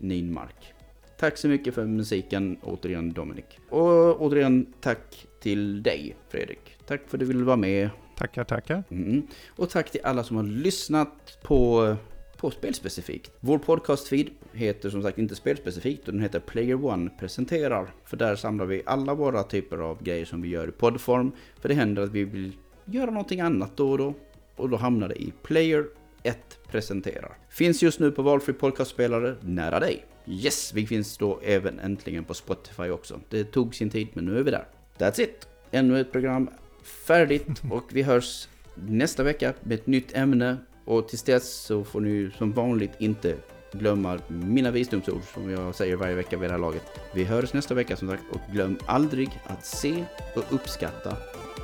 Ninmark. 0.00 0.74
Tack 1.20 1.36
så 1.36 1.48
mycket 1.48 1.74
för 1.74 1.86
musiken, 1.86 2.56
återigen 2.62 3.12
Dominic. 3.12 3.44
Och 3.68 4.22
återigen 4.22 4.66
tack 4.80 5.26
till 5.40 5.82
dig, 5.82 6.16
Fredrik. 6.28 6.76
Tack 6.86 7.00
för 7.08 7.16
att 7.16 7.20
du 7.20 7.26
ville 7.26 7.44
vara 7.44 7.56
med. 7.56 7.90
Tackar, 8.16 8.44
tackar. 8.44 8.82
Mm. 8.90 9.26
Och 9.48 9.70
tack 9.70 9.90
till 9.90 10.00
alla 10.04 10.24
som 10.24 10.36
har 10.36 10.44
lyssnat 10.44 11.38
på 11.42 11.96
på 12.36 12.50
spelspecifikt. 12.50 13.32
Vår 13.40 13.58
podcastfeed 13.58 14.30
heter 14.52 14.90
som 14.90 15.02
sagt 15.02 15.18
inte 15.18 15.34
spelspecifikt 15.34 16.08
och 16.08 16.14
den 16.14 16.22
heter 16.22 16.40
Player 16.40 16.84
One 16.84 17.10
presenterar. 17.18 17.94
För 18.04 18.16
där 18.16 18.36
samlar 18.36 18.64
vi 18.64 18.82
alla 18.86 19.14
våra 19.14 19.42
typer 19.42 19.78
av 19.78 20.02
grejer 20.02 20.24
som 20.24 20.42
vi 20.42 20.48
gör 20.48 20.68
i 20.68 20.72
poddform. 20.72 21.32
För 21.60 21.68
det 21.68 21.74
händer 21.74 22.02
att 22.02 22.10
vi 22.10 22.24
vill 22.24 22.52
göra 22.84 23.10
någonting 23.10 23.40
annat 23.40 23.76
då 23.76 23.90
och 23.90 23.98
då. 23.98 24.14
Och 24.56 24.68
då 24.68 24.76
hamnar 24.76 25.08
det 25.08 25.22
i 25.22 25.32
Player 25.42 25.86
1 26.22 26.58
presenterar. 26.70 27.38
Finns 27.50 27.82
just 27.82 28.00
nu 28.00 28.10
på 28.10 28.22
valfri 28.22 28.52
podcastspelare 28.52 29.36
nära 29.40 29.80
dig. 29.80 30.06
Yes, 30.26 30.72
vi 30.74 30.86
finns 30.86 31.16
då 31.16 31.40
även 31.42 31.78
äntligen 31.78 32.24
på 32.24 32.34
Spotify 32.34 32.90
också. 32.90 33.20
Det 33.28 33.44
tog 33.44 33.74
sin 33.74 33.90
tid 33.90 34.08
men 34.12 34.24
nu 34.24 34.38
är 34.38 34.42
vi 34.42 34.50
där. 34.50 34.64
That's 34.98 35.20
it! 35.20 35.48
Ännu 35.70 36.00
ett 36.00 36.12
program 36.12 36.50
färdigt 36.82 37.62
och 37.70 37.84
vi 37.92 38.02
hörs 38.02 38.48
nästa 38.74 39.22
vecka 39.22 39.54
med 39.60 39.74
ett 39.74 39.86
nytt 39.86 40.16
ämne. 40.16 40.56
Och 40.84 41.08
tills 41.08 41.22
dess 41.22 41.52
så 41.52 41.84
får 41.84 42.00
ni 42.00 42.30
som 42.38 42.52
vanligt 42.52 42.92
inte 42.98 43.36
glömma 43.72 44.18
mina 44.28 44.70
visdomsord 44.70 45.22
som 45.34 45.50
jag 45.50 45.74
säger 45.74 45.96
varje 45.96 46.14
vecka 46.14 46.38
vid 46.38 46.48
det 46.48 46.52
här 46.52 46.60
laget. 46.60 46.82
Vi 47.14 47.24
hörs 47.24 47.52
nästa 47.52 47.74
vecka 47.74 47.96
som 47.96 48.08
sagt 48.08 48.22
och 48.32 48.52
glöm 48.52 48.78
aldrig 48.86 49.40
att 49.46 49.66
se 49.66 50.04
och 50.36 50.44
uppskatta 50.50 51.16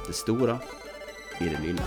det 0.06 0.12
stora 0.12 0.58
i 1.40 1.44
det 1.44 1.60
lilla. 1.66 1.82